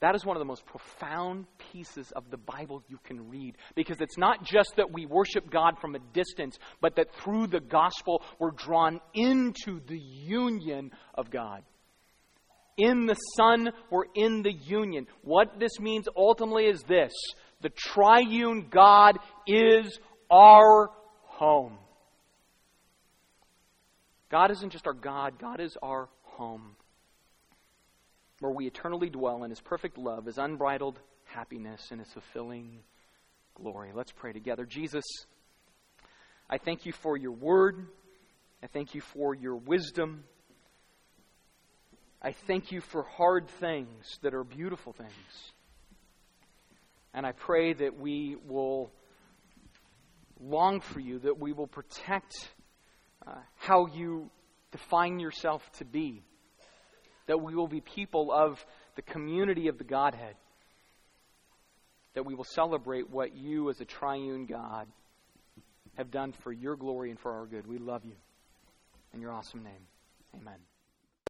That 0.00 0.14
is 0.14 0.24
one 0.24 0.34
of 0.34 0.40
the 0.40 0.46
most 0.46 0.64
profound 0.64 1.46
pieces 1.72 2.10
of 2.16 2.30
the 2.30 2.38
Bible 2.38 2.82
you 2.88 2.98
can 3.04 3.28
read 3.28 3.56
because 3.74 4.00
it's 4.00 4.16
not 4.16 4.42
just 4.42 4.76
that 4.76 4.90
we 4.90 5.04
worship 5.04 5.50
God 5.50 5.78
from 5.78 5.94
a 5.94 5.98
distance, 6.14 6.58
but 6.80 6.96
that 6.96 7.14
through 7.16 7.48
the 7.48 7.60
gospel 7.60 8.22
we're 8.38 8.50
drawn 8.50 9.00
into 9.12 9.78
the 9.86 9.98
union 9.98 10.90
of 11.14 11.30
God. 11.30 11.62
In 12.78 13.04
the 13.04 13.14
Son, 13.36 13.72
we're 13.90 14.06
in 14.14 14.40
the 14.42 14.54
union. 14.54 15.06
What 15.20 15.60
this 15.60 15.78
means 15.78 16.08
ultimately 16.16 16.64
is 16.64 16.82
this 16.84 17.12
the 17.60 17.70
triune 17.70 18.68
God 18.70 19.18
is 19.46 19.98
our 20.30 20.90
home. 21.24 21.78
God 24.30 24.50
isn't 24.50 24.70
just 24.70 24.86
our 24.86 24.92
God, 24.92 25.38
God 25.38 25.60
is 25.60 25.76
our 25.82 26.08
home, 26.22 26.76
where 28.38 28.52
we 28.52 28.66
eternally 28.66 29.10
dwell 29.10 29.44
in 29.44 29.50
His 29.50 29.60
perfect 29.60 29.98
love, 29.98 30.26
His 30.26 30.38
unbridled 30.38 30.98
happiness, 31.24 31.88
and 31.90 32.00
His 32.00 32.12
fulfilling 32.12 32.80
glory. 33.54 33.90
Let's 33.94 34.12
pray 34.12 34.32
together. 34.32 34.64
Jesus, 34.64 35.04
I 36.48 36.58
thank 36.58 36.86
you 36.86 36.92
for 36.92 37.16
your 37.16 37.32
word. 37.32 37.86
I 38.62 38.66
thank 38.68 38.94
you 38.94 39.00
for 39.00 39.34
your 39.34 39.56
wisdom. 39.56 40.24
I 42.22 42.32
thank 42.32 42.70
you 42.70 42.80
for 42.80 43.02
hard 43.02 43.48
things 43.48 44.18
that 44.22 44.34
are 44.34 44.44
beautiful 44.44 44.92
things. 44.92 45.10
And 47.12 47.26
I 47.26 47.32
pray 47.32 47.72
that 47.72 47.98
we 47.98 48.36
will 48.46 48.92
long 50.40 50.80
for 50.80 51.00
you, 51.00 51.18
that 51.20 51.38
we 51.38 51.52
will 51.52 51.66
protect 51.66 52.32
uh, 53.26 53.34
how 53.56 53.86
you 53.86 54.30
define 54.72 55.18
yourself 55.18 55.62
to 55.78 55.84
be, 55.84 56.22
that 57.26 57.40
we 57.40 57.54
will 57.54 57.68
be 57.68 57.80
people 57.80 58.32
of 58.32 58.64
the 58.96 59.02
community 59.02 59.68
of 59.68 59.78
the 59.78 59.84
Godhead, 59.84 60.34
that 62.14 62.24
we 62.24 62.34
will 62.34 62.44
celebrate 62.44 63.10
what 63.10 63.34
you 63.34 63.70
as 63.70 63.80
a 63.80 63.84
triune 63.84 64.46
God 64.46 64.86
have 65.96 66.10
done 66.10 66.32
for 66.32 66.52
your 66.52 66.76
glory 66.76 67.10
and 67.10 67.18
for 67.18 67.32
our 67.32 67.46
good. 67.46 67.66
We 67.66 67.78
love 67.78 68.04
you. 68.04 68.16
In 69.12 69.20
your 69.20 69.32
awesome 69.32 69.62
name, 69.62 69.86
amen. 70.40 70.69